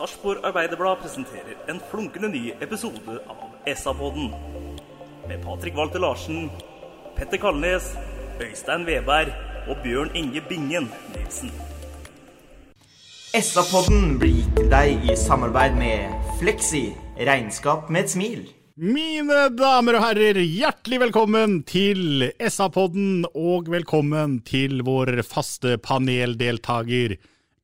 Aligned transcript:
Sarpsborg 0.00 0.46
Arbeiderblad 0.48 1.02
presenterer 1.02 1.58
en 1.68 1.76
flunkende 1.90 2.28
ny 2.32 2.54
episode 2.64 3.18
av 3.28 3.74
SA-podden. 3.76 4.30
Med 5.28 5.42
Patrik 5.44 5.74
Walter 5.76 6.00
Larsen, 6.00 6.46
Petter 7.18 7.36
Kalnes, 7.36 7.90
Øystein 8.40 8.86
Veberg 8.88 9.34
og 9.68 9.82
Bjørn 9.84 10.14
Inge 10.16 10.40
Bingen 10.48 10.86
Nilsen. 11.12 11.52
SA-podden 13.36 14.14
blir 14.22 14.38
gitt 14.38 14.56
til 14.56 14.70
deg 14.72 15.04
i 15.04 15.16
samarbeid 15.20 15.76
med 15.76 16.14
Fleksi. 16.40 16.86
Regnskap 17.20 17.90
med 17.92 18.06
et 18.06 18.14
smil. 18.14 18.46
Mine 18.80 19.50
damer 19.52 19.98
og 19.98 20.06
herrer, 20.06 20.40
hjertelig 20.40 21.02
velkommen 21.02 21.58
til 21.68 22.30
SA-podden, 22.40 23.26
og 23.36 23.68
velkommen 23.68 24.40
til 24.48 24.80
vår 24.88 25.20
faste 25.28 25.76
paneldeltaker 25.84 27.18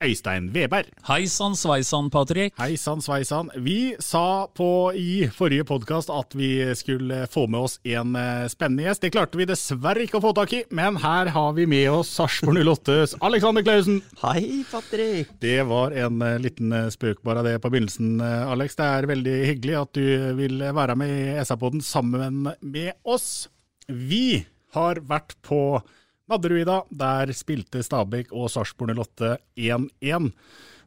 Øystein 0.05 0.51
Veberg. 0.53 0.91
Hei 1.09 1.25
sann 1.33 1.55
sveisann, 1.57 2.11
Patrick. 2.13 2.53
Hei 2.61 2.75
sann, 2.77 3.01
sveisann. 3.01 3.49
Vi 3.65 3.95
sa 4.05 4.45
på 4.53 4.93
i 4.93 5.25
forrige 5.33 5.65
podkast 5.65 6.13
at 6.13 6.37
vi 6.37 6.51
skulle 6.77 7.23
få 7.33 7.47
med 7.49 7.65
oss 7.65 7.79
en 7.81 8.13
eh, 8.21 8.45
spennende 8.53 8.85
gjest. 8.85 9.07
Det 9.07 9.15
klarte 9.15 9.41
vi 9.41 9.49
dessverre 9.49 10.05
ikke 10.05 10.19
å 10.21 10.25
få 10.27 10.35
tak 10.37 10.53
i, 10.53 10.61
men 10.69 11.01
her 11.01 11.33
har 11.33 11.57
vi 11.57 11.65
med 11.71 11.89
oss 11.95 12.13
Sarpsborg 12.13 12.61
08s 12.61 13.17
Alexander 13.25 13.65
Klausen. 13.65 14.03
Hei, 14.21 14.67
Patrick. 14.69 15.33
Det 15.41 15.63
var 15.71 15.97
en 15.97 16.21
eh, 16.21 16.37
liten 16.45 16.77
eh, 16.77 16.91
spøk 16.93 17.25
bare 17.25 17.47
det 17.49 17.57
på 17.65 17.73
begynnelsen, 17.73 18.21
Alex. 18.21 18.77
Det 18.77 18.93
er 18.99 19.13
veldig 19.15 19.37
hyggelig 19.49 19.81
at 19.81 19.97
du 19.97 20.07
vil 20.37 20.61
være 20.77 21.01
med 21.01 21.17
i 21.17 21.41
SA-podden 21.41 21.81
sammen 21.81 22.51
med 22.61 22.93
oss. 23.09 23.47
Vi 23.89 24.45
har 24.77 25.01
vært 25.09 25.39
på 25.47 25.81
Nadderud, 26.31 26.71
Der 26.91 27.33
spilte 27.37 27.83
Stabæk 27.87 28.33
og 28.35 28.49
Sarpsborg 28.51 28.97
08 28.99 29.37
1-1. 29.57 30.31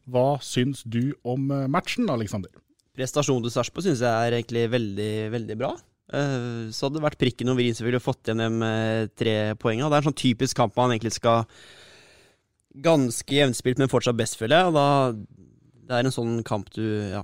Hva 0.10 0.26
syns 0.44 0.82
du 0.84 1.14
om 1.24 1.50
eh, 1.54 1.68
matchen, 1.72 2.10
Alexander? 2.12 2.52
Prestasjonen 2.98 3.46
til 3.46 3.54
Sarpsborg 3.54 3.86
syns 3.86 4.02
jeg 4.04 4.10
er 4.10 4.36
egentlig 4.36 4.66
veldig, 4.74 5.12
veldig 5.36 5.58
bra. 5.60 5.74
Eh, 6.12 6.70
Så 6.74 6.88
hadde 6.88 6.98
det 6.98 7.06
vært 7.06 7.20
prikken 7.22 7.52
over 7.54 7.64
i-en, 7.64 7.78
så 7.78 7.86
ville 7.86 8.00
vi 8.02 8.08
fått 8.08 8.28
igjen 8.28 8.42
de 8.44 8.70
eh, 8.70 9.10
tre 9.16 9.36
poengene. 9.62 9.88
Det 9.92 10.00
er 10.00 10.04
en 10.04 10.10
sånn 10.10 10.22
typisk 10.24 10.60
kamp 10.60 10.76
man 10.80 10.96
egentlig 10.96 11.14
skal 11.16 11.46
ganske 12.84 13.34
jevnspilt, 13.34 13.80
men 13.82 13.92
fortsatt 13.92 14.18
best, 14.20 14.38
føler 14.40 14.60
jeg. 14.60 14.72
Og 14.72 14.76
da, 14.78 14.88
det 15.90 16.00
er 16.00 16.10
en 16.10 16.16
sånn 16.16 16.36
kamp 16.48 16.70
du 16.76 16.84
ja, 17.14 17.24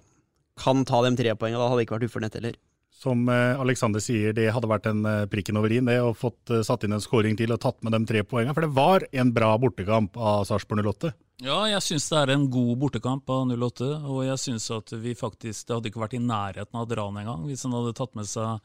kan 0.62 0.86
ta 0.88 1.02
de 1.06 1.16
tre 1.20 1.36
poengene. 1.36 1.60
Da 1.62 1.68
hadde 1.72 1.82
det 1.82 1.88
ikke 1.90 1.98
vært 2.00 2.10
ufornøyd 2.12 2.40
heller. 2.40 2.60
Som 3.06 3.28
eh, 3.30 3.60
Alexander 3.62 4.02
sier, 4.02 4.34
det 4.34 4.48
hadde 4.50 4.70
vært 4.70 4.88
en 4.90 5.06
eh, 5.06 5.28
prikken 5.30 5.60
over 5.60 5.70
i-en, 5.70 5.86
det, 5.86 6.00
og 6.02 6.16
fått 6.18 6.50
eh, 6.50 6.64
satt 6.66 6.88
inn 6.88 6.96
en 6.96 7.04
skåring 7.04 7.38
til 7.38 7.54
og 7.54 7.62
tatt 7.62 7.78
med 7.86 7.94
de 7.94 8.02
tre 8.10 8.24
poengene. 8.26 8.56
For 8.58 8.66
det 8.66 8.74
var 8.74 9.06
en 9.14 9.34
bra 9.36 9.52
bortekamp 9.62 10.18
av 10.18 10.48
Sarpsborg 10.50 10.82
08. 10.90 11.12
Ja, 11.46 11.60
jeg 11.70 11.84
syns 11.86 12.08
det 12.10 12.22
er 12.24 12.34
en 12.34 12.48
god 12.50 12.80
bortekamp 12.82 13.30
av 13.30 13.52
08, 13.52 13.92
og 14.10 14.24
jeg 14.26 14.42
syns 14.42 14.70
at 14.72 14.94
vi 15.04 15.14
faktisk 15.20 15.68
Det 15.68 15.76
hadde 15.76 15.92
ikke 15.92 16.02
vært 16.02 16.16
i 16.16 16.24
nærheten 16.24 16.80
av 16.80 16.86
å 16.86 16.90
dra 16.90 17.06
den 17.10 17.22
engang 17.26 17.44
hvis 17.46 17.66
han 17.68 17.76
hadde 17.76 17.94
tatt 17.98 18.16
med 18.18 18.30
seg 18.32 18.64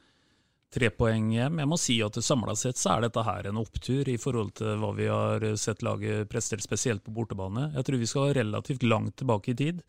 tre 0.70 0.88
poeng 0.94 1.32
hjem. 1.34 1.58
Jeg 1.60 1.68
må 1.68 1.76
si 1.82 1.98
at 2.06 2.16
samla 2.22 2.54
sett 2.56 2.78
så 2.78 2.94
er 2.94 3.08
dette 3.08 3.26
her 3.26 3.50
en 3.50 3.58
opptur 3.60 4.08
i 4.08 4.16
forhold 4.22 4.54
til 4.62 4.78
hva 4.80 4.94
vi 4.96 5.10
har 5.10 5.44
sett 5.58 5.82
laget 5.84 6.30
prestere, 6.30 6.62
spesielt 6.62 7.02
på 7.04 7.12
bortebane. 7.12 7.72
Jeg 7.74 7.88
tror 7.88 8.00
vi 8.00 8.08
skal 8.08 8.36
relativt 8.38 8.86
langt 8.86 9.18
tilbake 9.18 9.52
i 9.52 9.58
tid. 9.58 9.82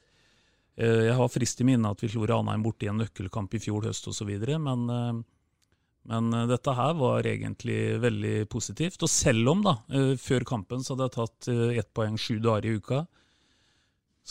Eh, 0.77 1.07
Jeg 1.09 1.17
har 1.17 1.29
frist 1.29 1.61
i 1.61 1.67
minne 1.67 1.91
at 1.91 2.01
vi 2.01 2.09
slo 2.11 2.25
Ranheim 2.29 2.63
borte 2.63 2.87
i 2.87 2.89
en 2.91 3.01
nøkkelkamp 3.01 3.53
i 3.53 3.61
fjor 3.61 3.87
høst 3.89 4.07
osv., 4.07 4.29
men, 4.59 4.89
eh, 4.89 5.21
men 6.11 6.33
eh, 6.33 6.47
dette 6.47 6.75
her 6.77 6.93
var 6.99 7.27
egentlig 7.27 7.99
veldig 8.01 8.35
positivt. 8.49 9.01
Og 9.03 9.09
selv 9.11 9.49
om 9.51 9.63
da, 9.65 9.75
før 10.17 10.45
kampen 10.47 10.83
så 10.83 10.95
hadde 10.95 11.09
jeg 11.09 11.17
tatt 11.17 11.51
ett 11.81 11.91
poeng 11.93 12.17
sju 12.17 12.39
dager 12.39 12.65
i 12.69 12.77
uka, 12.79 13.05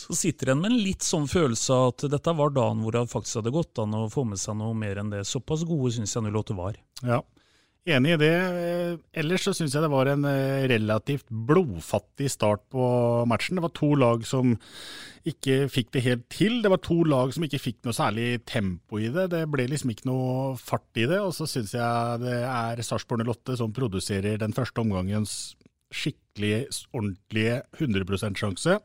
så 0.01 0.15
sitter 0.15 0.53
en 0.53 0.61
med 0.61 0.71
en 0.71 0.81
litt 0.81 1.03
sånn 1.03 1.27
følelse 1.27 1.75
av 1.75 1.89
at 1.91 2.05
dette 2.13 2.33
var 2.33 2.53
dagen 2.55 2.79
hvor 2.81 2.95
det 2.95 3.03
faktisk 3.11 3.41
hadde 3.41 3.51
gått 3.53 3.79
an 3.83 3.93
å 3.97 4.05
få 4.09 4.23
med 4.25 4.39
seg 4.39 4.55
noe 4.57 4.73
mer 4.73 5.01
enn 5.01 5.11
det. 5.11 5.25
Såpass 5.27 5.65
gode 5.67 5.91
syns 5.93 6.15
jeg 6.15 6.31
08 6.31 6.55
var. 6.57 6.79
Ja, 7.03 7.19
enig 7.89 8.13
i 8.13 8.19
det. 8.21 8.33
Ellers 9.17 9.45
så 9.47 9.53
syns 9.57 9.73
jeg 9.73 9.83
det 9.83 9.91
var 9.91 10.09
en 10.11 10.25
eh, 10.29 10.67
relativt 10.69 11.25
blodfattig 11.29 12.29
start 12.33 12.63
på 12.73 12.83
matchen. 13.29 13.57
Det 13.57 13.65
var 13.65 13.73
to 13.77 13.91
lag 13.97 14.25
som 14.27 14.53
ikke 15.27 15.65
fikk 15.71 15.91
det 15.95 16.05
helt 16.05 16.27
til. 16.33 16.59
Det 16.61 16.71
var 16.73 16.81
to 16.85 16.99
lag 17.07 17.33
som 17.33 17.45
ikke 17.45 17.61
fikk 17.61 17.81
noe 17.85 17.97
særlig 17.97 18.43
tempo 18.49 19.01
i 19.01 19.09
det. 19.13 19.29
Det 19.33 19.43
ble 19.49 19.67
liksom 19.71 19.93
ikke 19.93 20.09
noe 20.09 20.53
fart 20.61 21.01
i 21.01 21.07
det. 21.09 21.19
Og 21.21 21.33
så 21.37 21.49
syns 21.49 21.73
jeg 21.77 22.21
det 22.23 22.37
er 22.45 22.85
Sarpsborg 22.85 23.25
08 23.25 23.59
som 23.63 23.73
produserer 23.75 24.39
den 24.41 24.55
første 24.57 24.81
omgangens 24.83 25.35
skikkelig, 25.91 26.69
ordentlige 26.95 27.61
100% 27.81 28.39
sjanse. 28.39 28.79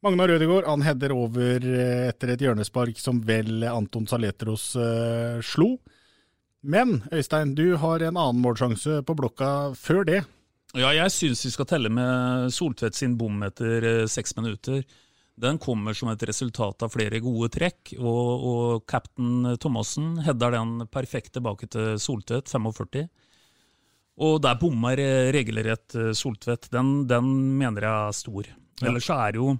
Magnar 0.00 0.30
Rødegård 0.32 0.64
han 0.64 0.80
header 0.86 1.12
over 1.12 1.60
eh, 1.60 2.06
etter 2.08 2.32
et 2.32 2.42
hjørnespark 2.46 2.96
som 3.02 3.18
vel 3.26 3.66
Anton 3.68 4.06
Saletros 4.08 4.70
uh, 4.80 5.42
slo. 5.44 5.74
Men 6.60 7.00
Øystein, 7.12 7.54
du 7.56 7.76
har 7.80 8.02
en 8.04 8.18
annen 8.20 8.42
målsjanse 8.44 9.00
på 9.06 9.16
blokka 9.16 9.72
før 9.78 10.04
det. 10.04 10.20
Ja, 10.76 10.92
jeg 10.94 11.10
syns 11.10 11.44
vi 11.46 11.52
skal 11.54 11.66
telle 11.66 11.90
med 11.90 12.52
Soltvedt 12.54 12.98
sin 12.98 13.16
bom 13.18 13.40
etter 13.42 13.86
eh, 13.86 14.08
seks 14.10 14.36
minutter. 14.36 14.84
Den 15.40 15.56
kommer 15.58 15.96
som 15.96 16.10
et 16.12 16.22
resultat 16.28 16.84
av 16.84 16.92
flere 16.92 17.18
gode 17.24 17.48
trekk, 17.54 17.94
og, 17.96 18.44
og 18.50 18.84
cap'n 18.90 19.56
Thomassen 19.62 20.18
header 20.26 20.52
den 20.58 20.84
perfekt 20.92 21.32
tilbake 21.34 21.66
til 21.72 21.96
Soltvedt, 21.98 22.52
45. 22.52 23.08
Og 24.20 24.36
der 24.44 24.60
bommer 24.60 25.00
eh, 25.00 25.30
regelrett 25.34 25.96
eh, 25.96 26.12
Soltvedt. 26.14 26.68
Den, 26.74 27.08
den 27.08 27.32
mener 27.58 27.88
jeg 27.88 27.96
er 27.96 28.18
stor. 28.20 28.52
Ellers 28.84 29.08
så 29.08 29.16
er 29.26 29.40
jo, 29.40 29.54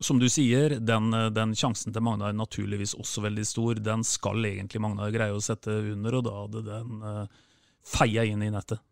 som 0.00 0.18
du 0.18 0.28
sier, 0.32 0.78
den, 0.80 1.14
eh, 1.14 1.30
den 1.34 1.54
sjansen 1.58 1.94
til 1.94 2.04
Magnar 2.04 2.34
naturligvis 2.36 2.96
også 2.98 3.24
veldig 3.26 3.46
stor. 3.46 3.80
Den 3.82 4.04
skal 4.06 4.44
egentlig 4.44 4.82
Magnar 4.82 5.12
greie 5.14 5.34
å 5.34 5.42
sette 5.44 5.74
under, 5.92 6.18
og 6.18 6.26
da 6.26 6.34
hadde 6.42 6.64
den 6.66 7.02
uh, 7.04 7.40
feia 7.84 8.24
inn 8.28 8.42
i 8.44 8.52
nettet. 8.52 8.82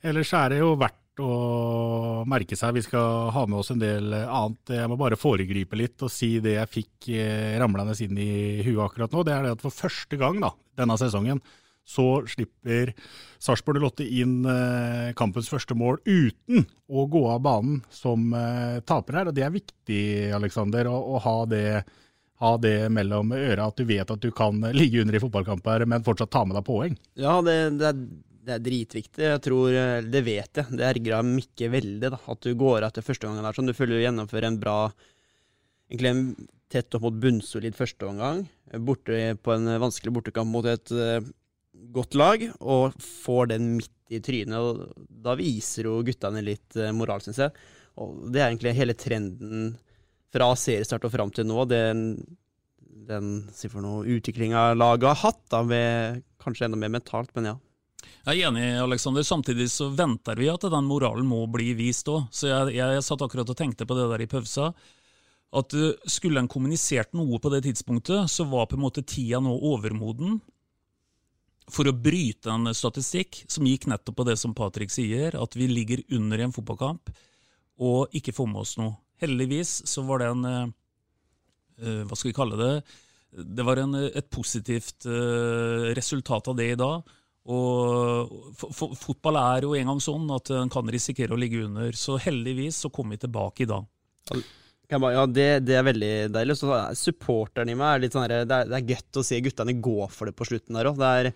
Ellers 0.00 0.32
er 0.36 0.54
det 0.54 0.60
jo 0.62 0.74
verdt 0.80 1.20
å 1.20 2.24
merke 2.28 2.56
seg. 2.56 2.74
Vi 2.78 2.84
skal 2.86 3.30
ha 3.34 3.44
med 3.46 3.60
oss 3.60 3.72
en 3.74 3.82
del 3.82 4.14
annet. 4.14 4.72
Jeg 4.72 4.88
må 4.88 4.96
bare 5.00 5.18
foregripe 5.20 5.76
litt 5.76 6.00
og 6.06 6.12
si 6.12 6.38
det 6.40 6.56
jeg 6.56 6.72
fikk 6.72 7.10
eh, 7.12 7.58
ramlende 7.60 7.96
inn 8.04 8.20
i 8.20 8.30
huet 8.64 8.84
akkurat 8.86 9.12
nå. 9.12 9.24
Det 9.26 9.34
er 9.34 9.44
det 9.44 9.56
at 9.58 9.64
for 9.66 9.74
første 9.74 10.16
gang 10.20 10.40
da, 10.40 10.54
denne 10.80 10.96
sesongen 11.00 11.42
så 11.90 12.04
slipper 12.30 12.92
Sarpsborg 13.42 13.82
08 13.82 14.06
inn 14.22 14.36
eh, 14.46 15.08
kampens 15.18 15.48
første 15.50 15.74
mål 15.74 15.98
uten 16.06 16.64
å 16.90 17.06
gå 17.10 17.22
av 17.32 17.42
banen 17.42 17.80
som 17.90 18.30
eh, 18.36 18.78
taper 18.86 19.18
her. 19.20 19.30
Og 19.30 19.36
det 19.36 19.46
er 19.46 19.54
viktig, 19.54 20.02
Aleksander, 20.36 20.90
å, 20.90 20.96
å 21.16 21.20
ha, 21.24 21.36
det, 21.50 21.64
ha 22.44 22.52
det 22.62 22.76
mellom 22.94 23.34
øra. 23.34 23.66
At 23.72 23.80
du 23.80 23.88
vet 23.88 24.10
at 24.14 24.22
du 24.22 24.30
kan 24.36 24.62
ligge 24.76 25.02
under 25.02 25.18
i 25.18 25.22
fotballkamper, 25.22 25.86
men 25.90 26.06
fortsatt 26.06 26.30
ta 26.34 26.44
med 26.46 26.58
deg 26.60 26.66
poeng. 26.68 26.94
Ja, 27.18 27.40
det, 27.46 27.56
det, 27.80 27.90
er, 27.90 28.04
det 28.46 28.56
er 28.58 28.64
dritviktig. 28.68 29.26
Jeg 29.32 29.42
tror, 29.48 29.72
eh, 29.74 29.96
Det 30.06 30.22
vet 30.28 30.62
jeg. 30.62 30.76
Det 30.78 30.86
ergra 30.92 31.24
Mikke 31.26 31.72
veldig. 31.74 32.14
da, 32.14 32.22
At 32.30 32.46
du 32.46 32.54
går 32.54 32.84
av 32.84 32.92
etter 32.92 33.06
første 33.08 33.26
gangen. 33.26 33.42
der, 33.48 33.58
sånn. 33.58 33.72
Du 33.72 33.76
føler 33.76 33.98
du 33.98 34.06
gjennomfører 34.06 34.52
en 34.52 34.62
bra 34.62 34.78
Egentlig 35.90 36.10
en 36.12 36.26
tett 36.70 36.94
opp 36.94 37.02
mot 37.02 37.16
bunnsolid 37.18 37.74
førsteomgang. 37.74 38.44
Borte 38.86 39.16
på 39.42 39.50
en 39.56 39.64
vanskelig 39.82 40.12
bortekamp 40.14 40.52
mot 40.54 40.68
et 40.70 40.92
eh, 40.94 41.18
godt 41.94 42.16
lag, 42.18 42.44
og 42.60 42.96
får 43.00 43.52
den 43.54 43.74
midt 43.78 44.14
i 44.14 44.20
trynet. 44.24 44.58
og 44.58 45.06
Da 45.08 45.36
viser 45.38 45.88
jo 45.88 46.00
guttene 46.06 46.42
litt 46.44 46.76
eh, 46.76 46.92
moral, 46.96 47.22
syns 47.24 47.40
jeg. 47.42 47.54
Og 48.00 48.28
det 48.32 48.42
er 48.42 48.50
egentlig 48.50 48.76
hele 48.76 48.96
trenden 48.98 49.72
fra 50.30 50.52
seriestart 50.56 51.06
og 51.06 51.14
fram 51.14 51.32
til 51.34 51.48
nå. 51.48 51.64
Det, 51.70 51.80
den 53.10 53.32
si 53.54 53.70
utviklinga 53.70 54.70
laget 54.76 55.10
har 55.10 55.20
hatt, 55.24 55.42
da, 55.50 55.64
ved 55.66 56.22
kanskje 56.42 56.68
enda 56.68 56.78
mer 56.80 56.94
mentalt, 56.94 57.34
men 57.34 57.52
ja. 57.52 57.58
Jeg 58.24 58.42
er 58.42 58.48
enig, 58.50 58.64
Alexander. 58.80 59.24
Samtidig 59.24 59.70
så 59.72 59.88
venter 59.96 60.38
vi 60.40 60.48
at 60.52 60.64
den 60.72 60.88
moralen 60.88 61.26
må 61.28 61.42
bli 61.52 61.72
vist 61.76 62.08
òg. 62.12 62.28
Så 62.32 62.48
jeg, 62.50 62.76
jeg, 62.76 62.96
jeg, 62.96 63.04
satt 63.04 63.22
akkurat 63.24 63.48
og 63.48 63.56
tenkte 63.56 63.86
på 63.88 63.96
det 63.96 64.08
der 64.12 64.24
i 64.24 64.28
pausa. 64.30 64.70
At 65.56 65.74
uh, 65.74 65.92
skulle 66.08 66.40
en 66.40 66.50
kommunisert 66.50 67.14
noe 67.16 67.40
på 67.42 67.50
det 67.52 67.64
tidspunktet, 67.66 68.30
så 68.30 68.46
var 68.48 68.68
på 68.70 68.78
en 68.78 68.84
måte 68.84 69.02
tida 69.02 69.40
nå 69.42 69.56
overmoden 69.72 70.38
for 71.72 71.88
å 71.88 71.96
bryte 71.96 72.50
en 72.52 72.70
statistikk 72.76 73.44
som 73.50 73.66
gikk 73.68 73.88
nettopp 73.90 74.20
på 74.20 74.26
det 74.28 74.36
som 74.40 74.54
Patrick 74.56 74.92
sier, 74.92 75.36
at 75.38 75.56
vi 75.58 75.68
ligger 75.70 76.02
under 76.16 76.40
i 76.40 76.46
en 76.46 76.54
fotballkamp 76.54 77.12
og 77.80 78.16
ikke 78.16 78.34
får 78.36 78.50
med 78.50 78.62
oss 78.62 78.74
noe. 78.80 78.98
Heldigvis 79.20 79.80
så 79.88 80.04
var 80.08 80.22
det 80.22 80.28
en 80.32 80.44
uh, 80.48 82.02
Hva 82.08 82.16
skal 82.16 82.30
vi 82.30 82.36
kalle 82.36 82.60
det? 82.60 82.74
Det 83.30 83.64
var 83.64 83.80
en, 83.80 83.96
et 84.08 84.28
positivt 84.32 85.06
uh, 85.08 85.90
resultat 85.96 86.50
av 86.50 86.56
det 86.58 86.70
i 86.72 86.78
dag. 86.80 87.16
Og 87.50 88.56
Fotball 88.60 89.38
er 89.40 89.64
jo 89.64 89.74
en 89.76 89.92
gang 89.92 90.00
sånn 90.02 90.28
at 90.34 90.52
en 90.54 90.72
kan 90.72 90.88
risikere 90.92 91.34
å 91.34 91.40
ligge 91.40 91.64
under. 91.64 91.96
Så 91.96 92.18
heldigvis 92.20 92.82
så 92.84 92.90
kom 92.92 93.12
vi 93.12 93.20
tilbake 93.20 93.64
i 93.64 93.70
dag. 93.70 93.86
Ja, 94.90 95.24
det, 95.26 95.46
det, 95.68 95.76
er 95.78 95.86
veldig 95.86 96.12
deilig. 96.34 96.58
Så 96.58 96.74
Supporteren 96.98 97.70
i 97.70 97.78
meg 97.78 97.94
er 97.94 98.04
litt 98.04 98.16
sånn 98.16 98.26
det, 98.28 98.42
er, 98.44 98.68
det 98.68 98.76
er 98.80 98.92
gøtt 98.92 99.20
å 99.20 99.24
se 99.26 99.40
guttene 99.44 99.76
gå 99.78 99.98
for 100.10 100.28
det 100.28 100.36
på 100.36 100.48
slutten 100.48 100.78
der 100.78 100.90
òg. 100.90 101.00
Eh, 101.00 101.32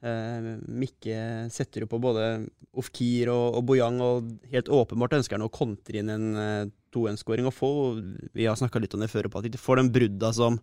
Mikke 0.00 1.48
setter 1.50 1.82
jo 1.82 1.88
på 1.90 1.98
både 1.98 2.24
Ofkir 2.78 3.32
og, 3.32 3.58
og 3.58 3.64
Bojang, 3.66 3.98
og 4.04 4.28
helt 4.52 4.68
åpenbart 4.70 5.16
ønsker 5.18 5.38
han 5.38 5.46
å 5.46 5.52
kontre 5.52 5.98
inn 5.98 6.12
en 6.12 6.26
eh, 6.38 6.68
2-1-skåring 6.94 7.48
og 7.48 7.54
få 7.56 7.70
Vi 8.36 8.46
har 8.46 8.58
snakka 8.58 8.80
litt 8.82 8.94
om 8.94 9.02
det 9.02 9.10
før, 9.12 9.28
på 9.28 9.40
at 9.40 9.48
de 9.50 9.60
får 9.60 9.82
den 9.82 9.90
brudda 9.94 10.32
som 10.36 10.60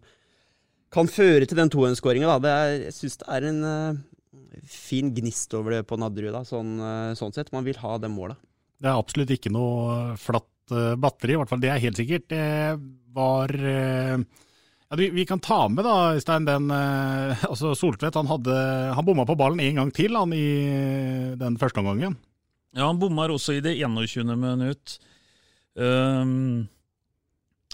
kan 0.94 1.10
føre 1.12 1.48
til 1.50 1.60
den 1.60 1.72
2-1-skåringa. 1.74 2.38
Jeg 2.46 2.94
syns 2.96 3.20
det 3.20 3.30
er 3.36 3.48
en 3.50 3.62
eh, 3.68 4.04
fin 4.70 5.12
gnist 5.16 5.54
over 5.58 5.78
det 5.78 5.86
på 5.90 5.98
Nadderud, 6.00 6.38
sånn, 6.48 6.78
eh, 6.80 7.12
sånn, 7.20 7.36
sett. 7.36 7.52
Man 7.56 7.66
vil 7.68 7.80
ha 7.82 7.98
det 8.00 8.12
målet. 8.14 8.40
Det 8.80 8.92
er 8.92 9.00
absolutt 9.00 9.32
ikke 9.32 9.54
noe 9.56 10.16
flatt 10.20 10.74
uh, 10.76 10.98
batteri, 11.00 11.34
i 11.34 11.38
hvert 11.40 11.48
fall 11.48 11.62
det 11.64 11.70
er 11.72 11.80
helt 11.80 12.00
sikkert. 12.00 12.26
Det 12.28 12.48
var 13.16 13.54
uh, 13.56 14.24
vi, 15.00 15.26
kan 15.28 15.42
ta 15.44 15.66
med 15.72 15.86
da, 15.88 16.14
Stein, 16.22 16.48
den 16.48 16.70
uh, 16.72 17.46
altså 17.52 17.74
Soltvedt 17.78 18.18
han, 18.20 18.30
hadde, 18.30 18.56
han 18.98 19.08
bomma 19.08 19.26
på 19.28 19.38
ballen 19.40 19.64
en 19.64 19.82
gang 19.82 19.92
til 19.96 20.16
han 20.18 20.34
i 20.36 20.46
den 21.40 21.60
første 21.62 21.84
omgangen. 21.84 22.18
Ja, 22.76 22.88
han 22.90 23.00
bommer 23.00 23.32
også 23.32 23.56
i 23.56 23.64
det 23.64 23.78
21. 23.80 24.36
minutt. 24.36 24.98
Um, 25.76 26.66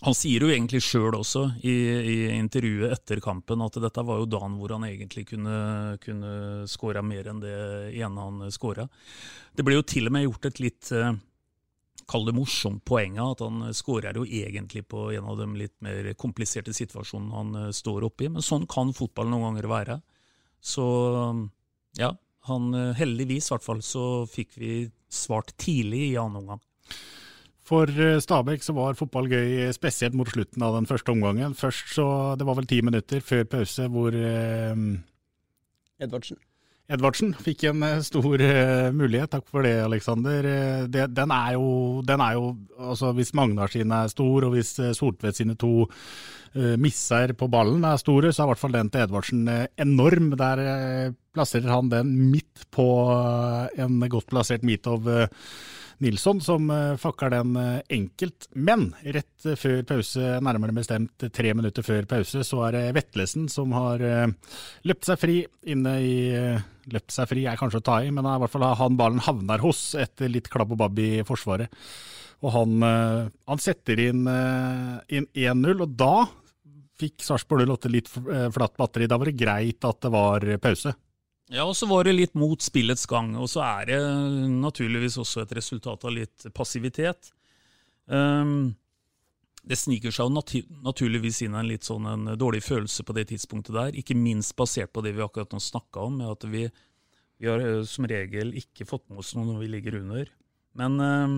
han 0.02 0.16
sier 0.18 0.42
jo 0.42 0.50
egentlig 0.50 0.80
sjøl 0.82 1.14
også 1.14 1.44
i, 1.62 1.74
i, 2.10 2.16
intervjuet 2.34 2.94
etter 2.96 3.20
kampen 3.22 3.62
at 3.62 3.76
dette 3.84 4.04
var 4.06 4.22
jo 4.22 4.30
dagen 4.30 4.56
hvor 4.58 4.74
han 4.74 4.88
egentlig 4.88 5.28
kunne, 5.30 5.58
kunne 6.02 6.32
skåra 6.70 7.04
mer 7.06 7.30
enn 7.30 7.42
det 7.44 7.58
ene 7.94 8.26
han 8.26 8.48
skåra. 8.54 8.88
Det 9.54 9.66
ble 9.66 9.78
jo 9.78 9.86
til 9.86 10.10
og 10.10 10.16
med 10.16 10.26
gjort 10.26 10.48
et 10.50 10.62
litt 10.64 10.90
eh, 10.98 11.14
Kall 12.10 12.26
det 12.28 12.36
morsomt 12.38 12.84
poenget, 12.88 13.22
at 13.36 13.44
han 13.46 13.74
skårer 13.76 14.18
jo 14.18 14.26
egentlig 14.26 14.86
på 14.90 15.10
en 15.16 15.28
av 15.32 15.38
de 15.40 15.48
litt 15.60 15.76
mer 15.86 16.14
kompliserte 16.20 16.74
situasjonene 16.76 17.38
han 17.38 17.60
eh, 17.66 17.74
står 17.76 18.08
oppi. 18.08 18.32
Men 18.32 18.46
sånn 18.46 18.68
kan 18.72 18.94
fotball 18.98 19.30
noen 19.32 19.50
ganger 19.50 19.70
være. 19.72 20.02
Så 20.62 20.86
ja, 21.98 22.12
han 22.50 22.74
eh, 22.74 22.94
heldigvis 22.98 23.50
i 23.50 23.56
hvert 23.56 23.66
fall 23.66 23.82
så 23.86 24.06
fikk 24.30 24.56
vi 24.62 24.76
svart 25.12 25.54
tidlig 25.62 26.12
i 26.12 26.20
annen 26.20 26.42
omgang. 26.44 26.62
For 27.68 27.88
eh, 27.88 28.20
Stabæk 28.24 28.66
så 28.66 28.76
var 28.76 28.98
fotball 29.00 29.30
gøy, 29.32 29.70
spesielt 29.76 30.18
mot 30.18 30.30
slutten 30.30 30.64
av 30.66 30.76
den 30.80 30.90
første 30.90 31.14
omgangen. 31.14 31.56
Først 31.58 31.94
så, 31.96 32.08
Det 32.40 32.48
var 32.48 32.58
vel 32.60 32.70
ti 32.70 32.82
minutter 32.82 33.22
før 33.24 33.46
pause 33.58 33.88
hvor 33.92 34.16
eh, 34.16 34.74
Edvardsen. 36.02 36.40
Edvardsen 36.92 37.34
fikk 37.38 37.66
en 37.70 37.84
eh, 37.88 38.00
stor 38.06 38.42
uh, 38.42 38.90
mulighet. 38.96 39.32
Takk 39.32 39.46
for 39.50 39.66
det, 39.68 39.76
Aleksander. 39.84 40.48
Det, 40.92 41.08
den 41.14 41.36
den 42.08 42.24
er 42.24 42.34
jo 42.36 42.46
altså 42.78 43.12
Hvis 43.16 43.34
Magnar 43.38 43.72
sine 43.72 44.04
er 44.04 44.12
stor, 44.12 44.48
og 44.48 44.56
hvis 44.56 44.74
Soltvedt 44.98 45.38
sine 45.38 45.56
to 45.56 45.88
misser 46.82 47.32
på 47.40 47.48
ballen 47.48 47.86
er 47.88 47.96
store, 47.96 48.34
så 48.34 48.42
er 48.42 48.50
i 48.50 48.52
hvert 48.52 48.60
fall 48.60 48.74
den 48.76 48.90
til 48.92 49.06
Edvardsen 49.06 49.46
enorm. 49.80 50.34
Der 50.36 51.14
plasserer 51.32 51.72
han 51.72 51.88
den 51.94 52.10
midt 52.34 52.66
på 52.76 52.88
en 53.80 54.02
godt 54.12 54.28
plassert 54.28 54.66
meet 54.68 54.90
Uh, 55.08 55.30
Nilsson 56.02 56.40
som 56.42 56.70
uh, 56.74 56.98
fakker 57.00 57.32
den 57.34 57.54
uh, 57.58 57.82
enkelt. 57.94 58.48
Men 58.58 58.88
rett 59.02 59.46
før 59.60 59.84
pause, 59.88 60.40
nærmere 60.42 60.76
bestemt 60.76 61.26
tre 61.34 61.54
minutter 61.58 61.86
før 61.86 62.08
pause, 62.10 62.42
så 62.48 62.64
er 62.68 62.78
det 62.78 62.84
Vetlesen 62.98 63.48
som 63.52 63.74
har 63.78 64.02
løpt 64.88 65.08
seg 65.08 65.20
fri 65.22 65.38
inne 65.70 65.96
i 66.02 66.16
Løpt 66.92 67.14
seg 67.14 67.28
fri 67.30 67.44
er 67.46 67.60
kanskje 67.60 67.78
å 67.78 67.84
ta 67.86 68.00
i, 68.02 68.10
men 68.10 68.26
i 68.26 68.38
hvert 68.42 68.52
fall 68.52 68.64
han 68.80 68.96
ballen 68.98 69.22
havner 69.22 69.62
hos 69.62 69.92
etter 70.02 70.32
litt 70.34 70.50
klabb 70.50 70.74
og 70.74 70.80
babb 70.82 70.98
i 71.00 71.10
forsvaret. 71.28 71.70
Og 72.42 72.50
han, 72.56 72.82
han 72.82 73.62
setter 73.62 74.02
inn, 74.02 74.24
inn 74.26 75.28
1-0, 75.30 75.84
og 75.86 75.94
da 75.94 76.26
fikk 76.98 77.22
Sarpsborg 77.22 77.70
08 77.70 77.94
litt 77.94 78.10
flatt 78.10 78.80
batteri. 78.82 79.06
Da 79.06 79.22
var 79.22 79.30
det 79.30 79.38
greit 79.38 79.86
at 79.86 80.02
det 80.02 80.12
var 80.18 80.48
pause. 80.66 80.96
Ja, 81.52 81.66
og 81.68 81.76
så 81.76 81.88
var 81.90 82.08
det 82.08 82.16
litt 82.16 82.36
mot 82.40 82.64
spillets 82.64 83.04
gang, 83.12 83.34
og 83.36 83.50
så 83.52 83.64
er 83.66 83.90
det 83.90 84.00
naturligvis 84.54 85.18
også 85.20 85.44
et 85.44 85.52
resultat 85.58 86.06
av 86.08 86.14
litt 86.16 86.46
passivitet. 86.56 87.34
Um, 88.08 88.72
det 89.68 89.78
sniker 89.78 90.14
seg 90.16 90.30
jo 90.30 90.64
naturligvis 90.88 91.42
inn 91.46 91.58
en 91.60 91.68
litt 91.68 91.86
sånn 91.86 92.08
en 92.08 92.32
dårlig 92.40 92.64
følelse 92.66 93.04
på 93.06 93.16
det 93.18 93.28
tidspunktet 93.34 93.76
der, 93.76 94.00
ikke 94.00 94.18
minst 94.18 94.56
basert 94.58 94.94
på 94.96 95.04
det 95.06 95.14
vi 95.18 95.26
akkurat 95.26 95.52
nå 95.52 95.60
snakka 95.62 96.08
om, 96.08 96.24
at 96.32 96.48
vi, 96.48 96.66
vi, 97.38 97.50
har 97.52 97.62
eh, 97.62 97.84
som 97.86 98.08
regel 98.10 98.56
ikke 98.58 98.88
fått 98.88 99.10
med 99.12 99.22
oss 99.22 99.36
noe 99.36 99.52
når 99.52 99.62
vi 99.66 99.72
ligger 99.76 100.00
under. 100.00 100.32
Men, 100.80 100.98
um, 101.04 101.38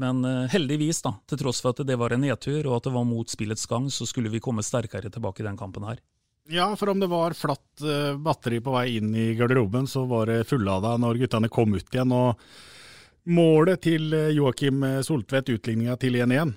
men 0.00 0.24
uh, 0.24 0.48
heldigvis, 0.50 1.04
da, 1.04 1.18
til 1.28 1.44
tross 1.44 1.60
for 1.60 1.76
at 1.76 1.84
det 1.84 2.00
var 2.00 2.16
en 2.16 2.24
nedtur, 2.24 2.64
og 2.64 2.80
at 2.80 2.88
det 2.88 2.96
var 2.96 3.04
mot 3.06 3.28
spillets 3.28 3.68
gang, 3.68 3.92
så 3.92 4.08
skulle 4.08 4.32
vi 4.32 4.40
komme 4.42 4.64
sterkere 4.64 5.12
tilbake 5.12 5.44
i 5.44 5.50
den 5.52 5.60
kampen 5.60 5.84
her. 5.84 6.00
Ja, 6.48 6.76
for 6.76 6.88
om 6.88 7.00
det 7.00 7.08
var 7.10 7.34
flatt 7.34 7.82
uh, 7.82 8.14
batteri 8.22 8.60
på 8.62 8.74
vei 8.74 9.00
inn 9.00 9.14
i 9.18 9.32
garderoben, 9.34 9.88
så 9.90 10.04
var 10.06 10.30
det 10.30 10.44
fullada 10.46 10.94
når 11.00 11.24
guttene 11.24 11.50
kom 11.50 11.74
ut 11.74 11.90
igjen. 11.90 12.14
Og 12.14 12.38
målet 13.34 13.82
til 13.82 14.14
eh, 14.14 14.30
Joakim 14.36 14.84
Soltvedt, 15.02 15.50
utligninga 15.50 15.96
til 15.98 16.20
1-1, 16.22 16.52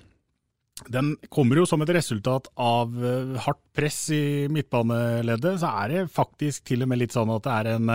den 0.94 1.10
kommer 1.28 1.58
jo 1.58 1.64
som 1.66 1.82
et 1.82 1.90
resultat 1.92 2.46
av 2.54 2.94
uh, 2.94 3.34
hardt 3.42 3.64
press 3.76 3.98
i 4.14 4.46
midtbaneleddet. 4.48 5.58
Så 5.60 5.72
er 5.82 5.90
det 5.90 6.04
faktisk 6.14 6.70
til 6.70 6.86
og 6.86 6.92
med 6.92 7.02
litt 7.02 7.16
sånn 7.16 7.32
at 7.34 7.44
det 7.44 7.56
er 7.56 7.74
en 7.74 7.90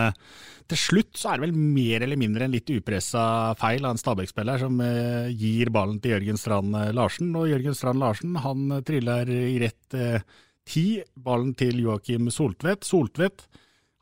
Til 0.68 0.78
slutt 0.82 1.16
så 1.16 1.32
er 1.32 1.40
det 1.40 1.48
vel 1.48 1.56
mer 1.56 2.04
eller 2.04 2.20
mindre 2.20 2.44
en 2.44 2.52
litt 2.52 2.70
upressa 2.76 3.54
feil 3.58 3.86
av 3.86 3.94
en 3.94 4.02
Stabæk-spiller 4.02 4.60
som 4.60 4.80
gir 5.32 5.72
ballen 5.74 5.98
til 6.02 6.14
Jørgen 6.14 6.38
Strand 6.38 6.76
Larsen. 6.94 7.32
Og 7.38 7.48
Jørgen 7.50 7.74
Strand 7.74 8.02
Larsen 8.02 8.38
han 8.44 8.82
triller 8.86 9.30
i 9.30 9.56
rett 9.64 9.98
ti, 10.66 10.86
ballen 11.14 11.54
til 11.58 11.78
Joakim 11.84 12.30
Soltvedt. 12.34 12.86
Soltvedt 12.88 13.46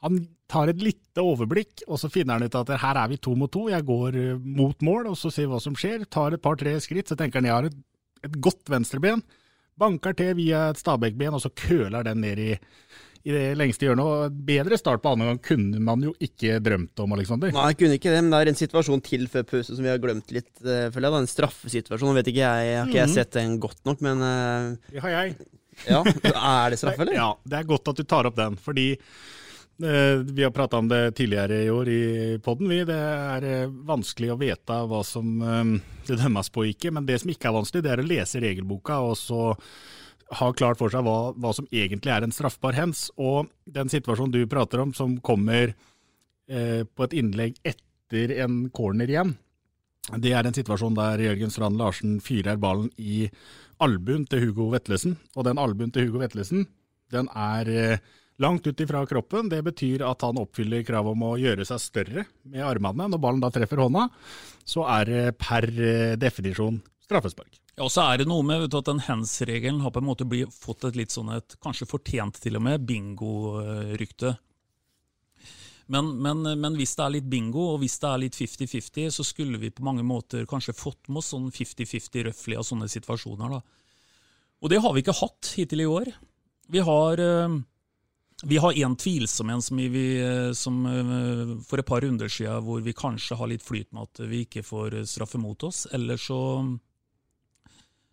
han 0.04 0.18
tar 0.50 0.68
et 0.68 0.82
lite 0.84 1.22
overblikk, 1.24 1.86
og 1.88 1.96
så 2.00 2.10
finner 2.12 2.36
han 2.36 2.44
ut 2.44 2.58
at 2.60 2.74
her 2.82 3.00
er 3.00 3.08
vi 3.14 3.20
to 3.24 3.32
mot 3.38 3.52
to, 3.52 3.66
jeg 3.72 3.86
går 3.88 4.18
eh, 4.20 4.42
mot 4.58 4.84
mål, 4.84 5.08
og 5.14 5.16
så 5.16 5.32
ser 5.32 5.48
vi 5.48 5.54
hva 5.54 5.62
som 5.64 5.78
skjer. 5.78 6.04
Tar 6.12 6.36
et 6.36 6.44
par-tre 6.44 6.76
skritt, 6.84 7.08
så 7.08 7.16
tenker 7.16 7.40
han 7.40 7.48
jeg 7.48 7.56
har 7.56 7.70
et, 7.70 7.80
et 8.28 8.36
godt 8.44 8.68
venstreben. 8.72 9.24
Banker 9.80 10.14
til 10.18 10.36
via 10.38 10.68
et 10.70 10.78
Stabæk-ben, 10.78 11.34
og 11.34 11.42
så 11.42 11.50
køler 11.56 12.04
den 12.06 12.20
ned 12.22 12.42
i, 12.42 12.50
i 13.24 13.32
det 13.32 13.42
lengste 13.56 13.88
hjørnet. 13.88 14.04
og 14.04 14.36
Bedre 14.46 14.78
start 14.78 15.02
på 15.02 15.14
annen 15.14 15.32
gang 15.32 15.42
kunne 15.48 15.80
man 15.88 16.04
jo 16.04 16.12
ikke 16.22 16.60
drømt 16.62 17.00
om, 17.00 17.16
Alexander. 17.16 17.56
Nei, 17.56 17.66
jeg 17.72 17.80
kunne 17.80 17.98
ikke 17.98 18.12
det, 18.12 18.22
men 18.22 18.36
det 18.36 18.44
er 18.44 18.52
en 18.52 18.60
situasjon 18.60 19.04
til 19.08 19.26
før 19.32 19.48
pause 19.56 19.72
som 19.72 19.82
vi 19.82 19.90
har 19.94 20.04
glemt 20.04 20.36
litt, 20.36 20.52
uh, 20.60 20.92
føler 20.92 21.08
jeg. 21.08 21.16
Da. 21.16 21.24
En 21.24 21.32
straffesituasjon. 21.32 22.16
Vet 22.20 22.32
ikke 22.34 22.44
jeg, 22.44 22.76
har 22.76 22.92
ikke 22.92 23.00
jeg 23.00 23.08
mhm. 23.08 23.16
sett 23.16 23.34
den 23.40 23.58
godt 23.64 23.80
nok, 23.88 24.04
men 24.04 24.20
uh, 24.20 24.92
Det 24.92 25.08
har 25.08 25.16
jeg. 25.16 25.36
Ja, 25.88 26.02
Er 26.04 26.70
det 26.70 26.80
straffe, 26.80 27.02
eller? 27.04 27.16
Ja, 27.16 27.30
det 27.44 27.60
er 27.60 27.70
godt 27.70 27.88
at 27.92 28.00
du 28.00 28.04
tar 28.08 28.28
opp 28.28 28.36
den. 28.38 28.56
Fordi 28.60 28.86
eh, 28.94 30.22
vi 30.24 30.44
har 30.44 30.54
prata 30.54 30.80
om 30.80 30.88
det 30.88 31.16
tidligere 31.18 31.62
i 31.64 31.72
år 31.72 31.90
i 31.92 32.04
poden. 32.44 32.72
Det 32.88 33.00
er 33.00 33.48
eh, 33.50 33.74
vanskelig 33.88 34.32
å 34.34 34.38
vite 34.40 34.78
hva 34.90 35.02
som 35.06 35.34
eh, 35.42 35.74
det 36.08 36.20
dømmes 36.22 36.50
på 36.54 36.66
ikke. 36.72 36.94
Men 36.94 37.08
det 37.08 37.20
som 37.22 37.32
ikke 37.34 37.50
er 37.50 37.58
vanskelig, 37.58 37.84
det 37.84 37.94
er 37.94 38.04
å 38.04 38.08
lese 38.08 38.42
regelboka 38.44 39.00
og 39.04 39.16
så 39.20 39.44
ha 40.34 40.50
klart 40.56 40.80
for 40.80 40.92
seg 40.92 41.04
hva, 41.04 41.32
hva 41.36 41.52
som 41.54 41.66
egentlig 41.70 42.12
er 42.14 42.24
en 42.26 42.34
straffbar 42.34 42.76
hens. 42.78 43.08
Og 43.20 43.50
den 43.64 43.92
situasjonen 43.92 44.34
du 44.34 44.44
prater 44.50 44.82
om, 44.82 44.94
som 44.96 45.18
kommer 45.24 45.74
eh, 46.48 46.82
på 46.84 47.06
et 47.06 47.16
innlegg 47.20 47.58
etter 47.64 48.36
en 48.44 48.64
corner 48.74 49.10
igjen, 49.10 49.34
det 50.20 50.34
er 50.36 50.44
en 50.44 50.52
situasjon 50.56 50.96
der 50.98 51.22
Jørgen 51.24 51.52
Strand 51.52 51.78
Larsen 51.80 52.18
fyrer 52.20 52.58
ballen 52.60 52.90
i 53.00 53.24
albuen 53.82 54.26
til 54.30 54.48
Hugo 54.48 54.68
Vetlesen. 54.74 55.16
Og 55.34 55.46
den 55.48 55.60
albuen 55.60 55.92
til 55.94 56.08
Hugo 56.08 56.22
Vetlesen, 56.22 56.66
den 57.14 57.28
er 57.30 57.70
eh, 57.72 58.04
langt 58.42 58.66
ut 58.66 58.80
ifra 58.80 59.04
kroppen. 59.08 59.50
Det 59.52 59.62
betyr 59.66 60.04
at 60.06 60.24
han 60.26 60.40
oppfyller 60.42 60.84
kravet 60.86 61.14
om 61.14 61.26
å 61.26 61.34
gjøre 61.40 61.66
seg 61.68 61.82
større 61.82 62.26
med 62.42 62.64
armene. 62.66 63.08
Når 63.12 63.22
ballen 63.22 63.44
da 63.44 63.52
treffer 63.54 63.84
hånda, 63.84 64.08
så 64.64 64.86
er 64.98 65.10
det 65.10 65.24
per 65.40 65.68
eh, 65.74 66.16
definisjon 66.20 66.80
straffespark. 67.04 67.60
Ja, 67.74 67.84
og 67.86 67.92
så 67.92 68.06
er 68.06 68.22
det 68.22 68.28
noe 68.30 68.44
med 68.46 68.64
du, 68.68 68.78
at 68.78 68.88
den 68.88 69.02
hands-regelen 69.02 69.82
har 69.84 69.92
på 69.94 70.00
en 70.00 70.08
måte 70.08 70.26
blitt, 70.28 70.54
fått 70.54 70.86
et 70.88 70.98
litt 70.98 71.14
sånn 71.14 71.32
et, 71.34 71.56
kanskje 71.62 71.88
fortjent 71.90 72.38
til 72.42 72.58
og 72.60 72.64
med, 72.64 72.84
bingo-rykte. 72.86 74.36
Men, 75.92 76.08
men, 76.22 76.42
men, 76.60 76.76
hvis 76.78 76.94
det 76.96 77.04
er 77.04 77.12
litt 77.18 77.26
bingo, 77.28 77.66
og 77.74 77.82
hvis 77.82 77.98
det 78.00 78.08
er 78.08 78.22
litt 78.22 78.38
50-50, 78.38 79.10
så 79.12 79.26
skulle 79.26 79.60
vi 79.60 79.72
på 79.74 79.84
mange 79.84 80.04
måter 80.06 80.46
kanskje 80.48 80.76
fått 80.76 81.10
med 81.10 81.20
oss 81.20 81.32
sånn 81.34 81.50
50-50 81.52 82.28
røftlig 82.30 82.58
av 82.60 82.66
sånne 82.68 82.88
situasjoner. 82.88 83.58
da. 83.58 83.60
Og 84.64 84.72
det 84.72 84.80
har 84.80 84.94
vi 84.94 85.04
ikke 85.04 85.18
hatt 85.18 85.52
hittil 85.58 85.84
i 85.84 85.90
år. 85.90 86.08
Vi 86.72 86.80
har, 86.80 87.20
eh, 87.20 87.58
vi 88.48 88.60
har 88.64 88.80
en 88.86 88.96
tvilsom 88.96 89.50
en 89.52 89.62
som, 89.62 89.76
vi, 89.76 90.06
som 90.56 90.80
eh, 90.88 91.54
for 91.68 91.82
et 91.82 91.90
par 91.90 92.00
runder 92.00 92.32
siden 92.32 92.64
hvor 92.64 92.80
vi 92.80 92.96
kanskje 92.96 93.36
har 93.36 93.52
litt 93.52 93.64
flyt 93.64 93.92
med 93.92 94.08
at 94.08 94.24
vi 94.30 94.46
ikke 94.46 94.64
får 94.64 95.02
straffe 95.04 95.38
mot 95.42 95.68
oss. 95.68 95.84
Eller 95.92 96.16
så 96.16 96.40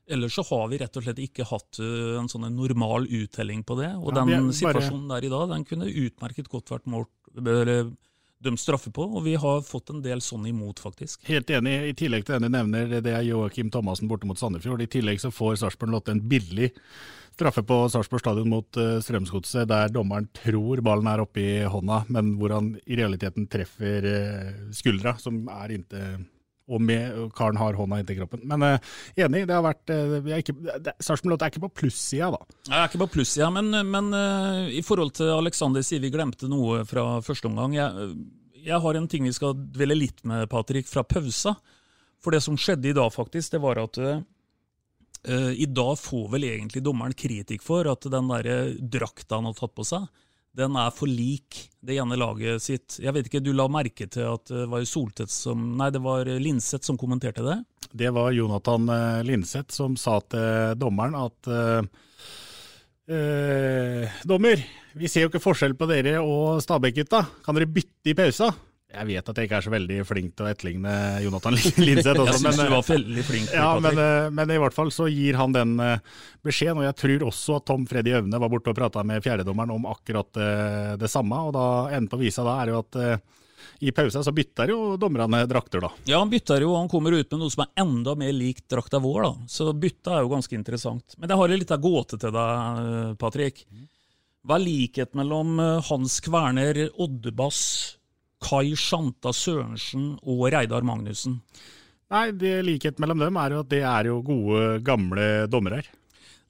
Ellers 0.09 0.35
så 0.35 0.45
har 0.49 0.69
vi 0.71 0.79
rett 0.81 0.97
og 0.97 1.05
slett 1.05 1.19
ikke 1.21 1.45
hatt 1.47 1.79
eh, 1.83 2.15
en 2.19 2.29
sånn 2.31 2.47
normal 2.55 3.05
uttelling 3.05 3.65
på 3.67 3.77
det. 3.79 3.91
Og 3.99 4.11
ja, 4.11 4.21
den 4.21 4.31
bare... 4.33 4.55
situasjonen 4.57 5.11
der 5.13 5.27
i 5.27 5.33
dag, 5.33 5.49
den 5.53 5.67
kunne 5.67 5.91
utmerket 5.91 6.49
godt 6.51 6.73
vært 6.73 6.89
målt, 6.91 7.13
dømt 8.41 8.59
straffe 8.59 8.89
på, 8.93 9.05
og 9.05 9.23
vi 9.27 9.35
har 9.37 9.61
fått 9.65 9.91
en 9.93 10.01
del 10.01 10.21
sånn 10.25 10.47
imot, 10.49 10.81
faktisk. 10.81 11.21
Helt 11.29 11.49
enig. 11.53 11.75
I 11.91 11.95
tillegg 11.97 12.25
til 12.25 12.39
den 12.39 12.49
du 12.49 12.57
nevner, 12.57 12.99
det 13.05 13.13
er 13.13 13.25
Joakim 13.27 13.69
Thomassen 13.73 14.09
borte 14.09 14.25
mot 14.29 14.39
Sandefjord. 14.39 14.81
I 14.81 14.89
tillegg 14.89 15.21
så 15.21 15.29
får 15.33 15.61
Sarpsborg 15.61 15.93
Lotte 15.93 16.15
en 16.15 16.23
billig 16.25 16.71
straffe 17.31 17.63
på 17.65 17.77
Sarpsborg 17.89 18.21
stadion 18.21 18.49
mot 18.51 18.77
uh, 18.77 18.97
Strømsgodset, 19.01 19.69
der 19.69 19.93
dommeren 19.93 20.27
tror 20.35 20.81
ballen 20.85 21.07
er 21.09 21.23
oppe 21.23 21.41
i 21.41 21.53
hånda, 21.69 22.03
men 22.13 22.35
hvor 22.39 22.53
han 22.57 22.73
i 22.85 22.97
realiteten 22.99 23.47
treffer 23.51 24.05
uh, 24.05 24.51
skuldra, 24.75 25.15
som 25.21 25.43
er 25.61 25.77
inntil 25.77 26.25
og 26.71 26.81
med 26.83 27.31
karen 27.35 27.59
har 27.59 27.77
hånda 27.77 27.99
inntil 28.01 28.21
kroppen. 28.21 28.43
Men 28.47 28.63
uh, 28.65 28.91
enig, 29.19 29.43
det 29.49 29.55
har 29.55 29.65
vært 29.65 29.91
uh, 29.91 30.93
Sarpsborg 31.03 31.37
er 31.37 31.51
ikke 31.51 31.65
på 31.65 31.71
plussida, 31.83 32.31
da. 32.33 32.59
Jeg 32.69 32.77
er 32.77 32.89
ikke 32.89 33.03
på 33.03 33.09
plussida, 33.17 33.49
men, 33.53 33.71
men 33.91 34.11
uh, 34.15 34.69
i 34.71 34.83
forhold 34.85 35.13
til 35.19 35.33
Alexander 35.35 35.85
sier 35.85 36.03
vi 36.03 36.13
glemte 36.13 36.49
noe 36.51 36.83
fra 36.89 37.05
første 37.25 37.51
omgang. 37.51 37.75
Jeg, 37.77 38.11
jeg, 38.63 38.81
har 38.85 38.99
en 38.99 39.09
ting 39.11 39.27
vi 39.27 39.35
skal 39.35 39.57
dvele 39.59 39.99
litt 39.99 40.23
med, 40.27 40.47
Patrick, 40.51 40.89
fra 40.89 41.05
pausa. 41.07 41.57
For 42.21 42.33
det 42.35 42.43
som 42.45 42.59
skjedde 42.59 42.91
i 42.91 42.97
dag, 42.97 43.09
faktisk, 43.13 43.55
det 43.55 43.63
var 43.63 43.81
at 43.81 43.97
i 45.21 45.65
dag 45.69 45.95
får 46.01 46.27
vel 46.33 46.47
egentlig 46.47 46.81
dommeren 46.81 47.13
kritikk 47.17 47.61
for 47.61 47.85
at 47.89 48.05
den 48.09 48.29
der 48.29 48.71
drakta 48.93 49.37
han 49.37 49.47
har 49.49 49.57
tatt 49.57 49.73
på 49.77 49.85
seg, 49.85 50.07
den 50.57 50.75
er 50.75 50.91
for 50.93 51.07
lik 51.07 51.57
det 51.81 51.97
ene 52.01 52.17
laget 52.19 52.63
sitt. 52.63 52.97
Jeg 53.01 53.13
vet 53.15 53.29
ikke, 53.29 53.41
Du 53.43 53.53
la 53.55 53.67
merke 53.71 54.07
til 54.11 54.27
at 54.27 54.51
det 54.51 54.67
var 54.69 54.83
Soltvedt 54.85 55.31
som 55.33 55.71
Nei, 55.79 55.89
det 55.93 56.01
var 56.03 56.27
Linseth 56.27 56.85
som 56.87 56.99
kommenterte 56.99 57.45
det? 57.45 57.57
Det 57.91 58.11
var 58.13 58.31
Jonathan 58.35 58.89
eh, 58.91 59.21
Linseth 59.27 59.73
som 59.75 59.97
sa 59.99 60.19
til 60.31 60.75
dommeren 60.79 61.15
at 61.19 61.49
uh, 61.51 61.81
uh, 63.11 64.19
Dommer, 64.27 64.61
vi 64.95 65.09
ser 65.11 65.25
jo 65.25 65.31
ikke 65.31 65.43
forskjell 65.43 65.75
på 65.79 65.87
dere 65.89 66.19
og 66.23 66.61
Stabæk-gutta. 66.63 67.25
Kan 67.45 67.57
dere 67.57 67.71
bytte 67.71 68.11
i 68.11 68.15
pausa? 68.17 68.51
Jeg 68.91 69.07
vet 69.07 69.29
at 69.31 69.37
jeg 69.39 69.47
ikke 69.47 69.57
er 69.61 69.65
så 69.65 69.71
veldig 69.71 69.97
flink 70.03 70.33
til 70.35 70.45
å 70.45 70.49
etterligne 70.51 70.93
Jonathan 71.23 71.55
Linseth. 71.85 72.19
Også, 72.19 72.39
syns 72.41 72.59
du 72.59 72.71
var 72.73 72.87
veldig 72.87 73.23
flink. 73.23 73.51
Ja, 73.55 73.69
men, 73.79 73.99
eh, 74.03 74.27
men, 74.35 74.51
i 74.51 74.59
hvert 74.59 74.75
fall 74.75 74.91
så 74.91 75.07
gir 75.07 75.37
han 75.39 75.55
den 75.55 75.77
eh, 75.79 76.01
beskjeden. 76.43 76.81
Og 76.81 76.87
jeg 76.89 76.97
tror 76.99 77.27
også 77.29 77.59
at 77.59 77.67
Tom 77.71 77.85
Freddy 77.87 78.17
Øvne 78.19 78.41
var 78.41 78.51
borte 78.51 78.73
og 78.73 78.79
prata 78.79 79.03
med 79.07 79.23
fjerdedommeren 79.23 79.71
om 79.77 79.87
akkurat 79.91 80.41
eh, 80.43 80.89
det 80.99 81.11
samme. 81.11 81.39
Og 81.47 81.55
da 81.55 81.67
enden 81.93 82.09
på 82.11 82.19
visa 82.19 82.43
da 82.47 82.57
er 82.63 82.73
jo 82.73 82.81
at 82.81 82.99
i 83.81 83.93
pausa 83.95 84.21
så 84.25 84.33
bytter 84.35 84.73
jo 84.73 84.81
dommerne 84.99 85.39
drakter, 85.49 85.81
da. 85.81 85.89
Ja, 86.09 86.19
han 86.19 86.29
bytter 86.29 86.61
jo, 86.65 86.75
han 86.77 86.89
kommer 86.91 87.15
ut 87.15 87.31
med 87.31 87.41
noe 87.41 87.53
som 87.53 87.63
er 87.63 87.71
enda 87.81 88.13
mer 88.19 88.33
likt 88.35 88.67
drakta 88.69 88.99
vår, 89.01 89.23
da. 89.23 89.31
Så 89.49 89.71
bytta 89.71 90.17
er 90.17 90.25
jo 90.25 90.33
ganske 90.35 90.57
interessant. 90.57 91.15
Men 91.17 91.31
jeg 91.31 91.39
har 91.39 91.55
en 91.55 91.63
liten 91.63 91.81
gåte 91.81 92.19
til 92.21 92.35
deg, 92.35 93.15
Patrick. 93.21 93.63
Hva 94.45 94.57
er 94.57 94.65
likhet 94.65 95.17
mellom 95.17 95.57
Hans 95.87 96.19
Kverner, 96.25 96.83
Oddebass 97.01 97.63
Kai 98.41 98.73
Shanta 98.79 99.33
Sørensen 99.35 100.15
og 100.21 100.47
Reidar 100.53 100.85
Magnussen? 100.87 101.39
Nei, 102.11 102.27
det 102.35 102.57
Likhet 102.67 102.99
mellom 102.99 103.21
dem 103.21 103.37
er 103.39 103.55
jo 103.55 103.61
at 103.63 103.71
det 103.71 103.81
er 103.87 104.09
jo 104.09 104.17
gode, 104.25 104.63
gamle 104.83 105.27
dommere. 105.51 105.83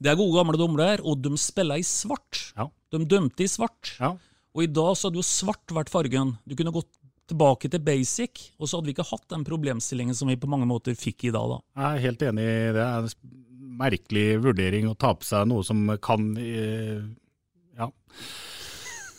Det 0.02 0.10
er 0.10 0.18
gode, 0.18 0.34
gamle 0.40 0.58
dommere, 0.58 0.96
og 1.06 1.20
de 1.22 1.36
spiller 1.38 1.78
i 1.78 1.86
svart. 1.86 2.48
Ja. 2.58 2.66
De 2.94 3.04
dømte 3.06 3.46
i 3.46 3.50
svart. 3.52 3.94
Ja. 4.00 4.16
Og 4.56 4.64
i 4.66 4.72
dag 4.72 4.96
så 4.98 5.08
hadde 5.08 5.22
jo 5.22 5.28
svart 5.28 5.76
vært 5.76 5.92
fargen. 5.94 6.34
Du 6.50 6.58
kunne 6.58 6.74
gått 6.74 6.90
tilbake 7.30 7.70
til 7.72 7.84
basic, 7.86 8.48
og 8.58 8.66
så 8.68 8.80
hadde 8.80 8.90
vi 8.90 8.96
ikke 8.96 9.08
hatt 9.12 9.28
den 9.32 9.46
problemstillingen 9.48 10.18
som 10.18 10.32
vi 10.32 10.40
på 10.42 10.50
mange 10.52 10.68
måter 10.68 10.98
fikk 10.98 11.30
i 11.30 11.36
dag. 11.36 11.54
da. 11.54 11.60
Jeg 11.78 11.92
er 11.92 12.06
helt 12.08 12.26
enig 12.32 12.48
i 12.48 12.56
det. 12.56 12.72
Det 12.80 12.88
er 12.88 13.06
en 13.06 13.38
merkelig 13.82 14.26
vurdering 14.44 14.90
å 14.90 14.98
ta 15.00 15.14
på 15.16 15.28
seg 15.28 15.46
noe 15.50 15.64
som 15.66 15.86
kan 16.04 16.32
eh, 16.42 17.00
ja 17.78 17.88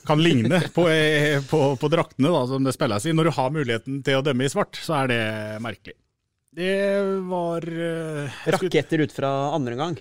kan 0.07 0.23
ligne 0.23 0.61
på, 0.75 0.87
eh, 0.91 1.41
på, 1.49 1.65
på 1.81 1.91
draktene 1.93 2.31
da, 2.33 2.45
som 2.51 2.65
det 2.67 2.75
spilles 2.77 3.07
i. 3.07 3.15
Når 3.17 3.29
du 3.29 3.35
har 3.39 3.53
muligheten 3.55 4.01
til 4.07 4.19
å 4.19 4.25
dømme 4.25 4.47
i 4.47 4.53
svart, 4.53 4.79
så 4.81 5.03
er 5.03 5.13
det 5.13 5.25
merkelig. 5.65 5.97
Det 6.53 6.73
var 7.31 7.65
uh, 7.65 8.41
Raketter 8.53 9.07
ut 9.07 9.15
fra 9.15 9.31
andre 9.57 9.77
gang. 9.79 9.95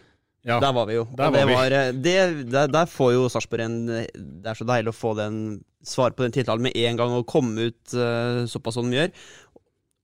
Ja, 0.44 0.58
der 0.60 0.74
var 0.76 0.88
vi 0.90 0.98
jo. 0.98 1.06
Der, 1.16 1.32
var 1.32 1.48
var, 1.48 1.76
eh, 1.78 1.92
det, 1.94 2.16
der, 2.52 2.72
der, 2.74 2.90
får 2.90 3.12
jo 3.14 3.28
Sarpsborg 3.30 3.64
en 3.68 3.78
Det 3.86 4.50
er 4.50 4.58
så 4.58 4.66
deilig 4.68 4.92
å 4.92 4.98
få 4.98 5.14
den 5.20 5.36
svar 5.86 6.16
på 6.18 6.26
den 6.26 6.34
tiltalen 6.34 6.66
med 6.66 6.76
en 6.76 6.98
gang 7.00 7.14
og 7.16 7.28
komme 7.30 7.70
ut 7.70 7.94
uh, 7.96 8.44
såpass 8.50 8.76
som 8.78 8.90
de 8.90 9.00
gjør. 9.00 9.14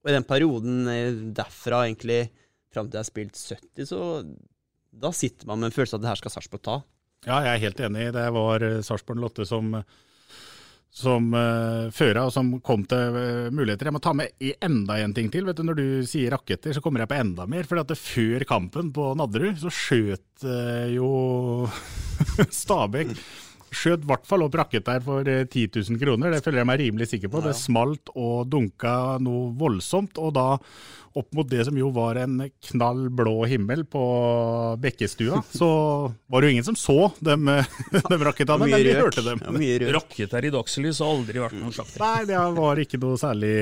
Og 0.06 0.12
i 0.12 0.16
den 0.16 0.28
perioden 0.30 1.34
derfra 1.36 1.84
egentlig 1.88 2.30
fram 2.72 2.88
til 2.88 3.00
jeg 3.00 3.04
har 3.04 3.10
spilt 3.10 3.42
70, 3.42 3.90
så 3.90 4.00
da 4.98 5.12
sitter 5.14 5.50
man 5.50 5.60
med 5.60 5.70
en 5.70 5.76
følelse 5.76 5.98
av 5.98 6.00
at 6.00 6.06
det 6.06 6.12
her 6.14 6.22
skal 6.22 6.34
Sarpsborg 6.38 6.64
ta. 6.64 6.78
Ja, 7.26 7.40
jeg 7.42 7.54
er 7.54 7.64
helt 7.66 7.80
enig. 7.88 8.12
Det 8.16 8.28
var 8.36 8.66
eh, 8.66 8.82
Sarpsborg 8.86 9.24
Lotte 9.24 9.46
som, 9.48 9.74
som 10.94 11.32
uh, 11.34 11.90
føra, 11.94 12.28
og 12.28 12.34
som 12.36 12.54
kom 12.66 12.86
til 12.90 13.18
uh, 13.18 13.50
muligheter. 13.50 13.90
Jeg 13.90 13.96
må 13.96 14.04
ta 14.04 14.14
med 14.18 14.38
enda 14.62 15.00
en 15.02 15.16
ting 15.18 15.32
til. 15.34 15.50
Du, 15.50 15.64
Når 15.66 15.80
du 15.80 15.88
sier 16.08 16.36
raketter, 16.36 16.76
så 16.78 16.84
kommer 16.84 17.04
jeg 17.04 17.12
på 17.12 17.18
enda 17.18 17.48
mer. 17.50 17.68
For 17.68 17.98
før 17.98 18.48
kampen 18.48 18.94
på 18.96 19.12
Nadderud, 19.18 19.58
så 19.64 19.74
skjøt 19.74 20.46
uh, 20.46 20.88
jo 20.94 21.12
Stabæk 22.62 23.18
skjøt 23.74 24.06
i 24.06 24.10
hvert 24.10 24.28
fall 24.28 24.46
opp 24.46 24.56
rakett 24.60 24.86
der 24.88 25.02
for 25.04 25.28
10 25.28 25.66
000 25.76 26.00
kroner, 26.02 26.34
det 26.34 26.44
føler 26.46 26.62
jeg 26.62 26.70
meg 26.70 26.80
rimelig 26.84 27.10
sikker 27.12 27.32
på. 27.34 27.42
Det 27.46 27.56
smalt 27.58 28.14
og 28.16 28.48
dunka 28.52 29.18
noe 29.24 29.52
voldsomt, 29.58 30.20
og 30.22 30.34
da 30.38 30.48
opp 31.18 31.34
mot 31.34 31.48
det 31.50 31.64
som 31.66 31.78
jo 31.80 31.90
var 31.96 32.20
en 32.22 32.44
knall 32.70 33.08
blå 33.14 33.34
himmel 33.50 33.84
på 33.90 34.04
Bekkestua, 34.84 35.42
så 35.60 35.70
var 36.30 36.42
det 36.44 36.50
jo 36.52 36.56
ingen 36.58 36.68
som 36.68 36.78
så 36.80 37.10
dem, 37.20 37.50
dem 38.12 38.26
rakettene, 38.30 38.70
men 38.70 38.86
vi 38.86 38.96
hørte 38.98 39.26
dem. 39.26 39.44
Ja, 39.44 39.92
Raketter 39.98 40.46
i 40.46 40.54
dagslys 40.54 41.02
har 41.04 41.14
aldri 41.16 41.44
vært 41.44 41.58
noen 41.58 41.76
slakt. 41.76 41.98
Nei, 42.02 42.26
det 42.30 42.42
var 42.60 42.84
ikke 42.84 43.02
noe 43.02 43.20
særlig 43.22 43.54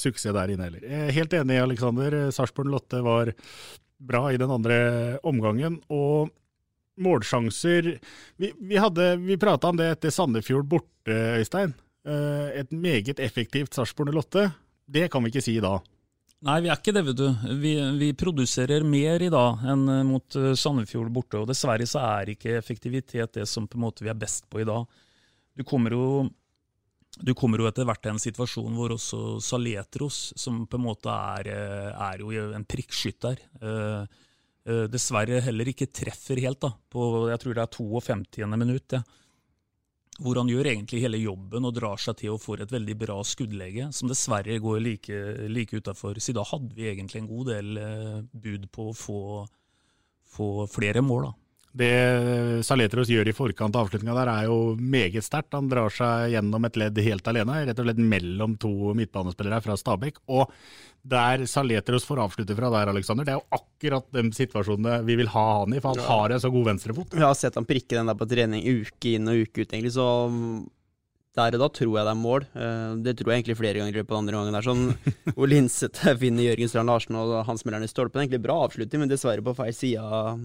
suksess 0.00 0.32
der 0.32 0.54
inne 0.54 0.68
heller. 0.68 0.84
Jeg 0.88 1.08
er 1.08 1.16
helt 1.20 1.40
enig, 1.42 1.60
Aleksander. 1.60 2.18
Sarpsborg 2.34 2.72
Lotte 2.72 3.02
var 3.04 3.32
bra 4.02 4.28
i 4.32 4.38
den 4.40 4.50
andre 4.50 4.78
omgangen. 5.28 5.80
og 5.92 6.32
målsjanser 7.00 7.94
Vi, 8.36 8.52
vi, 8.58 8.80
vi 9.26 9.38
prata 9.40 9.70
om 9.70 9.78
det 9.78 9.88
etter 9.94 10.12
Sandefjord 10.12 10.68
borte, 10.68 11.16
Øystein. 11.38 11.72
Eh, 12.04 12.60
et 12.60 12.70
meget 12.70 13.20
effektivt 13.20 13.74
Sarpsborg 13.74 14.14
Lotte. 14.14 14.50
Det 14.86 15.08
kan 15.10 15.22
vi 15.22 15.32
ikke 15.32 15.44
si 15.44 15.56
i 15.56 15.64
dag. 15.64 15.80
Nei, 16.42 16.56
vi 16.64 16.70
er 16.72 16.78
ikke 16.80 16.94
det, 16.96 17.04
vet 17.06 17.18
du. 17.20 17.28
Vi, 17.62 17.72
vi, 18.00 18.08
produserer 18.18 18.82
mer 18.82 19.22
i 19.22 19.30
dag 19.30 19.62
enn 19.70 19.86
eh, 19.86 20.04
mot 20.06 20.38
eh, 20.38 20.52
Sandefjord 20.58 21.12
borte. 21.14 21.38
og 21.38 21.46
Dessverre 21.50 21.86
så 21.86 22.02
er 22.02 22.32
ikke 22.34 22.56
effektivitet 22.58 23.38
det 23.38 23.46
som 23.50 23.68
på 23.70 23.78
en 23.78 23.84
måte 23.84 24.02
vi 24.02 24.10
er 24.10 24.18
best 24.18 24.48
på 24.50 24.62
i 24.62 24.66
dag. 24.66 24.88
Du 25.54 25.62
kommer 25.68 25.94
jo, 25.94 26.06
du 27.22 27.30
kommer 27.38 27.62
jo 27.62 27.68
etter 27.70 27.86
hvert 27.86 28.02
til 28.02 28.16
en 28.16 28.22
situasjon 28.24 28.74
hvor 28.74 28.96
også 28.96 29.38
Saletros, 29.44 30.32
som 30.40 30.64
på 30.66 30.80
en 30.80 30.86
måte 30.88 31.14
er, 31.38 31.52
eh, 31.54 32.02
er 32.10 32.26
jo 32.26 32.50
en 32.58 32.66
prikkskytter, 32.66 33.38
dessverre 34.62 35.40
heller 35.42 35.72
ikke 35.72 35.90
treffer 35.90 36.38
helt. 36.38 36.60
da, 36.62 36.70
på 36.92 37.28
Jeg 37.32 37.42
tror 37.42 37.56
det 37.56 37.62
er 37.64 37.74
52. 37.74 38.46
minutt. 38.54 38.98
Ja 38.98 39.02
hvor 40.20 40.36
han 40.36 40.50
gjør 40.50 40.68
egentlig 40.68 41.02
hele 41.06 41.20
jobben 41.22 41.64
og 41.64 41.74
drar 41.76 42.00
seg 42.00 42.18
til 42.20 42.34
og 42.34 42.42
får 42.42 42.64
et 42.64 42.74
veldig 42.74 42.96
bra 43.00 43.16
skuddlege, 43.24 43.88
som 43.96 44.10
dessverre 44.10 44.58
går 44.60 44.82
like, 44.84 45.20
like 45.48 45.78
utafor. 45.78 46.20
Så 46.20 46.34
da 46.36 46.44
hadde 46.46 46.74
vi 46.76 46.90
egentlig 46.90 47.22
en 47.22 47.30
god 47.30 47.52
del 47.54 47.80
eh, 47.80 48.18
bud 48.44 48.68
på 48.74 48.90
å 48.90 48.96
få, 48.96 49.20
få 50.34 50.50
flere 50.70 51.04
mål. 51.04 51.30
da. 51.30 51.32
Det 51.72 52.62
Saletros 52.66 53.08
gjør 53.08 53.30
i 53.30 53.34
forkant 53.36 53.76
av 53.76 53.86
avslutninga 53.86 54.16
der 54.18 54.30
er 54.32 54.48
jo 54.50 54.56
meget 54.76 55.24
sterkt. 55.24 55.54
Han 55.56 55.70
drar 55.72 55.92
seg 55.92 56.34
gjennom 56.34 56.68
et 56.68 56.76
ledd 56.80 56.98
helt 57.06 57.30
alene, 57.32 57.62
rett 57.64 57.80
og 57.80 57.88
slett 57.88 58.02
mellom 58.12 58.58
to 58.60 58.92
midtbanespillere 58.98 59.62
fra 59.64 59.78
Stabæk. 59.80 60.20
Og 60.36 60.52
der 61.02 61.46
Saletros 61.50 62.04
får 62.06 62.20
avslutte 62.26 62.54
fra 62.58 62.68
der, 62.70 62.92
Alexander, 62.92 63.26
det 63.26 63.32
er 63.34 63.40
jo 63.40 63.58
akkurat 63.58 64.06
den 64.14 64.30
situasjonen 64.36 65.08
vi 65.08 65.16
vil 65.18 65.32
ha 65.32 65.46
han 65.62 65.72
i, 65.74 65.80
for 65.82 65.96
han 65.96 66.06
har 66.10 66.36
en 66.36 66.44
så 66.44 66.52
god 66.52 66.68
venstrefot. 66.74 67.16
Vi 67.16 67.24
har 67.24 67.34
sett 67.38 67.56
han 67.58 67.66
prikke 67.66 67.96
den 67.96 68.12
der 68.12 68.20
på 68.20 68.28
trening 68.30 68.62
uke 68.68 69.16
inn 69.16 69.32
og 69.32 69.40
uke 69.42 69.64
ut, 69.64 69.72
egentlig, 69.72 69.96
så 69.96 70.06
der 71.32 71.56
og 71.56 71.62
da 71.62 71.68
tror 71.72 71.94
jeg 71.96 72.04
det 72.04 72.12
er 72.12 72.20
mål. 72.20 72.46
Eh, 72.52 72.88
det 73.06 73.16
tror 73.16 73.32
jeg 73.32 73.40
egentlig 73.40 73.56
flere 73.56 73.80
ganger 73.80 73.94
i 73.94 74.00
løpet 74.02 74.12
av 74.12 74.18
andre 74.20 74.36
gangen. 74.36 74.56
der, 74.58 74.66
sånn 74.66 74.84
Hvor 75.38 75.48
Linseth 75.48 76.14
finner 76.20 76.50
Jørgen 76.50 76.72
Strand 76.72 76.92
Larsen 76.92 77.18
og 77.18 77.34
han 77.48 77.60
smeller 77.60 77.80
den 77.80 77.88
i 77.88 77.92
stolpen. 77.92 78.20
Egentlig 78.20 78.42
bra 78.44 78.58
avslutning, 78.66 79.04
men 79.04 79.12
dessverre 79.12 79.44
på 79.44 79.56
feil 79.56 79.72
side 79.76 80.02
av, 80.04 80.42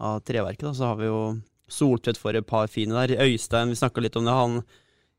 av 0.00 0.22
treverket. 0.26 0.66
da, 0.70 0.74
Så 0.74 0.90
har 0.90 1.00
vi 1.00 1.10
jo 1.10 1.22
Soltvedt 1.70 2.18
for 2.18 2.34
et 2.34 2.46
par 2.46 2.66
fine 2.66 2.96
der. 2.96 3.20
Øystein, 3.22 3.70
vi 3.70 3.78
snakka 3.78 4.02
litt 4.02 4.16
om 4.18 4.26
det. 4.26 4.32
han 4.34 4.62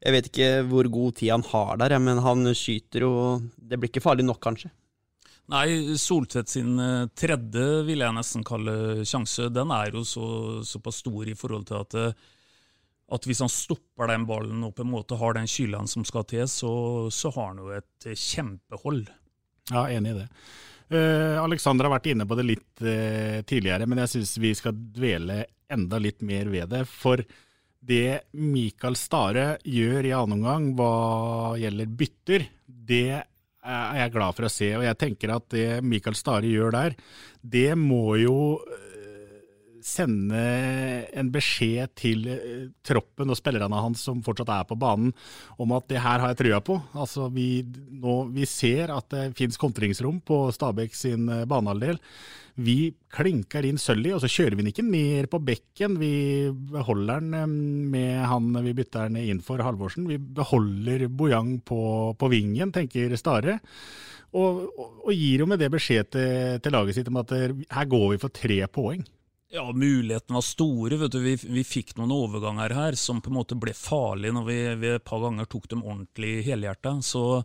jeg 0.01 0.15
vet 0.15 0.27
ikke 0.31 0.50
hvor 0.65 0.88
god 0.89 1.17
tid 1.19 1.29
han 1.29 1.43
har 1.45 1.77
der, 1.77 1.97
men 2.01 2.21
han 2.25 2.53
skyter 2.57 3.05
jo 3.05 3.13
Det 3.55 3.77
blir 3.77 3.91
ikke 3.91 4.01
farlig 4.03 4.25
nok, 4.25 4.41
kanskje. 4.41 4.71
Nei, 5.51 5.95
Soltvedt 6.00 6.50
sin 6.50 6.79
eh, 6.79 7.09
tredje, 7.17 7.65
vil 7.88 8.01
jeg 8.03 8.15
nesten 8.15 8.45
kalle 8.47 9.03
sjanse, 9.07 9.50
den 9.51 9.73
er 9.75 9.91
jo 9.91 10.03
så, 10.07 10.25
såpass 10.63 11.01
stor 11.03 11.27
i 11.27 11.35
forhold 11.35 11.65
til 11.67 11.81
at, 11.81 11.95
eh, 12.00 12.29
at 13.11 13.27
hvis 13.27 13.41
han 13.43 13.51
stopper 13.51 14.07
den 14.13 14.25
ballen 14.29 14.63
og 14.63 14.73
på 14.77 14.85
en 14.85 14.93
måte 14.93 15.17
har 15.19 15.35
den 15.35 15.50
kylen 15.51 15.89
som 15.91 16.05
skal 16.07 16.23
til, 16.29 16.45
så, 16.47 16.71
så 17.11 17.33
har 17.35 17.51
han 17.51 17.59
jo 17.65 17.73
et 17.75 18.07
kjempehold. 18.15 19.09
Ja, 19.73 19.89
enig 19.91 20.15
i 20.15 20.19
det. 20.21 20.29
Uh, 20.91 21.39
Alexander 21.39 21.88
har 21.88 21.95
vært 21.95 22.12
inne 22.12 22.27
på 22.27 22.36
det 22.36 22.48
litt 22.50 22.83
uh, 22.83 23.39
tidligere, 23.48 23.88
men 23.88 24.03
jeg 24.03 24.15
syns 24.17 24.36
vi 24.43 24.51
skal 24.57 24.75
dvele 24.75 25.45
enda 25.71 26.00
litt 26.01 26.19
mer 26.25 26.51
ved 26.51 26.71
det. 26.74 26.83
For 26.89 27.24
det 27.81 28.27
Mikael 28.38 28.98
Stare 29.00 29.55
gjør 29.65 30.05
i 30.05 30.13
annen 30.13 30.38
omgang 30.39 30.71
hva 30.77 31.55
gjelder 31.57 31.93
bytter, 31.98 32.45
det 32.67 33.21
er 33.62 33.98
jeg 34.01 34.13
glad 34.13 34.38
for 34.38 34.48
å 34.48 34.51
se. 34.51 34.69
Og 34.77 34.86
jeg 34.86 35.00
tenker 35.01 35.33
at 35.36 35.48
det 35.53 35.67
Mikael 35.86 36.17
Stare 36.17 36.50
gjør 36.50 36.75
der, 36.75 36.95
det 37.41 37.71
må 37.79 38.17
jo 38.21 38.38
eh, 38.62 38.90
sende 39.85 40.41
en 41.17 41.31
beskjed 41.33 41.93
til 42.00 42.27
eh, 42.31 42.67
troppen 42.85 43.31
og 43.31 43.38
spillerne 43.39 43.81
hans 43.83 44.03
som 44.07 44.21
fortsatt 44.25 44.51
er 44.53 44.67
på 44.69 44.77
banen, 44.79 45.13
om 45.61 45.73
at 45.77 45.88
det 45.91 46.01
her 46.03 46.21
har 46.21 46.33
jeg 46.33 46.41
trua 46.43 46.61
på. 46.65 46.77
Altså 46.97 47.29
vi, 47.33 47.63
nå, 48.01 48.17
vi 48.35 48.47
ser 48.50 48.93
at 48.93 49.09
det 49.13 49.31
finnes 49.39 49.59
kontringsrom 49.61 50.21
på 50.25 50.43
Stabæk 50.55 50.95
sin 50.97 51.29
eh, 51.31 51.47
banehalvdel. 51.50 52.00
Vi 52.61 52.91
klinker 53.13 53.65
inn 53.65 53.79
Sølly, 53.79 54.11
og 54.13 54.21
så 54.23 54.29
kjører 54.29 54.57
vi 54.57 54.65
den 54.65 54.71
ikke 54.73 54.85
ned 54.85 55.29
på 55.31 55.39
bekken. 55.43 55.95
Vi 56.01 56.13
beholder 56.73 57.23
den 57.23 57.55
med 57.93 58.25
han 58.27 58.51
vi 58.65 58.75
bytter 58.77 59.07
den 59.07 59.21
inn 59.23 59.41
for 59.45 59.63
Halvorsen. 59.63 60.09
Vi 60.09 60.19
beholder 60.19 61.07
Bojang 61.07 61.57
på, 61.65 61.81
på 62.19 62.31
vingen, 62.31 62.73
tenker 62.75 63.15
Stare. 63.19 63.61
Og, 64.31 64.61
og, 64.67 64.91
og, 65.03 65.09
gir 65.11 65.43
jo 65.43 65.47
med 65.50 65.59
det 65.59 65.67
beskjed 65.73 66.11
til, 66.13 66.59
til 66.63 66.75
laget 66.75 66.95
sitt 66.95 67.09
om 67.11 67.19
at 67.19 67.33
her 67.35 67.89
går 67.91 68.05
vi 68.13 68.21
for 68.21 68.31
tre 68.35 68.61
poeng. 68.71 69.01
Ja, 69.53 69.65
mulighetene 69.72 70.38
var 70.38 70.41
store. 70.41 70.98
vet 70.98 71.12
du. 71.12 71.20
Vi, 71.20 71.36
vi, 71.36 71.63
fikk 71.67 71.98
noen 71.98 72.13
overganger 72.15 72.72
her 72.72 72.96
som 72.96 73.20
på 73.22 73.34
en 73.34 73.36
måte 73.41 73.58
ble 73.60 73.74
farlige 73.75 74.38
når 74.38 74.46
vi, 74.48 74.60
vi 74.79 74.93
et 74.96 75.03
par 75.03 75.20
ganger 75.25 75.50
tok 75.51 75.67
dem 75.74 75.84
ordentlig 75.84 76.38
helhjerta. 76.46 76.93
Så 77.03 77.43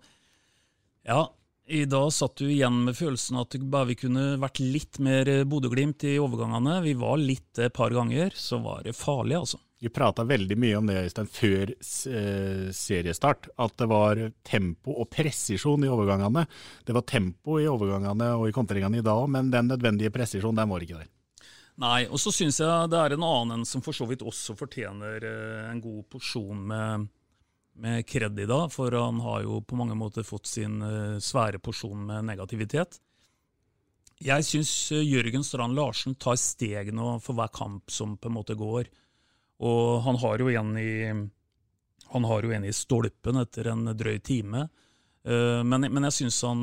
ja, 1.03 1.25
i 1.67 1.83
dag 1.91 2.13
satt 2.15 2.39
du 2.39 2.47
igjen 2.47 2.85
med 2.87 2.95
følelsen 2.95 3.41
at 3.43 3.57
bare 3.59 3.91
vi 3.91 3.99
kunne 3.99 4.37
vært 4.39 4.63
litt 4.63 5.01
mer 5.03 5.27
Bodø-Glimt 5.51 6.07
i 6.07 6.15
overgangene. 6.23 6.79
Vi 6.85 6.95
var 7.01 7.19
litt 7.19 7.59
et 7.59 7.75
par 7.75 7.91
ganger, 7.91 8.31
så 8.39 8.61
var 8.63 8.87
det 8.87 8.95
farlig, 8.95 9.41
altså. 9.41 9.59
Vi 9.83 9.91
prata 9.93 10.25
veldig 10.25 10.57
mye 10.63 10.79
om 10.79 10.87
det 10.89 11.01
Øystein, 11.03 11.27
før 11.29 11.75
eh, 11.75 12.71
seriestart, 12.73 13.51
at 13.61 13.75
det 13.83 13.91
var 13.91 14.23
tempo 14.47 14.95
og 14.95 15.11
presisjon 15.11 15.85
i 15.85 15.91
overgangene. 15.91 16.47
Det 16.87 16.95
var 16.97 17.05
tempo 17.05 17.59
i 17.59 17.67
overgangene 17.69 18.31
og 18.39 18.47
i 18.47 18.55
kontringene 18.57 19.03
i 19.03 19.05
dag 19.05 19.27
òg, 19.27 19.29
men 19.35 19.51
den 19.53 19.75
nødvendige 19.75 20.15
presisjonen 20.15 20.63
den 20.63 20.71
var 20.71 20.87
ikke 20.87 21.03
der. 21.03 21.13
Nei, 21.83 22.07
og 22.09 22.21
så 22.21 22.33
syns 22.33 22.63
jeg 22.63 22.89
det 22.89 22.99
er 22.99 23.13
en 23.13 23.27
annen 23.27 23.67
som 23.69 23.83
for 23.85 23.97
så 23.97 24.07
vidt 24.09 24.25
også 24.25 24.57
fortjener 24.57 25.25
eh, 25.29 25.67
en 25.69 25.83
god 25.85 26.07
porsjon 26.15 26.63
med 26.73 27.09
med 27.77 28.15
i 28.41 28.47
dag, 28.47 28.73
for 28.73 28.93
han 28.93 29.21
har 29.21 29.43
jo 29.43 29.61
på 29.61 29.77
mange 29.77 29.95
måter 29.95 30.25
fått 30.25 30.47
sin 30.47 30.81
uh, 30.83 31.19
svære 31.21 31.59
porsjon 31.61 32.07
med 32.09 32.25
negativitet. 32.25 33.01
Jeg 34.25 34.45
syns 34.49 34.71
uh, 34.93 35.03
Jørgen 35.05 35.45
Strand 35.45 35.77
Larsen 35.77 36.15
tar 36.15 36.39
steg 36.41 36.93
nå 36.95 37.19
for 37.21 37.37
hver 37.37 37.53
kamp 37.53 37.93
som 37.93 38.17
på 38.17 38.31
en 38.31 38.37
måte 38.39 38.57
går. 38.57 38.89
Og 39.61 40.01
han 40.05 40.17
har 40.23 40.41
jo 40.41 40.49
en 40.49 40.73
i, 40.81 41.13
har 42.25 42.49
jo 42.49 42.53
en 42.57 42.65
i 42.65 42.73
stolpen 42.73 43.43
etter 43.43 43.69
en 43.73 43.93
drøy 43.93 44.19
time. 44.25 44.67
Uh, 45.27 45.63
men, 45.67 45.89
men, 45.91 46.07
jeg 46.07 46.21
syns 46.21 46.39
han 46.47 46.63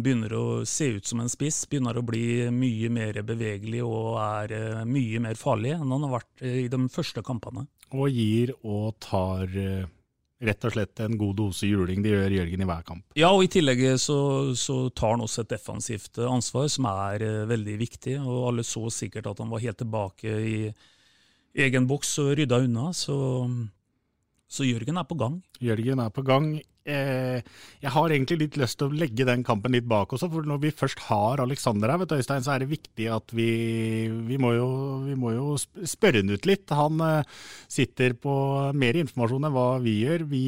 begynner 0.00 0.32
å 0.32 0.46
se 0.68 0.88
ut 0.96 1.08
som 1.08 1.20
en 1.20 1.28
spiss, 1.28 1.64
begynner 1.68 1.98
å 1.98 2.06
bli 2.06 2.48
mye 2.54 2.88
mer 2.92 3.20
bevegelig 3.26 3.82
og 3.84 4.16
er 4.22 4.84
mye 4.88 5.20
mer 5.20 5.36
farlig 5.36 5.74
enn 5.76 5.92
han 5.92 6.06
har 6.06 6.16
vært 6.16 6.46
i 6.48 6.66
de 6.72 6.80
første 6.92 7.24
kampene. 7.26 7.66
Og 7.92 8.08
gir 8.12 8.54
og 8.62 8.96
tar 9.00 9.52
rett 10.38 10.66
og 10.68 10.74
slett 10.74 11.00
en 11.02 11.16
god 11.18 11.34
dose 11.38 11.66
juling 11.66 12.02
Det 12.04 12.12
gjør 12.12 12.34
Jørgen 12.36 12.62
i 12.62 12.68
hver 12.68 12.84
kamp. 12.86 13.04
Ja, 13.18 13.30
og 13.34 13.42
i 13.44 13.50
tillegg 13.50 13.82
så, 14.00 14.18
så 14.58 14.76
tar 14.90 15.16
han 15.16 15.24
også 15.24 15.44
et 15.44 15.54
defensivt 15.54 16.20
ansvar 16.22 16.68
som 16.70 16.86
er 16.90 17.24
veldig 17.50 17.76
viktig. 17.80 18.18
og 18.22 18.52
Alle 18.52 18.66
så 18.66 18.84
sikkert 18.94 19.30
at 19.32 19.42
han 19.42 19.50
var 19.50 19.64
helt 19.64 19.80
tilbake 19.80 20.36
i 20.38 20.58
egen 21.58 21.88
boks 21.90 22.14
og 22.22 22.34
rydda 22.38 22.60
unna. 22.66 22.92
Så, 22.96 23.16
så 24.46 24.66
Jørgen 24.66 25.00
er 25.00 25.08
på 25.08 25.18
gang. 25.18 25.40
Jørgen 25.64 26.04
er 26.04 26.14
på 26.14 26.24
gang 26.26 26.52
eh, 26.88 27.44
jeg 27.82 27.92
har 27.94 28.12
egentlig 28.12 28.38
litt 28.40 28.58
lyst 28.60 28.78
til 28.80 28.88
å 28.88 28.98
legge 28.98 29.26
den 29.28 29.44
kampen 29.46 29.74
litt 29.76 29.86
bak 29.88 30.12
også. 30.14 30.30
For 30.32 30.48
når 30.48 30.62
vi 30.62 30.74
først 30.74 31.04
har 31.08 31.42
Aleksander 31.44 31.92
her, 31.92 32.00
vet 32.02 32.12
du, 32.12 32.16
Øystein, 32.18 32.44
så 32.44 32.54
er 32.54 32.64
det 32.64 32.70
viktig 32.72 33.08
at 33.12 33.34
vi, 33.36 33.48
vi, 34.28 34.38
må, 34.40 34.54
jo, 34.56 34.68
vi 35.06 35.16
må 35.18 35.34
jo 35.36 35.56
spørre 35.58 36.22
han 36.22 36.32
ut 36.32 36.48
litt. 36.48 36.74
Han 36.78 37.02
eh, 37.04 37.40
sitter 37.70 38.16
på 38.18 38.34
mer 38.78 39.00
informasjon 39.04 39.48
enn 39.48 39.56
hva 39.56 39.68
vi 39.84 39.98
gjør. 40.02 40.26
Vi, 40.32 40.44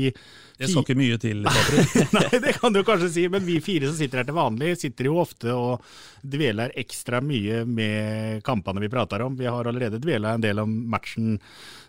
det 0.61 0.71
skal 0.71 0.87
ikke 0.87 0.99
mye 1.01 1.19
til, 1.23 1.45
Patrick. 1.49 2.15
Nei, 2.17 2.43
det 2.47 2.57
kan 2.59 2.77
du 2.77 2.83
kanskje 2.87 3.13
si, 3.15 3.27
men 3.33 3.47
vi 3.47 3.61
fire 3.65 3.91
som 3.91 3.99
sitter 4.01 4.23
her 4.23 4.31
til 4.31 4.39
vanlig, 4.41 4.75
sitter 4.81 5.11
jo 5.11 5.21
ofte 5.23 5.55
og 5.55 5.85
dveler 6.21 6.75
ekstra 6.79 7.23
mye 7.25 7.65
med 7.69 8.43
kampene 8.47 8.83
vi 8.83 8.93
prater 8.93 9.25
om. 9.25 9.39
Vi 9.39 9.49
har 9.49 9.69
allerede 9.69 10.01
dvela 10.03 10.35
en 10.35 10.45
del 10.45 10.61
om 10.63 10.75
matchen 10.91 11.39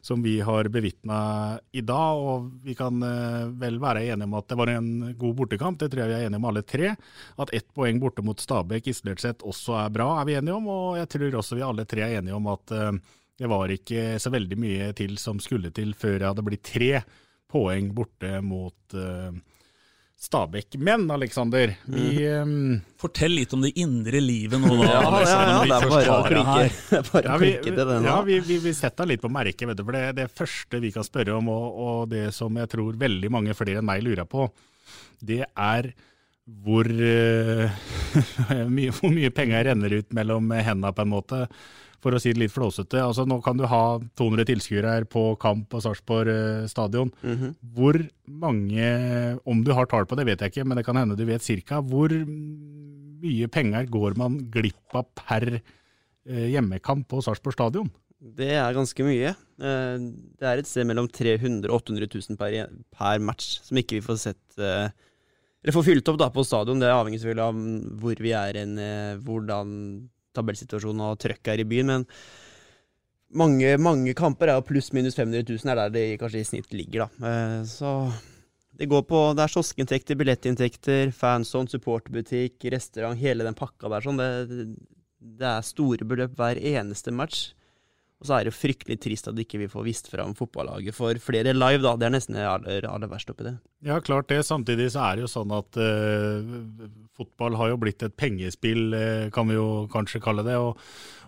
som 0.02 0.22
vi 0.24 0.40
har 0.42 0.68
bevitna 0.74 1.60
i 1.72 1.84
dag, 1.86 2.18
og 2.18 2.50
vi 2.66 2.74
kan 2.78 3.04
eh, 3.06 3.50
vel 3.62 3.78
være 3.82 4.06
enige 4.08 4.26
om 4.26 4.38
at 4.40 4.41
det 4.50 4.58
var 4.58 4.72
en 4.74 5.14
god 5.20 5.36
bortekamp. 5.38 5.80
Det 5.80 5.92
tror 5.92 6.04
jeg 6.04 6.12
vi 6.12 6.18
er 6.20 6.28
enige 6.28 6.42
om 6.42 6.50
alle 6.50 6.64
tre. 6.66 6.94
At 7.42 7.54
ett 7.54 7.68
poeng 7.76 8.00
borte 8.02 8.24
mot 8.26 8.40
Stabæk 8.40 8.90
isolert 8.92 9.22
sett 9.24 9.46
også 9.46 9.78
er 9.84 9.94
bra, 9.94 10.14
er 10.22 10.30
vi 10.30 10.38
enige 10.40 10.58
om. 10.58 10.70
Og 10.72 11.00
jeg 11.02 11.12
tror 11.16 11.42
også 11.42 11.60
vi 11.60 11.66
alle 11.68 11.86
tre 11.90 12.06
er 12.08 12.20
enige 12.20 12.38
om 12.38 12.50
at 12.52 12.76
eh, 12.78 12.92
det 13.42 13.50
var 13.50 13.74
ikke 13.74 14.20
så 14.22 14.30
veldig 14.34 14.58
mye 14.62 14.92
til 14.98 15.18
som 15.18 15.40
skulle 15.42 15.72
til 15.74 15.96
før 15.98 16.20
jeg 16.20 16.28
hadde 16.28 16.46
blitt 16.46 16.68
tre 16.68 16.92
poeng 17.52 17.90
borte 17.96 18.38
mot 18.46 18.96
uh, 18.96 19.34
Stabæk. 20.22 20.76
Men 20.78 21.08
Aleksander, 21.12 21.74
vi 21.90 22.28
um, 22.30 22.76
Fortell 23.02 23.34
litt 23.40 23.54
om 23.58 23.64
det 23.66 23.72
indre 23.82 24.20
livet 24.22 24.62
nå, 24.62 24.76
da. 24.84 24.90
ja, 24.92 25.00
ja, 25.02 25.40
ja, 25.50 25.56
det 25.66 25.78
er 25.80 25.88
bare 25.90 26.14
å 26.14 26.28
klikke, 26.28 27.00
bare 27.08 27.24
ja, 27.26 27.38
vi, 27.42 27.50
klikke 27.56 27.74
til 27.74 27.80
det 27.80 27.96
nå. 27.96 28.06
Ja, 28.06 28.20
vi, 28.28 28.38
vi, 28.46 28.60
vi 28.62 28.74
setter 28.78 29.10
litt 29.10 29.24
på 29.24 29.32
merket, 29.34 29.66
vet 29.72 29.80
du. 29.80 29.84
For 29.88 29.98
det, 29.98 30.04
det 30.20 30.28
første 30.30 30.84
vi 30.84 30.94
kan 30.94 31.08
spørre 31.08 31.40
om, 31.40 31.50
og, 31.50 31.66
og, 31.74 31.98
det 32.14 32.28
som 32.38 32.62
jeg 32.62 32.70
tror 32.70 33.02
veldig 33.02 33.34
mange 33.34 33.58
flere 33.58 33.82
enn 33.82 33.90
meg 33.90 34.06
lurer 34.06 34.30
på, 34.30 34.46
det 35.26 35.42
er 35.50 35.90
hvor, 36.62 36.86
uh, 37.02 37.82
mye, 38.70 38.94
hvor 38.94 39.18
mye 39.18 39.34
penger 39.34 39.72
renner 39.72 40.02
ut 40.04 40.14
mellom 40.14 40.54
hendene, 40.54 40.94
på 40.94 41.08
en 41.08 41.16
måte 41.18 41.48
for 42.02 42.16
å 42.16 42.22
si 42.22 42.34
det 42.34 42.42
litt 42.42 42.54
flåsete. 42.54 43.00
Altså, 43.02 43.26
nå 43.30 43.38
kan 43.46 43.60
du 43.60 43.68
ha 43.70 43.84
200 44.20 44.48
tilskuere 44.50 44.96
her 44.96 45.06
på 45.10 45.36
kamp 45.42 45.68
på 45.72 45.82
Sarpsborg 45.84 46.32
eh, 46.34 46.70
stadion. 46.72 47.12
Mm 47.22 47.38
-hmm. 47.38 47.54
Hvor 47.76 48.00
mange, 48.26 49.38
om 49.46 49.64
du 49.64 49.72
har 49.74 49.86
tall 49.86 50.06
på 50.06 50.16
det, 50.16 50.26
vet 50.26 50.42
jeg 50.42 50.52
ikke, 50.52 50.66
men 50.66 50.78
det 50.78 50.86
kan 50.86 50.96
hende 50.96 51.16
du 51.16 51.26
vet 51.26 51.42
cirka. 51.42 51.82
Hvor 51.82 52.10
mye 52.10 53.48
penger 53.48 53.86
går 53.86 54.18
man 54.18 54.50
glipp 54.52 54.96
av 54.96 55.06
per 55.16 55.62
eh, 56.26 56.48
hjemmekamp 56.52 57.08
på 57.08 57.22
Sarpsborg 57.22 57.54
stadion? 57.54 57.92
Det 58.20 58.52
er 58.54 58.74
ganske 58.74 59.04
mye. 59.04 59.30
Eh, 59.62 59.98
det 60.40 60.48
er 60.48 60.58
et 60.58 60.68
sted 60.68 60.86
mellom 60.86 61.08
300 61.08 61.70
og 61.70 61.82
800 61.82 62.08
000 62.30 62.38
per, 62.38 62.70
per 62.98 63.20
match 63.20 63.62
som 63.62 63.78
ikke 63.78 64.00
vi 64.00 64.02
får 64.02 64.18
sett 64.18 64.60
eller 65.64 65.74
får 65.74 65.84
fylt 65.84 66.08
opp 66.10 66.18
da 66.18 66.30
på 66.30 66.44
stadion. 66.44 66.80
Det 66.80 66.90
avhenger 66.90 67.20
selvfølgelig 67.20 67.46
av 67.46 68.00
hvor 68.02 68.16
vi 68.18 68.32
er 68.32 68.58
hen, 68.58 68.80
hvordan 69.22 70.10
tabellsituasjonen 70.36 71.06
og 71.10 71.20
trøkk 71.22 71.52
her 71.52 71.64
i 71.64 71.68
byen, 71.68 71.92
men 71.94 72.08
mange, 73.32 73.78
mange 73.80 74.14
kamper 74.18 74.52
er 74.52 74.60
jo 74.60 74.68
pluss-minus 74.68 75.16
500 75.16 75.46
000, 75.48 75.72
er 75.72 75.80
der 75.80 75.94
det 75.94 76.06
kanskje 76.20 76.42
i 76.42 76.48
snitt 76.48 76.76
ligger, 76.76 77.06
da. 77.06 77.30
Eh, 77.30 77.58
så 77.70 77.94
det 78.82 78.88
går 78.90 79.04
på 79.06 79.20
Det 79.38 79.44
er 79.44 79.54
kioskinntekter, 79.54 80.18
billettinntekter, 80.18 81.12
fanson, 81.14 81.70
supporterbutikk, 81.70 82.58
restaurant, 82.74 83.20
hele 83.20 83.46
den 83.46 83.58
pakka 83.58 83.92
der 83.92 84.06
sånn. 84.06 84.18
Det, 84.18 84.66
det 85.22 85.48
er 85.48 85.68
store 85.68 86.08
beløp 86.08 86.34
hver 86.40 86.58
eneste 86.58 87.14
match. 87.14 87.52
Og 88.22 88.28
så 88.30 88.36
er 88.38 88.46
det 88.46 88.52
jo 88.52 88.60
fryktelig 88.60 89.00
trist 89.02 89.30
at 89.32 89.40
ikke 89.42 89.64
vi 89.64 89.68
får 89.72 89.86
vist 89.88 90.10
fram 90.12 90.36
fotballaget 90.38 90.94
for 90.94 91.18
flere 91.24 91.56
live, 91.58 91.82
da. 91.82 91.96
Det 91.98 92.06
er 92.06 92.14
nesten 92.14 92.38
det 92.38 92.46
aller, 92.46 92.86
aller 92.86 93.10
verste 93.10 93.34
oppi 93.34 93.48
det. 93.48 93.56
Ja, 93.88 93.98
klart 93.98 94.30
det. 94.30 94.44
Samtidig 94.46 94.92
så 94.94 95.08
er 95.08 95.18
det 95.18 95.26
jo 95.26 95.32
sånn 95.32 95.54
at 95.58 95.80
eh, 95.82 96.52
fotball 97.18 97.58
har 97.58 97.72
jo 97.74 97.80
blitt 97.82 98.06
et 98.06 98.14
pengespill, 98.14 98.94
eh, 98.94 99.26
kan 99.34 99.50
vi 99.50 99.58
jo 99.58 99.88
kanskje 99.92 100.22
kalle 100.22 100.46
det. 100.46 100.60
og, 100.62 100.78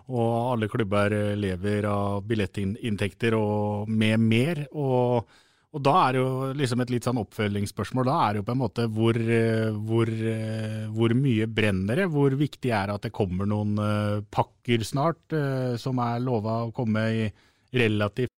og 0.04 0.52
alle 0.52 0.68
klubber 0.70 1.16
lever 1.40 1.88
av 1.90 2.22
billettinntekter 2.28 3.34
og 3.38 3.90
med 3.90 4.22
mer. 4.22 4.66
og 4.70 5.26
Og 5.74 5.82
da 5.82 5.92
er 6.04 6.14
det 6.14 6.20
jo 6.20 6.50
liksom 6.54 6.82
et 6.84 6.90
litt 6.94 7.06
sånn 7.08 7.18
oppfølgingsspørsmål. 7.18 8.06
Da 8.06 8.18
er 8.22 8.34
det 8.34 8.40
jo 8.40 8.46
på 8.46 8.54
en 8.54 8.60
måte 8.60 8.84
hvor, 8.94 9.16
eh, 9.18 9.74
hvor, 9.74 10.06
eh, 10.06 10.84
hvor 10.94 11.14
mye 11.18 11.48
brenner 11.50 11.98
det? 11.98 12.06
Hvor 12.14 12.36
viktig 12.38 12.70
er 12.70 12.86
det 12.86 12.94
at 12.94 13.08
det 13.08 13.14
kommer 13.16 13.48
noen 13.50 13.74
eh, 13.82 14.20
pakker 14.30 14.84
snart, 14.86 15.34
som 15.82 15.98
er 15.98 16.22
lova 16.22 16.60
å 16.68 16.72
komme 16.74 17.02
i 17.10 17.26
relativt 17.74 18.30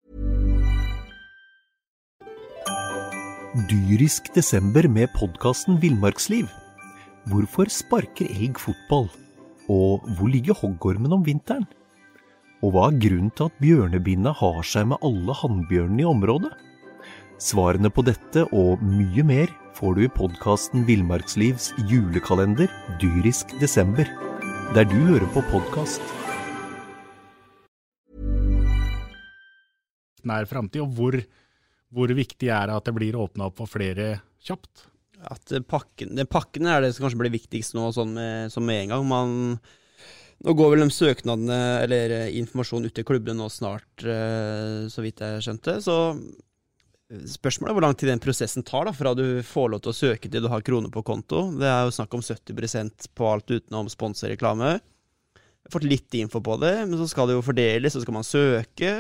Dyrisk 3.71 4.33
desember 4.35 4.87
med 4.91 5.13
podkasten 5.15 5.79
Villmarksliv. 5.83 6.49
Hvorfor 7.31 7.71
sparker 7.71 8.31
elg 8.31 8.59
fotball? 8.59 9.09
Og 9.71 10.07
hvor 10.19 10.31
ligger 10.31 10.59
hoggormen 10.59 11.15
om 11.15 11.23
vinteren? 11.27 11.67
Og 12.63 12.75
hva 12.75 12.89
er 12.91 12.99
grunnen 13.03 13.31
til 13.35 13.51
at 13.51 13.63
bjørnebinna 13.63 14.35
har 14.39 14.63
seg 14.67 14.91
med 14.91 15.03
alle 15.07 15.39
hannbjørnene 15.39 16.03
i 16.03 16.09
området? 16.11 16.53
Svarene 17.45 17.91
på 17.93 18.01
dette 18.07 18.47
og 18.57 18.81
mye 18.81 19.21
mer 19.27 19.51
får 19.77 19.99
du 19.99 20.07
i 20.07 20.13
podkasten 20.17 20.87
Villmarkslivs 20.89 21.75
julekalender 21.91 22.71
dyrisk 23.03 23.51
desember, 23.61 24.09
der 24.73 24.87
du 24.89 24.95
hører 25.11 25.27
på 25.35 25.43
podkast. 25.51 26.01
Nær 30.25 30.49
framtid, 30.49 30.87
og 30.87 30.95
hvor, 30.97 31.19
hvor 31.93 32.15
viktig 32.17 32.49
er 32.49 32.71
det 32.71 32.79
at 32.79 32.89
det 32.89 32.95
blir 32.97 33.19
åpna 33.21 33.51
opp 33.51 33.61
for 33.61 33.69
flere 33.75 34.23
kjapt? 34.41 34.87
At 35.29 35.53
pakken, 35.69 36.25
Pakkene 36.25 36.73
er 36.73 36.87
det 36.87 36.95
som 36.97 37.05
kanskje 37.05 37.21
blir 37.27 37.35
viktigst 37.37 37.77
nå, 37.77 37.91
sånn 37.93 38.17
med, 38.17 38.55
sånn 38.57 38.65
med 38.71 38.87
en 38.87 38.95
gang. 38.95 39.07
Man, 39.13 39.37
nå 40.49 40.57
går 40.57 40.73
vel 40.79 40.87
de 40.87 40.97
søknadene, 40.97 41.61
eller 41.85 42.17
informasjonen 42.41 42.89
ut 42.89 42.97
til 42.97 43.09
klubbene 43.13 43.43
nå 43.43 43.53
snart, 43.53 43.93
eh, 44.01 44.89
så 44.89 45.05
vidt 45.05 45.21
jeg 45.21 45.45
skjønte. 45.45 45.77
Så 45.85 45.99
Spørsmålet 47.29 47.71
er 47.71 47.77
hvor 47.77 47.85
lang 47.87 47.97
tid 47.99 48.11
den 48.11 48.23
prosessen 48.23 48.65
tar, 48.67 48.89
da, 48.89 48.93
fra 48.97 49.15
du 49.17 49.43
får 49.47 49.71
lov 49.73 49.83
til 49.85 49.93
å 49.93 49.97
søke 49.97 50.31
til 50.31 50.45
du 50.45 50.51
har 50.53 50.65
kroner 50.67 50.93
på 50.93 51.05
konto. 51.07 51.47
Det 51.61 51.69
er 51.69 51.87
jo 51.87 51.95
snakk 51.95 52.17
om 52.17 52.25
70% 52.25 53.09
på 53.15 53.29
alt 53.31 53.51
utenom 53.51 53.91
sponsorreklame. 53.93 54.77
Jeg 54.79 55.71
har 55.71 55.75
fått 55.79 55.89
litt 55.89 56.17
info 56.19 56.43
på 56.45 56.59
det, 56.61 56.75
men 56.85 56.99
så 57.01 57.09
skal 57.09 57.31
det 57.31 57.39
jo 57.39 57.45
fordeles, 57.47 57.95
så 57.95 58.03
skal 58.05 58.19
man 58.19 58.27
søke. 58.27 58.95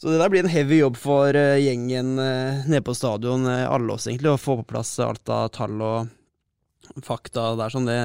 Så 0.00 0.10
det 0.10 0.18
der 0.18 0.32
blir 0.32 0.42
en 0.42 0.50
heavy 0.50 0.80
jobb 0.80 0.96
for 0.98 1.36
uh, 1.38 1.54
gjengen 1.62 2.16
uh, 2.18 2.64
nede 2.66 2.82
på 2.84 2.96
stadion, 2.98 3.46
uh, 3.46 3.68
alle 3.70 3.94
oss 3.94 4.08
egentlig, 4.10 4.32
å 4.32 4.40
få 4.40 4.58
på 4.60 4.66
plass 4.74 4.96
alt 5.04 5.30
av 5.30 5.52
tall 5.54 5.78
og 5.84 7.04
fakta. 7.06 7.52
Det 7.54 7.68
er 7.68 7.74
sånn 7.76 7.86
det, 7.88 8.00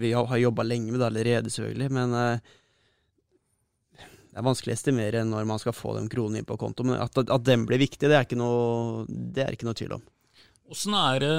vi 0.00 0.14
har 0.16 0.40
jobba 0.40 0.64
lenge 0.64 0.94
med 0.94 1.02
det 1.02 1.10
allerede, 1.10 1.52
selvfølgelig, 1.52 1.90
men 1.92 2.40
det 4.36 4.42
er 4.42 4.44
vanskelig 4.44 4.74
å 4.74 4.76
estimere 4.76 5.20
når 5.24 5.46
man 5.48 5.56
skal 5.56 5.72
få 5.72 5.94
de 5.96 6.02
kronene 6.12 6.42
inn 6.42 6.44
på 6.44 6.58
konto, 6.60 6.84
men 6.84 6.98
at, 7.00 7.16
at 7.16 7.44
den 7.46 7.62
blir 7.64 7.80
viktig, 7.80 8.04
det 8.04 8.18
er 8.18 8.26
ikke 8.26 8.36
noe, 8.36 9.06
det 9.08 9.46
er 9.46 9.54
ikke 9.56 9.64
noe 9.64 9.78
tvil 9.78 9.94
om. 9.96 10.02
Åssen 10.68 10.92
er 10.98 11.22
det, 11.24 11.30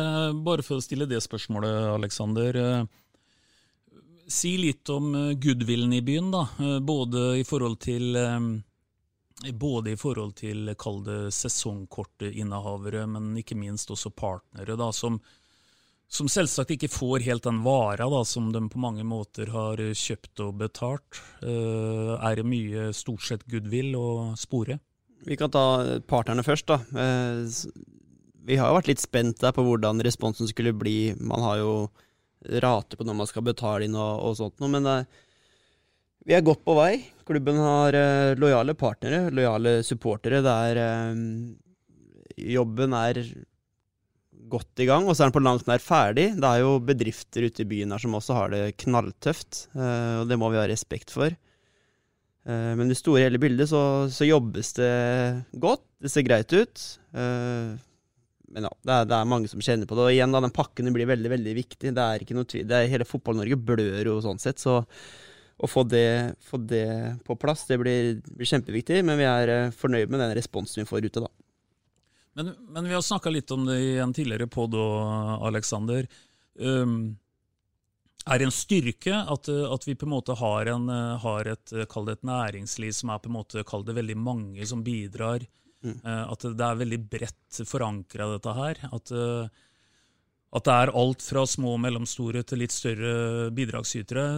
bare 0.42 0.66
for 0.66 0.80
å 0.80 0.82
stille 0.82 1.06
det 1.06 1.20
spørsmålet, 1.22 1.76
Aleksander. 1.92 2.58
Eh, 2.58 4.00
si 4.34 4.56
litt 4.58 4.90
om 4.90 5.12
eh, 5.14 5.36
goodwillen 5.38 5.94
i 5.94 6.02
byen, 6.02 6.32
da. 6.34 6.42
Eh, 6.58 6.80
både 6.82 7.28
i 7.38 7.46
forhold 7.46 7.78
til 7.86 8.18
både 9.62 9.94
i 9.94 10.02
forhold 10.02 10.34
til 10.42 10.74
kall 10.82 11.04
det 11.06 11.20
sesongkortinnehavere, 11.38 13.06
men 13.14 13.30
ikke 13.38 13.60
minst 13.62 13.94
også 13.94 14.10
partnere, 14.10 14.74
da, 14.74 14.90
som, 14.90 15.22
som 16.08 16.30
selvsagt 16.32 16.72
ikke 16.72 16.90
får 16.92 17.26
helt 17.26 17.44
den 17.44 17.60
vara 17.66 18.08
da, 18.10 18.22
som 18.26 18.48
de 18.54 18.62
på 18.72 18.80
mange 18.80 19.04
måter 19.08 19.52
har 19.52 19.82
kjøpt 19.92 20.44
og 20.46 20.56
betalt. 20.62 21.20
Uh, 21.44 22.16
er 22.24 22.40
det 22.40 22.48
mye 22.48 22.90
stort 22.96 23.26
sett 23.28 23.44
goodwill 23.52 23.96
å 24.00 24.10
spore? 24.40 24.80
Vi 25.28 25.36
kan 25.40 25.52
ta 25.52 26.00
partnerne 26.08 26.46
først. 26.48 26.72
da. 26.72 26.80
Uh, 26.96 27.44
vi 28.48 28.56
har 28.56 28.72
jo 28.72 28.78
vært 28.80 28.92
litt 28.94 29.04
spent 29.04 29.42
der 29.44 29.52
på 29.52 29.66
hvordan 29.68 30.00
responsen 30.08 30.48
skulle 30.48 30.72
bli. 30.72 31.12
Man 31.20 31.44
har 31.44 31.60
jo 31.60 31.74
rate 32.64 32.96
på 32.96 33.04
når 33.04 33.18
man 33.20 33.28
skal 33.28 33.44
betale 33.44 33.84
inn 33.90 33.98
og, 33.98 34.24
og 34.24 34.38
sånt 34.40 34.64
noe, 34.64 34.72
men 34.72 34.88
er, 34.88 35.04
vi 36.24 36.38
er 36.38 36.46
godt 36.48 36.64
på 36.64 36.78
vei. 36.78 36.94
Klubben 37.28 37.60
har 37.60 37.98
lojale 38.40 38.78
partnere, 38.80 39.26
lojale 39.36 39.82
supportere 39.84 40.40
der 40.46 40.80
jobben 42.38 42.96
er 42.96 43.20
godt 44.50 44.84
i 44.84 44.88
gang, 44.90 45.08
og 45.08 45.16
så 45.16 45.24
er 45.24 45.30
den 45.30 45.38
på 45.38 45.44
langt 45.46 45.68
nær 45.70 45.82
ferdig. 45.84 46.30
Det 46.40 46.50
er 46.50 46.64
jo 46.64 46.78
bedrifter 46.84 47.48
ute 47.48 47.64
i 47.64 47.70
byen 47.70 47.94
her 47.94 48.04
som 48.04 48.16
også 48.18 48.38
har 48.38 48.54
det 48.54 48.64
knalltøft, 48.84 49.68
uh, 49.78 50.24
og 50.24 50.32
det 50.32 50.38
må 50.40 50.52
vi 50.54 50.60
ha 50.62 50.68
respekt 50.70 51.14
for. 51.14 51.36
Uh, 52.48 52.74
men 52.80 52.88
i 52.88 52.94
det 52.94 53.02
store 53.02 53.26
hele 53.26 53.42
bildet 53.42 53.70
så, 53.72 53.82
så, 54.14 54.28
jobbes 54.28 54.72
det 54.80 54.94
godt, 55.60 55.84
det 56.04 56.14
ser 56.14 56.26
greit 56.28 56.54
ut. 56.56 56.86
Uh, 57.16 57.76
men 58.54 58.68
ja, 58.70 58.74
det 58.88 58.94
er, 58.96 59.08
det 59.12 59.16
er, 59.18 59.30
mange 59.30 59.52
som 59.52 59.64
kjenner 59.64 59.90
på 59.90 59.98
det. 59.98 60.06
Og 60.06 60.16
igjen, 60.16 60.34
da, 60.34 60.42
den 60.44 60.56
pakken 60.56 60.94
blir 60.96 61.10
veldig 61.10 61.34
veldig 61.34 61.56
viktig. 61.58 61.92
Det 61.96 62.04
er 62.04 62.24
ikke 62.24 62.38
noe 62.38 62.48
tvil. 62.48 62.70
Er, 62.72 62.92
hele 62.92 63.08
Fotball-Norge 63.08 63.60
blør 63.60 64.14
jo 64.14 64.22
sånn 64.24 64.40
sett. 64.42 64.64
Så 64.64 64.80
å 65.58 65.68
få 65.68 65.84
det, 65.90 66.38
få 66.46 66.60
det 66.70 66.88
på 67.28 67.36
plass, 67.42 67.66
det 67.68 67.80
blir, 67.82 68.22
blir, 68.30 68.48
kjempeviktig. 68.48 69.02
Men 69.04 69.20
vi 69.20 69.28
er 69.28 69.76
fornøyd 69.76 70.14
med 70.14 70.24
den 70.24 70.36
responsen 70.38 70.84
vi 70.84 70.88
får 70.90 71.10
ute, 71.10 71.26
da. 71.26 71.32
Men, 72.38 72.54
men 72.70 72.86
vi 72.86 72.94
har 72.94 73.02
snakka 73.02 73.32
litt 73.34 73.52
om 73.52 73.66
det 73.66 73.80
i 73.82 73.94
en 73.98 74.14
tidligere 74.14 74.46
pod 74.52 74.76
òg, 74.78 75.46
Aleksander. 75.48 76.06
Um, 76.62 77.16
er 78.28 78.38
det 78.38 78.46
en 78.46 78.54
styrke 78.54 79.24
at, 79.24 79.50
at, 79.50 79.88
vi 79.88 79.96
på 79.98 80.06
en 80.06 80.14
måte 80.14 80.36
har, 80.38 80.70
en, 80.70 80.86
har 81.24 81.50
et, 81.50 81.74
et 81.74 82.28
næringsliv 82.30 82.94
som 82.94 83.10
er 83.14 83.24
på 83.24 83.32
en 83.32 83.38
måte, 83.40 83.66
kall 83.66 83.86
det 83.88 83.96
veldig 83.98 84.18
mange 84.22 84.70
som 84.70 84.84
bidrar? 84.86 85.48
Mm. 85.82 85.98
Uh, 86.04 86.24
at 86.34 86.46
det 86.46 86.68
er 86.68 86.80
veldig 86.84 87.02
bredt 87.10 87.62
forankra, 87.66 88.30
dette 88.36 88.56
her. 88.60 88.86
At, 88.92 89.16
uh, 89.18 89.50
at, 90.54 90.70
det 90.70 90.78
er 90.78 90.94
alt 91.02 91.26
fra 91.26 91.46
små 91.50 91.74
og 91.74 91.84
mellomstore 91.88 92.46
til 92.46 92.62
litt 92.68 92.76
større 92.76 93.50
bidragsytere. 93.56 94.30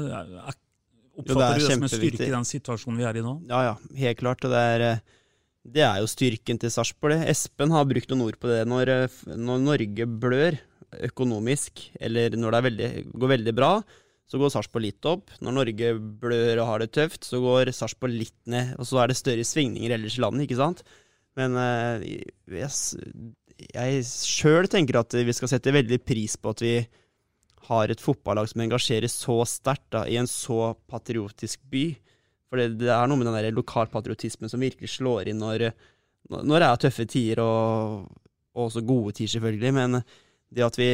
Oppfatter 1.19 1.35
jo, 1.35 1.35
du 1.35 1.43
det 1.43 1.67
som 1.67 1.83
en 1.83 1.97
styrke 1.99 2.27
i 2.27 2.35
den 2.37 2.47
situasjonen 2.47 3.03
vi 3.03 3.11
er 3.11 3.19
i 3.19 3.27
nå? 3.27 3.39
Ja, 3.51 3.63
ja, 3.73 3.79
helt 4.05 4.23
klart. 4.23 4.47
og 4.47 4.55
det 4.55 4.67
er 4.75 4.87
uh, 4.87 5.17
det 5.67 5.83
er 5.83 5.99
jo 6.01 6.09
styrken 6.09 6.59
til 6.61 6.71
Sarpsborg. 6.73 7.23
Espen 7.27 7.73
har 7.73 7.87
brukt 7.87 8.09
noen 8.11 8.27
ord 8.29 8.37
på 8.39 8.49
det. 8.51 8.61
Når, 8.69 8.91
eh, 8.93 9.17
når 9.35 9.63
Norge 9.65 10.07
blør 10.07 10.59
økonomisk, 11.09 11.89
eller 11.99 12.37
når 12.37 12.55
det 12.55 12.63
veldig, 12.67 12.91
går 13.13 13.33
veldig 13.35 13.55
bra, 13.57 13.73
så 14.29 14.37
går 14.37 14.53
Sarpsborg 14.53 14.85
litt 14.85 15.09
opp. 15.09 15.33
Når 15.41 15.57
Norge 15.57 15.91
blør 16.21 16.61
og 16.61 16.69
har 16.69 16.83
det 16.83 16.91
tøft, 16.95 17.25
så 17.25 17.41
går 17.41 17.73
Sarpsborg 17.73 18.13
litt 18.13 18.37
ned. 18.49 18.75
Og 18.79 18.87
så 18.87 19.01
er 19.01 19.09
det 19.09 19.19
større 19.19 19.45
svingninger 19.45 19.95
ellers 19.95 20.17
i 20.17 20.23
landet, 20.23 20.45
ikke 20.45 20.59
sant. 20.61 20.83
Men 21.37 21.55
uh, 21.57 22.01
jeg, 22.03 22.69
jeg 23.73 24.03
sjøl 24.05 24.69
tenker 24.69 24.99
at 25.01 25.13
vi 25.13 25.35
skal 25.35 25.51
sette 25.51 25.73
veldig 25.73 26.01
pris 26.05 26.35
på 26.37 26.53
at 26.53 26.63
vi 26.65 26.75
har 27.69 27.91
et 27.91 28.01
fotballag 28.01 28.49
som 28.49 28.63
engasjerer 28.63 29.11
så 29.11 29.41
sterkt 29.49 29.97
i 30.09 30.17
en 30.21 30.29
så 30.29 30.73
patriotisk 30.89 31.61
by. 31.69 31.87
For 32.49 32.61
det, 32.61 32.79
det, 32.81 32.89
er 32.93 33.09
noe 33.09 33.19
med 33.19 33.29
den 33.29 33.37
der 33.37 33.55
lokalpatriotismen 33.55 34.51
som 34.51 34.63
virkelig 34.63 34.91
slår 34.95 35.29
inn 35.29 35.41
når, 35.41 35.69
når 36.33 36.55
det 36.55 36.67
er 36.67 36.83
tøffe 36.83 37.05
tider, 37.09 37.41
og, 37.43 38.07
og, 38.55 38.63
også 38.67 38.85
gode 38.85 39.13
tider, 39.19 39.35
selvfølgelig. 39.37 39.73
Men 39.77 39.99
det 40.49 40.65
at 40.65 40.79
vi 40.79 40.91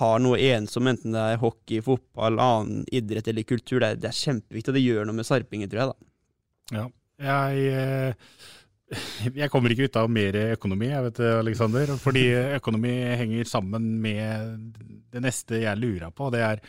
har 0.00 0.20
noe 0.22 0.38
ensom, 0.42 0.90
enten 0.90 1.14
det 1.14 1.22
er 1.22 1.40
hockey, 1.42 1.80
fotball, 1.84 2.38
annen 2.42 2.84
idrett 2.94 3.28
eller 3.30 3.46
kultur, 3.46 3.80
det 3.82 3.88
er, 3.88 3.98
det 4.02 4.10
er 4.10 4.20
kjempeviktig, 4.20 4.72
og 4.72 4.78
det 4.78 4.84
gjør 4.86 5.08
noe 5.08 5.18
med 5.18 5.28
sarpingen, 5.28 5.70
tror 5.70 5.82
jeg. 5.82 5.90
da. 5.92 6.78
Ja, 6.78 6.86
jeg... 7.26 7.66
Eh, 7.72 8.54
jeg 9.40 9.50
kommer 9.50 9.72
ikke 9.72 9.88
ut 9.88 9.96
av 9.98 10.10
mer 10.12 10.36
økonomi, 10.56 10.90
jeg 10.92 11.06
vet 11.08 11.22
Alexander. 11.30 11.94
Fordi 12.02 12.26
økonomi 12.58 12.92
henger 13.22 13.48
sammen 13.50 13.96
med 14.02 14.76
det 15.14 15.22
neste 15.24 15.62
jeg 15.64 15.80
lurer 15.80 16.12
på. 16.14 16.28
Det 16.34 16.44
er 16.44 16.60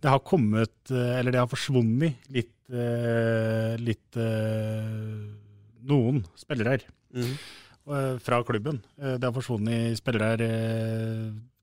Det 0.00 0.10
har 0.10 0.24
kommet, 0.24 0.74
eller 0.90 1.30
det 1.30 1.42
har 1.42 1.50
forsvunnet 1.50 2.32
litt 2.32 2.54
Eh, 2.70 3.74
litt 3.82 4.14
eh, 4.14 4.98
noen 5.90 6.20
spillere 6.38 6.76
mm. 7.10 7.32
fra 8.22 8.38
klubben. 8.46 8.78
Det 8.94 9.24
har 9.24 9.34
forsvunnet 9.34 9.98
spillere 9.98 10.46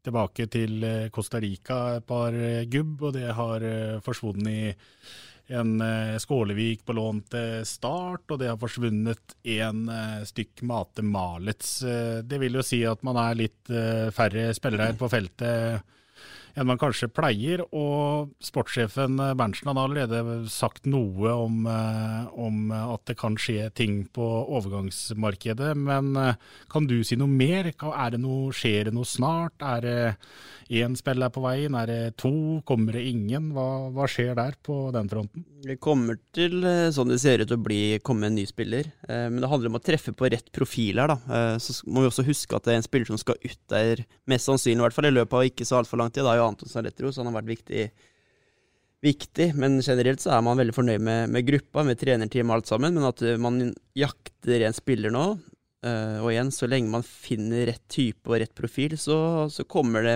tilbake 0.04 0.48
til 0.52 0.84
Costa 1.16 1.40
Rica 1.40 1.78
et 1.96 2.08
par 2.08 2.36
gubb, 2.68 3.06
og 3.08 3.16
det 3.16 3.30
har 3.38 3.64
forsvunnet 4.04 4.76
en 5.48 5.78
Skålevik 6.20 6.82
på 6.86 6.96
lån 6.98 7.22
til 7.32 7.66
Start, 7.68 8.26
og 8.32 8.40
det 8.42 8.50
har 8.52 8.60
forsvunnet 8.60 9.36
en 9.48 9.86
stykk 10.28 10.64
Mate 10.68 11.06
Malets. 11.06 11.78
Det 12.28 12.40
vil 12.42 12.60
jo 12.60 12.66
si 12.66 12.82
at 12.88 13.04
man 13.08 13.20
er 13.22 13.40
litt 13.40 13.72
færre 14.16 14.50
spillere 14.58 14.92
på 15.00 15.10
feltet 15.12 15.86
enn 16.58 16.68
man 16.70 16.80
kanskje 16.82 17.10
pleier. 17.14 17.64
Og 17.76 18.34
sportssjefen 18.44 19.20
Berntsen 19.38 19.70
har 19.70 19.80
allerede 19.84 20.48
sagt 20.52 20.88
noe 20.90 21.34
om, 21.34 21.66
om, 21.68 22.60
at 22.74 23.06
det 23.10 23.18
kan 23.20 23.38
skje 23.40 23.70
ting 23.78 24.02
på 24.14 24.26
overgangsmarkedet. 24.58 25.74
Men 25.78 26.14
kan 26.72 26.90
du 26.90 27.00
si 27.06 27.20
noe 27.20 27.32
mer? 27.32 27.72
Er 27.72 28.14
Det 28.16 28.22
noe, 28.24 28.54
skjer 28.56 28.90
det 28.90 28.96
noe 28.96 29.08
snart? 29.08 29.62
Er 29.62 29.84
det 29.86 30.00
én 30.82 30.98
spiller 31.00 31.32
på 31.34 31.44
vei? 31.46 31.68
Er 31.68 31.90
det 31.90 32.18
to? 32.22 32.62
Kommer 32.68 32.98
det 32.98 33.06
ingen? 33.10 33.52
Hva, 33.56 33.90
hva, 33.94 34.08
skjer 34.10 34.34
der 34.38 34.58
på 34.64 34.88
den 34.96 35.10
fronten? 35.12 35.46
Det 35.68 35.80
kommer 35.84 36.20
til, 36.36 36.62
sånn 36.94 37.12
det 37.12 37.20
ser 37.22 37.44
ut, 37.44 37.54
å 37.54 37.60
bli, 37.62 38.00
komme 38.06 38.30
en 38.30 38.38
ny 38.38 38.46
spiller. 38.50 38.90
Men 39.08 39.42
det 39.42 39.52
handler 39.52 39.72
om 39.72 39.80
å 39.80 39.84
treffe 39.84 40.14
på 40.16 40.30
rett 40.32 40.52
profil 40.56 41.02
her, 41.02 41.14
da. 41.14 41.58
Så 41.62 41.80
må 41.88 42.04
vi 42.04 42.12
også 42.12 42.26
huske 42.28 42.58
at 42.58 42.68
det 42.68 42.76
er 42.76 42.82
en 42.82 42.86
spiller 42.86 43.10
som 43.10 43.20
skal 43.22 43.40
ut 43.44 43.60
der, 43.74 44.04
mest 44.30 44.50
sannsynlig 44.50 44.80
i 44.80 44.86
hvert 44.86 44.96
fall 44.96 45.10
i 45.10 45.14
løpet 45.16 45.38
av 45.40 45.50
ikke 45.50 45.68
så 45.68 45.82
altfor 45.82 46.02
lang 46.02 46.14
tid. 46.14 46.26
Da 46.28 46.38
jo 46.38 46.47
Anton 46.50 46.72
Saletro, 46.72 47.12
så 47.12 47.24
han 47.24 47.32
har 47.32 47.40
vært 47.42 47.52
viktig. 47.56 47.84
viktig. 49.06 49.52
Men 49.60 49.80
generelt 49.82 50.24
så 50.24 50.34
er 50.36 50.42
man 50.46 50.60
veldig 50.60 50.76
fornøyd 50.76 51.04
med, 51.04 51.30
med 51.36 51.48
gruppa, 51.48 51.86
med 51.88 52.00
trenerteamet 52.02 52.52
og 52.52 52.60
alt 52.60 52.72
sammen. 52.72 52.98
Men 52.98 53.10
at 53.12 53.24
man 53.44 53.62
jakter 53.98 54.68
en 54.68 54.78
spiller 54.78 55.14
nå, 55.14 55.28
og 55.88 56.30
igjen, 56.32 56.50
så 56.52 56.68
lenge 56.68 56.90
man 56.92 57.06
finner 57.06 57.68
rett 57.70 57.84
type 57.94 58.28
og 58.28 58.42
rett 58.42 58.56
profil, 58.58 58.98
så, 59.00 59.46
så 59.54 59.64
kommer 59.70 60.04
det 60.04 60.16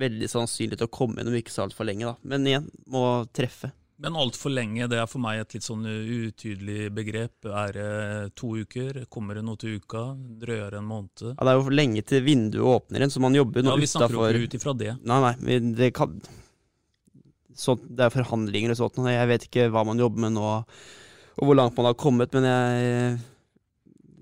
veldig 0.00 0.30
sannsynlig 0.32 0.78
til 0.80 0.88
å 0.88 0.94
komme 0.94 1.24
noe 1.26 1.38
ikke 1.40 1.52
så 1.52 1.66
altfor 1.66 1.86
lenge, 1.88 2.08
da. 2.08 2.16
Men 2.32 2.48
igjen, 2.48 2.70
må 2.90 3.04
treffe. 3.36 3.70
Men 4.00 4.16
altfor 4.16 4.52
lenge, 4.52 4.86
det 4.88 4.96
er 4.96 5.08
for 5.10 5.20
meg 5.20 5.42
et 5.42 5.54
litt 5.58 5.66
sånn 5.66 5.84
utydelig 5.84 6.88
begrep. 6.96 7.44
Er 7.44 7.74
det 7.76 7.88
to 8.38 8.54
uker? 8.56 9.02
Kommer 9.12 9.36
det 9.36 9.42
noe 9.44 9.60
til 9.60 9.76
uka? 9.76 10.06
Drøyere 10.40 10.80
en 10.80 10.88
måned? 10.88 11.24
Ja, 11.34 11.36
Det 11.36 11.52
er 11.52 11.58
jo 11.58 11.74
lenge 11.74 12.02
til 12.08 12.24
vinduet 12.24 12.64
åpner 12.64 13.02
igjen, 13.02 13.12
så 13.12 13.20
man 13.20 13.36
jobber 13.36 13.66
nå 13.66 13.74
ja, 13.74 13.82
vi 13.82 13.90
snakker 13.90 14.16
utafor 14.16 14.38
jo 14.38 14.40
ikke 14.40 14.48
ut 14.48 14.56
ifra 14.56 14.74
det. 14.80 14.94
Nei, 15.04 15.18
nei, 15.26 15.58
det, 15.76 15.90
kan... 15.98 16.16
så, 17.52 17.76
det 17.76 18.06
er 18.06 18.16
forhandlinger 18.16 18.72
og 18.72 18.80
sånt. 18.80 19.04
Jeg 19.12 19.30
vet 19.34 19.46
ikke 19.50 19.68
hva 19.74 19.84
man 19.84 20.00
jobber 20.00 20.24
med 20.24 20.36
nå, 20.38 20.56
og 21.36 21.44
hvor 21.44 21.60
langt 21.60 21.76
man 21.76 21.90
har 21.90 22.00
kommet, 22.00 22.32
men 22.32 22.48
jeg 22.48 23.20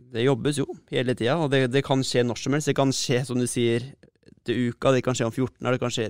Det 0.09 0.25
jobbes 0.25 0.59
jo 0.59 0.67
hele 0.91 1.15
tida, 1.15 1.37
og 1.39 1.53
det, 1.53 1.69
det 1.71 1.85
kan 1.87 2.03
skje 2.03 2.27
når 2.27 2.43
som 2.43 2.55
helst. 2.57 2.73
Det 2.73 2.79
kan 2.79 2.91
skje, 2.91 3.23
som 3.29 3.39
du 3.39 3.47
sier, 3.47 3.85
til 4.43 4.73
uka, 4.73 4.91
det 4.97 5.05
kan 5.07 5.15
skje 5.15 5.29
om 5.29 5.35
14 5.35 5.67
år, 5.69 5.77
det 5.77 5.83
kan 5.85 5.95
skje 5.95 6.09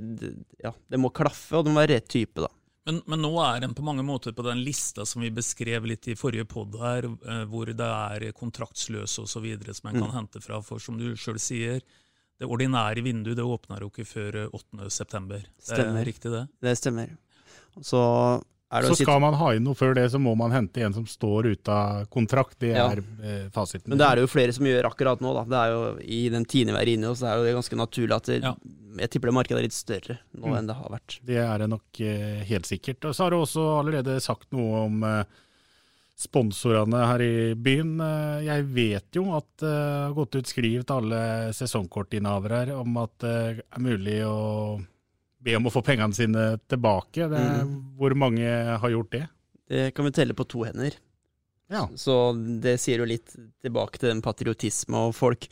Ja, 0.65 0.73
det 0.89 1.01
må 1.03 1.13
klaffe, 1.13 1.59
og 1.59 1.67
det 1.67 1.75
må 1.75 1.83
være 1.83 1.99
rett 1.99 2.09
type, 2.09 2.47
da. 2.47 2.49
Men, 2.89 3.03
men, 3.05 3.21
nå 3.21 3.31
er 3.45 3.67
en 3.67 3.77
på 3.77 3.85
mange 3.85 4.03
måter 4.07 4.33
på 4.33 4.45
den 4.47 4.63
lista 4.65 5.05
som 5.07 5.21
vi 5.21 5.29
beskrev 5.35 5.85
litt 5.91 6.09
i 6.09 6.17
forrige 6.17 6.47
pod 6.49 6.79
her, 6.81 7.05
hvor 7.51 7.69
det 7.69 7.89
er 8.17 8.31
kontraktsløse 8.33 9.27
osv. 9.27 9.49
som 9.77 9.91
en 9.91 9.99
kan 9.99 10.07
mm. 10.09 10.15
hente 10.15 10.41
fra. 10.41 10.63
For 10.65 10.81
som 10.81 10.97
du 10.97 11.11
sjøl 11.13 11.37
sier, 11.43 11.83
det 12.41 12.49
ordinære 12.49 13.05
vinduet 13.05 13.37
det 13.37 13.45
åpner 13.45 13.85
jo 13.85 13.91
ikke 13.93 14.07
før 14.09 14.45
8.9. 14.47 15.43
Det 15.69 15.83
er 15.85 16.07
riktig, 16.09 16.33
det? 16.33 16.47
Det 16.65 16.79
stemmer. 16.81 17.13
Så 17.85 18.01
så 18.69 18.95
skal 18.99 19.21
man 19.25 19.33
ha 19.41 19.55
inn 19.57 19.65
noe 19.65 19.77
før 19.77 19.95
det, 19.97 20.11
så 20.13 20.19
må 20.21 20.35
man 20.37 20.53
hente 20.53 20.83
en 20.85 20.93
som 20.93 21.07
står 21.09 21.47
ute 21.55 21.73
av 21.73 22.03
kontrakt. 22.13 22.59
Det 22.61 22.75
ja. 22.75 22.85
er 22.93 23.01
eh, 23.01 23.47
fasiten. 23.53 23.89
Men 23.89 24.01
det 24.01 24.05
er 24.05 24.19
det 24.19 24.27
jo 24.27 24.29
flere 24.29 24.53
som 24.53 24.69
gjør 24.69 24.91
akkurat 24.91 25.23
nå. 25.25 25.33
Da. 25.39 25.45
Det 25.49 25.61
er 25.63 25.73
jo 25.73 25.87
I 26.05 26.19
den 26.35 26.45
tiende 26.45 26.75
vi 26.77 26.83
er 26.83 26.91
inne 26.93 27.09
i, 27.09 27.17
så 27.17 27.31
er 27.31 27.47
det 27.47 27.55
ganske 27.57 27.79
naturlig 27.81 28.17
at 28.19 28.29
det, 28.29 28.37
ja. 28.45 28.53
Jeg 29.03 29.13
tipper 29.13 29.31
det 29.31 29.37
markedet 29.39 29.61
er 29.61 29.67
litt 29.67 29.77
større 29.77 30.19
nå 30.37 30.49
mm. 30.49 30.57
enn 30.59 30.71
det 30.71 30.79
har 30.79 30.95
vært. 30.95 31.19
Det 31.27 31.39
er 31.43 31.63
det 31.63 31.69
nok 31.73 32.01
eh, 32.05 32.41
helt 32.49 32.69
sikkert. 32.69 33.09
Og 33.09 33.17
så 33.17 33.27
har 33.27 33.35
du 33.35 33.39
også 33.41 33.67
allerede 33.79 34.19
sagt 34.25 34.51
noe 34.57 34.85
om 34.87 35.07
eh, 35.07 35.39
sponsorene 36.19 37.03
her 37.13 37.25
i 37.25 37.33
byen. 37.55 37.97
Eh, 38.05 38.45
jeg 38.49 38.69
vet 38.75 39.19
jo 39.21 39.27
at 39.39 39.51
det 39.63 39.75
har 39.75 40.15
gått 40.17 40.39
ut 40.39 40.51
skriv 40.51 40.85
til 40.85 41.01
alle 41.01 41.23
sesongkortinnehavere 41.57 42.77
om 42.79 43.03
at 43.05 43.19
det 43.25 43.35
er 43.63 43.85
mulig 43.85 44.21
å 44.27 44.39
be 45.39 45.55
om 45.55 45.69
å 45.71 45.73
få 45.73 45.85
pengene 45.87 46.17
sine 46.17 46.49
tilbake. 46.69 47.29
Det, 47.31 47.45
mm. 47.63 47.77
Hvor 47.99 48.17
mange 48.19 48.49
har 48.83 48.95
gjort 48.95 49.13
det? 49.15 49.27
Det 49.69 49.85
kan 49.95 50.09
vi 50.09 50.17
telle 50.17 50.35
på 50.35 50.49
to 50.49 50.65
hender. 50.67 50.97
Ja. 51.69 51.85
Så 51.95 52.33
det 52.63 52.79
sier 52.81 53.03
jo 53.03 53.09
litt 53.09 53.35
tilbake 53.63 54.01
til 54.01 54.11
den 54.11 54.25
patriotisme 54.25 55.09
og 55.09 55.17
folk. 55.17 55.47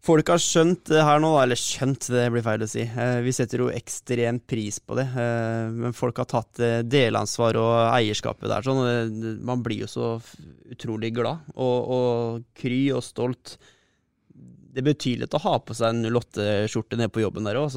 Folk 0.00 0.30
har 0.32 0.40
skjønt 0.40 0.88
det 0.88 1.02
her 1.04 1.20
nå, 1.20 1.34
eller 1.42 1.58
skjønt, 1.60 2.06
det 2.08 2.22
blir 2.32 2.44
feil 2.44 2.62
å 2.64 2.68
si. 2.70 2.86
Eh, 2.88 3.18
vi 3.20 3.34
setter 3.36 3.60
jo 3.60 3.72
ekstremt 3.72 4.46
pris 4.48 4.78
på 4.80 4.96
det. 4.96 5.04
Eh, 5.12 5.66
men 5.76 5.96
folk 5.96 6.22
har 6.22 6.28
tatt 6.30 6.60
eh, 6.64 6.78
delansvar 6.88 7.58
og 7.60 7.74
eierskapet 7.98 8.48
der. 8.48 8.64
sånn. 8.64 9.42
Man 9.44 9.60
blir 9.64 9.84
jo 9.84 9.90
så 9.92 10.08
utrolig 10.72 11.12
glad 11.18 11.52
og, 11.52 11.92
og 11.92 12.46
kry 12.56 12.80
og 12.96 13.04
stolt. 13.04 13.58
Det 14.72 14.86
betyr 14.86 15.20
litt 15.20 15.36
å 15.36 15.42
ha 15.44 15.58
på 15.60 15.76
seg 15.76 15.92
en 15.92 16.16
08-skjorte 16.16 16.96
nede 16.96 17.12
på 17.12 17.26
jobben 17.26 17.44
der 17.44 17.60
òg, 17.60 17.76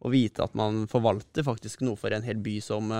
og 0.00 0.12
vite 0.12 0.44
at 0.44 0.52
man 0.58 0.84
forvalter 0.92 1.46
faktisk 1.46 1.86
noe 1.86 1.96
for 2.00 2.12
en 2.12 2.24
hel 2.24 2.40
by 2.42 2.58
som 2.64 2.92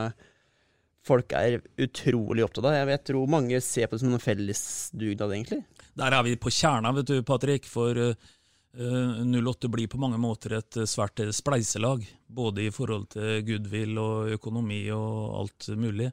folk 1.05 1.33
er 1.37 1.59
utrolig 1.81 2.45
opptatt 2.45 2.71
av. 2.71 2.77
Jeg, 2.79 2.89
jeg 2.95 3.05
tror 3.11 3.33
mange 3.37 3.61
ser 3.65 3.89
på 3.89 3.99
det 3.99 4.05
som 4.05 4.17
en 4.17 4.23
fellesdugnad, 4.23 5.37
egentlig. 5.37 5.63
Der 5.99 6.17
er 6.17 6.27
vi 6.27 6.37
på 6.41 6.53
kjerna, 6.53 6.93
vet 6.97 7.11
du, 7.11 7.23
Patrick. 7.27 7.67
For 7.69 7.97
uh, 7.97 8.31
uh, 8.79 9.23
08 9.25 9.71
blir 9.73 9.91
på 9.91 10.01
mange 10.01 10.21
måter 10.21 10.59
et 10.61 10.81
svært 10.89 11.23
spleiselag. 11.35 12.07
Både 12.27 12.67
i 12.67 12.75
forhold 12.75 13.11
til 13.17 13.43
goodwill 13.49 13.99
og 14.01 14.35
økonomi 14.39 14.83
og 14.95 15.41
alt 15.43 15.71
mulig. 15.81 16.11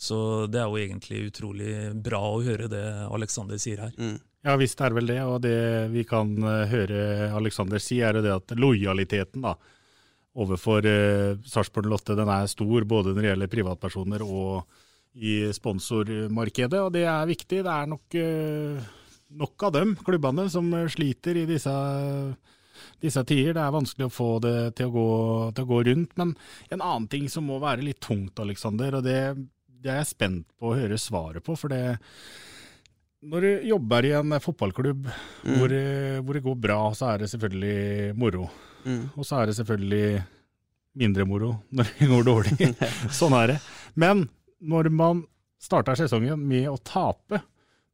Så 0.00 0.46
det 0.48 0.62
er 0.62 0.70
jo 0.70 0.80
egentlig 0.80 1.26
utrolig 1.28 1.74
bra 2.00 2.22
å 2.24 2.40
høre 2.44 2.70
det 2.72 2.84
Aleksander 3.10 3.60
sier 3.60 3.84
her. 3.84 3.96
Mm. 4.00 4.16
Ja 4.48 4.54
visst 4.56 4.80
er 4.80 4.94
vel 4.96 5.10
det, 5.10 5.18
og 5.28 5.42
det 5.44 5.90
vi 5.92 6.06
kan 6.08 6.30
høre 6.40 7.28
Aleksander 7.36 7.82
si, 7.84 7.98
er 8.00 8.16
jo 8.16 8.22
det 8.24 8.32
at 8.32 8.54
lojaliteten 8.56 9.44
da, 9.44 9.52
overfor 10.40 10.86
eh, 10.86 11.36
Sarpsborg 11.46 11.90
08 11.92 12.16
den 12.18 12.30
er 12.32 12.48
stor, 12.50 12.86
både 12.88 13.14
når 13.14 13.20
det 13.20 13.32
gjelder 13.32 13.52
privatpersoner 13.52 14.24
og 14.24 14.64
i 15.20 15.50
sponsormarkedet. 15.52 16.80
Og 16.80 16.92
det 16.94 17.04
er 17.10 17.28
viktig. 17.28 17.62
Det 17.66 17.74
er 17.74 17.90
nok, 17.90 18.14
eh, 18.14 18.90
nok 19.30 19.68
av 19.68 19.74
dem, 19.76 19.94
klubbene, 20.04 20.48
som 20.50 20.70
sliter 20.90 21.38
i 21.38 21.46
disse, 21.48 21.72
disse 23.02 23.24
tider. 23.28 23.54
Det 23.56 23.64
er 23.64 23.76
vanskelig 23.76 24.08
å 24.08 24.14
få 24.14 24.30
det 24.44 24.56
til 24.78 24.90
å, 24.90 24.94
gå, 24.94 25.08
til 25.56 25.66
å, 25.66 25.70
gå, 25.70 25.80
rundt. 25.90 26.14
Men 26.20 26.34
en 26.70 26.82
annen 26.82 27.08
ting 27.12 27.28
som 27.32 27.46
må 27.48 27.60
være 27.62 27.86
litt 27.86 28.02
tungt, 28.04 28.40
Aleksander, 28.42 28.98
og 28.98 29.06
det, 29.06 29.18
det 29.80 29.92
er 29.92 30.02
jeg 30.02 30.12
spent 30.14 30.48
på 30.58 30.72
å 30.72 30.78
høre 30.78 31.00
svaret 31.00 31.44
på. 31.46 31.56
for 31.58 31.72
det 31.72 31.84
når 33.20 33.44
du 33.44 33.66
jobber 33.68 34.06
i 34.08 34.14
en 34.16 34.32
fotballklubb 34.40 35.02
mm. 35.04 35.56
hvor, 35.58 35.72
hvor, 36.24 36.36
det 36.36 36.44
går 36.46 36.54
bra, 36.56 36.78
så 36.96 37.10
er 37.10 37.20
det 37.20 37.26
selvfølgelig 37.28 38.14
moro. 38.16 38.46
Mm. 38.86 39.02
Og 39.12 39.26
så 39.28 39.42
er 39.42 39.50
det 39.50 39.56
selvfølgelig 39.58 40.22
mindre 41.00 41.26
moro 41.28 41.50
når 41.68 41.90
det 41.98 42.08
går 42.08 42.24
dårlig. 42.24 42.70
sånn 43.18 43.36
er 43.36 43.52
det. 43.52 43.58
Men 44.00 44.24
når 44.60 44.88
man 44.94 45.20
starter 45.60 45.98
sesongen 46.00 46.40
med 46.48 46.70
å 46.70 46.78
tape 46.80 47.42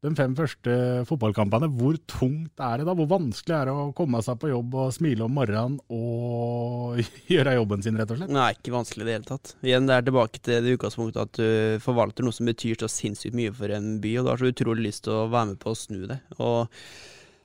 de 0.07 0.13
fem 0.19 0.35
første 0.39 0.77
fotballkampene, 1.09 1.69
hvor 1.79 1.99
tungt 2.11 2.63
er 2.63 2.81
det 2.81 2.87
da? 2.89 2.95
Hvor 2.99 3.09
vanskelig 3.11 3.57
er 3.57 3.69
det 3.69 3.75
å 3.75 3.89
komme 3.97 4.23
seg 4.25 4.39
på 4.43 4.53
jobb 4.53 4.77
og 4.83 4.95
smile 4.95 5.27
om 5.27 5.35
morgenen 5.37 5.81
og 5.93 7.03
gjøre 7.33 7.57
jobben 7.59 7.85
sin, 7.85 7.99
rett 7.99 8.15
og 8.15 8.21
slett? 8.21 8.35
Nei, 8.37 8.53
ikke 8.57 8.77
vanskelig 8.77 9.05
i 9.05 9.09
det 9.09 9.19
hele 9.19 9.31
tatt. 9.33 9.57
Igjen, 9.67 9.91
det 9.91 9.99
er 9.99 10.07
tilbake 10.07 10.43
til 10.43 10.63
det 10.63 10.79
utgangspunktet 10.79 11.23
at 11.25 11.43
du 11.43 11.85
forvalter 11.85 12.27
noe 12.27 12.37
som 12.37 12.49
betyr 12.49 12.79
så 12.81 12.91
sinnssykt 12.93 13.37
mye 13.37 13.55
for 13.57 13.75
en 13.75 13.97
by, 14.03 14.17
og 14.21 14.27
du 14.27 14.33
har 14.33 14.43
så 14.43 14.55
utrolig 14.55 14.89
lyst 14.89 15.07
til 15.09 15.19
å 15.19 15.29
være 15.33 15.53
med 15.53 15.61
på 15.63 15.75
å 15.75 15.79
snu 15.79 16.07
det. 16.09 16.23
Og 16.39 16.73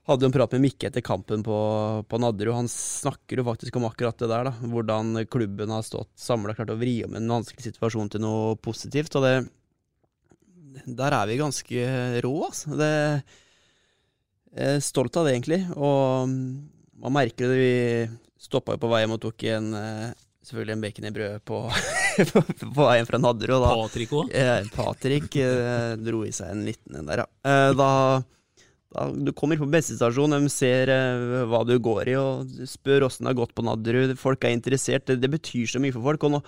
hadde 0.09 0.27
en 0.27 0.33
prat 0.33 0.53
med 0.55 0.63
Mikke 0.65 0.89
etter 0.89 1.03
kampen 1.05 1.43
på, 1.45 1.57
på 2.09 2.19
Nadderud. 2.21 2.55
Han 2.57 2.69
snakker 2.71 3.41
jo 3.41 3.45
faktisk 3.47 3.77
om 3.77 3.87
akkurat 3.89 4.17
det 4.17 4.29
der. 4.31 4.49
da, 4.49 4.53
Hvordan 4.73 5.13
klubben 5.31 5.73
har 5.73 5.85
stått 5.85 6.11
samla, 6.19 6.55
klart 6.57 6.73
å 6.73 6.79
vri 6.79 6.99
om 7.05 7.17
en 7.17 7.33
vanskelig 7.37 7.69
situasjon 7.69 8.13
til 8.15 8.23
noe 8.25 8.55
positivt. 8.61 9.15
og 9.15 9.27
det, 9.27 9.35
Der 10.85 11.15
er 11.17 11.29
vi 11.29 11.39
ganske 11.41 11.85
rå, 12.25 12.33
altså. 12.47 12.75
Det, 12.79 12.91
jeg 14.55 14.77
er 14.77 14.83
stolt 14.85 15.17
av 15.19 15.27
det, 15.27 15.37
egentlig. 15.37 15.61
Og 15.75 16.31
man 17.01 17.15
merker 17.15 17.51
det. 17.51 17.61
Vi 17.61 18.41
stoppa 18.41 18.75
jo 18.75 18.81
på 18.81 18.91
vei 18.91 19.03
hjem 19.03 19.15
og 19.15 19.23
tok 19.23 19.47
en 19.51 19.71
selvfølgelig 20.41 20.73
en 20.75 20.83
baconbrød 20.83 21.41
på, 21.45 21.61
på, 22.31 22.43
på 22.73 22.85
veien 22.87 23.07
fra 23.07 23.19
Nadderud. 23.21 23.65
Patrick 23.85 24.13
òg? 24.17 24.31
Eh, 24.35 24.67
Patrick 24.73 25.37
eh, 25.39 25.95
dro 26.01 26.23
i 26.25 26.33
seg 26.35 26.53
en 26.55 26.65
liten 26.67 26.99
en 26.99 27.09
der, 27.09 27.23
ja. 27.23 27.29
Eh, 27.47 27.71
da 27.77 27.91
da, 28.91 29.05
du 29.07 29.31
kommer 29.31 29.55
på 29.55 29.69
bensinstasjonen, 29.71 30.43
de 30.43 30.51
ser 30.51 30.89
uh, 30.91 31.45
hva 31.47 31.61
du 31.63 31.77
går 31.79 32.09
i, 32.11 32.15
og 32.19 32.49
spør 32.67 33.05
åssen 33.07 33.23
det 33.23 33.31
har 33.31 33.37
gått 33.39 33.53
på 33.55 33.63
Nadderud. 33.63 34.17
Folk 34.19 34.43
er 34.43 34.51
interessert. 34.51 35.05
Det, 35.07 35.15
det, 35.23 35.29
betyr 35.31 35.69
så 35.71 35.79
mye 35.79 35.95
for 35.95 36.03
folk. 36.03 36.25
og 36.27 36.33
nå, 36.33 36.41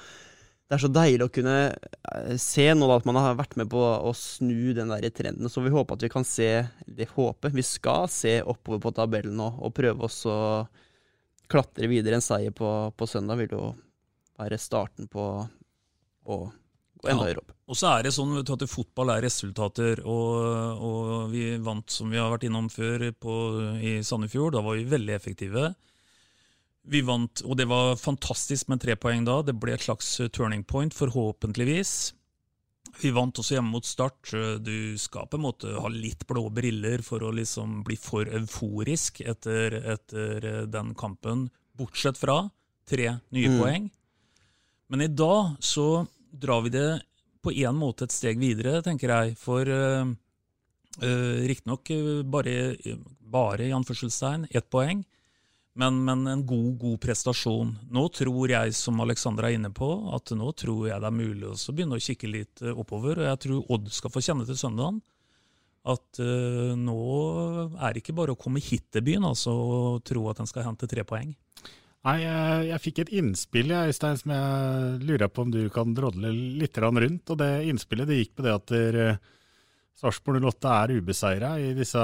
Det 0.69 0.78
er 0.78 0.82
så 0.82 0.89
deilig 0.89 1.26
å 1.28 1.34
kunne 1.34 1.58
uh, 1.69 2.36
se 2.39 2.65
nå 2.73 2.88
da, 2.88 2.97
at 2.97 3.08
man 3.08 3.19
har 3.19 3.36
vært 3.38 3.58
med 3.60 3.69
på 3.71 3.82
å 3.82 4.13
snu 4.17 4.73
den 4.78 4.93
der 4.93 5.10
trenden. 5.13 5.52
Så 5.52 5.62
vi 5.65 5.73
håper 5.73 5.97
at 5.97 6.06
vi 6.06 6.12
kan 6.13 6.26
se 6.28 6.49
det 6.88 7.10
håpet. 7.13 7.54
Vi 7.54 7.65
skal 7.67 8.08
se 8.12 8.39
oppover 8.41 8.82
på 8.86 8.93
tabellen 8.95 9.36
nå, 9.38 9.49
og 9.60 9.76
prøve 9.76 10.08
oss 10.08 10.23
å 10.30 10.38
klatre 11.52 11.89
videre. 11.91 12.17
En 12.17 12.26
seier 12.26 12.56
på, 12.56 12.69
på 12.97 13.10
søndag 13.10 13.43
vil 13.43 13.58
jo 13.58 13.63
være 14.39 14.58
starten 14.62 15.10
på 15.12 15.28
å 16.23 16.38
gå 17.04 17.12
enda 17.12 17.28
høyere 17.28 17.43
opp. 17.43 17.54
Og 17.69 17.78
så 17.80 17.89
er 17.93 18.06
det 18.08 18.13
sånn 18.15 18.36
at 18.41 18.65
fotball 18.69 19.13
er 19.13 19.23
resultater, 19.26 20.02
og, 20.10 20.84
og, 20.84 21.12
vi 21.32 21.54
vant, 21.63 21.88
som 21.91 22.12
vi 22.12 22.19
har 22.19 22.32
vært 22.34 22.47
innom 22.47 22.69
før, 22.71 23.10
på, 23.13 23.36
i 23.80 23.97
Sandefjord. 24.06 24.56
Da 24.58 24.63
var 24.65 24.80
vi 24.80 24.88
veldig 24.89 25.15
effektive. 25.15 25.73
Vi 26.84 27.00
vant, 27.06 27.41
og 27.48 27.56
det 27.56 27.69
var 27.72 27.96
fantastisk 27.96 28.67
med 28.67 28.82
tre 28.84 28.98
poeng 29.00 29.24
da. 29.28 29.39
Det 29.46 29.56
ble 29.56 29.76
et 29.76 29.86
slags 29.86 30.17
turning 30.36 30.65
point, 30.67 30.93
forhåpentligvis. 30.93 31.93
Vi 33.00 33.12
vant 33.15 33.39
også 33.39 33.56
hjemme 33.56 33.72
mot 33.74 33.88
Start. 33.88 34.34
Du 34.62 34.98
skal 35.00 35.30
på 35.30 35.39
en 35.39 35.46
måte 35.46 35.72
ha 35.80 35.89
litt 35.89 36.28
blå 36.30 36.50
briller 36.54 37.02
for 37.06 37.24
å 37.24 37.32
liksom 37.34 37.82
bli 37.88 37.96
for 37.98 38.28
euforisk 38.28 39.24
etter, 39.24 39.80
etter 39.96 40.65
den 40.69 40.91
kampen, 41.00 41.48
bortsett 41.78 42.19
fra 42.19 42.43
tre 42.89 43.15
nye 43.34 43.54
mm. 43.54 43.58
poeng. 43.62 43.88
Men 44.91 45.06
i 45.08 45.10
dag 45.10 45.56
så 45.63 46.06
drar 46.30 46.67
vi 46.67 46.76
det 46.76 46.89
på 47.43 47.54
en 47.63 47.80
måte 47.80 48.06
et 48.06 48.13
steg 48.13 48.39
videre, 48.39 48.82
tenker 48.86 49.12
jeg. 49.12 49.38
For 49.39 49.67
uh, 49.67 50.06
uh, 51.00 51.36
riktignok 51.48 51.89
bare, 52.30 52.76
bare 53.19 53.67
i 53.67 53.74
anførselstegn 53.76 54.50
ett 54.52 54.69
poeng. 54.72 55.02
Men, 55.73 56.03
men, 56.05 56.27
en 56.29 56.43
god 56.45 56.75
god 56.77 56.99
prestasjon. 57.01 57.71
Nå 57.89 58.03
tror 58.13 58.51
jeg, 58.51 58.75
som 58.77 58.99
Alexandra 59.01 59.49
er 59.49 59.57
inne 59.57 59.71
på, 59.73 59.89
at 60.13 60.29
nå 60.38 60.51
tror 60.53 60.89
jeg 60.91 61.01
det 61.01 61.09
er 61.09 61.15
mulig 61.17 61.49
å 61.49 61.73
begynne 61.73 61.97
å 61.97 62.03
kikke 62.03 62.29
litt 62.29 62.62
eh, 62.62 62.77
oppover. 62.77 63.17
Og 63.17 63.29
jeg 63.31 63.41
tror 63.47 63.73
Odd 63.73 63.89
skal 63.93 64.13
få 64.13 64.21
kjenne 64.21 64.45
til 64.49 64.59
søndagen 64.59 65.01
at 65.83 66.19
uh, 66.23 66.71
nå 66.79 66.99
er 67.75 67.91
det 67.91 67.99
ikke 67.99 68.13
bare 68.15 68.31
å 68.31 68.39
komme 68.39 68.62
hit 68.63 68.86
til 68.95 69.03
byen 69.03 69.25
altså, 69.27 69.51
og 69.51 69.97
tro 70.07 70.21
at 70.31 70.39
en 70.39 70.47
skal 70.47 70.63
hente 70.63 70.88
tre 70.88 71.03
poeng. 71.03 71.33
Nei, 72.07 72.13
jeg, 72.21 72.62
jeg 72.69 72.83
fikk 72.83 73.01
et 73.03 73.12
innspill 73.19 73.73
jeg, 73.73 73.91
Øystein, 73.91 74.19
som 74.19 74.31
jeg 74.31 75.01
lurer 75.07 75.27
på 75.27 75.43
om 75.43 75.51
du 75.51 75.59
kan 75.73 75.91
drodle 75.95 76.31
litt 76.31 76.79
rundt. 76.79 77.33
og 77.33 77.39
Det 77.39 77.51
innspillet 77.67 78.07
det 78.07 78.21
gikk 78.21 78.33
på 78.38 78.45
det 78.47 78.55
at 78.55 78.71
der, 78.71 78.99
Sarpsborg 79.99 80.43
08 80.43 80.71
er 80.73 80.95
ubeseira 80.97 81.51
i 81.62 81.73
disse 81.77 82.01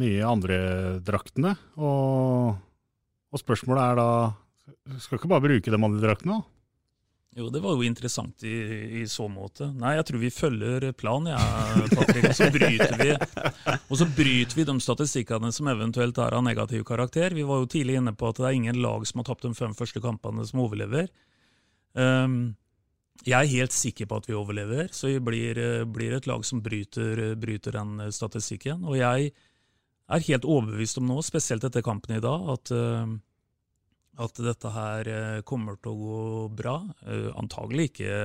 nye 0.00 0.22
andredraktene. 0.28 1.56
Og 1.76 2.54
og 3.34 3.42
spørsmålet 3.42 3.82
er 3.84 3.98
da 3.98 4.98
Skal 5.02 5.18
ikke 5.18 5.30
bare 5.32 5.44
bruke 5.44 5.72
dem 5.74 5.86
andre 5.86 6.02
draktene? 6.06 6.42
Jo, 7.34 7.48
det 7.50 7.58
var 7.64 7.74
jo 7.74 7.82
interessant 7.82 8.44
i, 8.46 8.52
i, 9.00 9.04
så 9.10 9.24
måte. 9.26 9.66
Nei, 9.74 9.96
jeg 9.96 10.06
tror 10.06 10.20
vi 10.22 10.30
følger 10.30 10.84
planen, 10.94 11.32
ja, 11.32 11.86
Patrick. 11.90 12.28
Og 12.30 12.36
så 12.38 12.46
bryter 12.54 12.92
vi 13.00 13.08
Og 13.90 13.98
så 13.98 14.06
bryter 14.06 14.58
vi 14.60 14.66
de 14.68 14.74
statistikkene 14.84 15.50
som 15.56 15.70
eventuelt 15.72 16.20
er 16.22 16.36
av 16.38 16.44
negativ 16.46 16.84
karakter. 16.86 17.34
Vi 17.34 17.46
var 17.48 17.64
jo 17.64 17.70
tidlig 17.72 17.96
inne 17.98 18.14
på 18.14 18.30
at 18.30 18.38
det 18.38 18.46
er 18.46 18.58
ingen 18.60 18.78
lag 18.84 19.02
som 19.10 19.18
har 19.18 19.26
tapt 19.32 19.48
de 19.48 19.50
fem 19.58 19.74
første 19.74 20.02
kampene, 20.04 20.46
som 20.46 20.62
overlever. 20.62 21.10
Um, 21.98 22.54
jeg 23.26 23.34
er 23.40 23.50
helt 23.50 23.74
sikker 23.74 24.06
på 24.10 24.20
at 24.20 24.30
vi 24.30 24.38
overlever, 24.38 24.86
så 24.94 25.10
vi 25.10 25.18
blir, 25.22 25.58
blir 25.90 26.14
et 26.14 26.30
lag 26.30 26.46
som 26.46 26.62
bryter, 26.62 27.32
bryter 27.40 27.74
den 27.80 28.12
statistikken. 28.14 28.86
Og 28.86 29.00
jeg 29.00 29.34
er 30.12 30.26
helt 30.28 30.48
overbevist 30.48 31.00
om 31.00 31.06
nå, 31.08 31.20
spesielt 31.24 31.64
etter 31.64 31.84
kampen 31.84 32.16
i 32.16 32.22
dag, 32.24 32.48
at, 32.54 32.72
uh, 32.74 34.24
at 34.24 34.42
dette 34.46 34.72
her 34.74 35.10
uh, 35.10 35.38
kommer 35.48 35.78
til 35.80 35.94
å 35.94 36.00
gå 36.00 36.24
bra. 36.62 36.80
Uh, 37.06 37.30
antagelig 37.40 37.92
ikke 37.92 38.18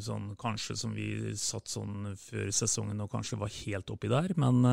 sånn 0.00 0.30
kanskje 0.40 0.78
som 0.80 0.94
vi 0.96 1.34
satt 1.36 1.68
sånn 1.68 2.14
før 2.16 2.46
sesongen 2.56 3.02
og 3.04 3.10
kanskje 3.12 3.36
var 3.36 3.50
helt 3.52 3.90
oppi 3.92 4.08
der, 4.08 4.32
men, 4.40 4.64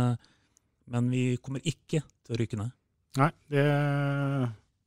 men 0.88 1.10
vi 1.12 1.24
kommer 1.44 1.60
ikke 1.68 2.00
til 2.00 2.32
å 2.32 2.40
rykke 2.40 2.60
ned. 2.62 2.72
Nei, 3.20 3.28
det 3.52 3.66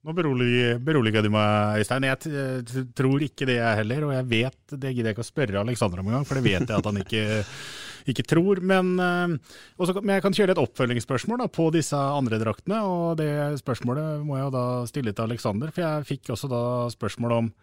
nå 0.07 0.15
beroliger 0.15 1.25
du 1.27 1.33
meg, 1.35 1.81
Øystein. 1.83 2.05
Jeg 2.07 2.85
tror 2.95 3.25
ikke 3.27 3.49
det, 3.49 3.57
jeg 3.59 3.79
heller. 3.81 4.05
Og 4.07 4.12
jeg 4.15 4.27
vet, 4.31 4.59
det 4.71 4.93
gidder 4.95 5.11
jeg 5.11 5.17
ikke 5.17 5.25
å 5.25 5.29
spørre 5.29 5.62
Aleksander 5.65 6.01
om 6.01 6.11
engang, 6.12 6.27
for 6.29 6.39
det 6.39 6.45
vet 6.47 6.62
jeg 6.62 6.77
at 6.79 6.87
han 6.87 7.01
ikke 7.03 7.25
ikke 8.12 8.27
tror. 8.31 8.62
Men, 8.62 8.95
eh, 9.03 9.59
også, 9.77 9.99
men, 10.01 10.16
jeg 10.16 10.25
kan 10.25 10.37
kjøre 10.37 10.57
et 10.57 10.62
oppfølgingsspørsmål 10.62 11.45
da, 11.45 11.51
på 11.53 11.69
disse 11.75 11.99
andre 11.99 12.40
draktene. 12.42 12.83
Og 12.87 13.21
det 13.21 13.31
spørsmålet 13.62 14.25
må 14.27 14.38
jeg 14.38 14.49
jo 14.49 14.57
da 14.57 14.66
stille 14.90 15.14
til 15.14 15.29
Aleksander, 15.29 15.73
for 15.75 15.87
jeg 15.87 16.11
fikk 16.14 16.35
også 16.37 16.51
da 16.53 16.64
spørsmål 16.95 17.38
om 17.40 17.55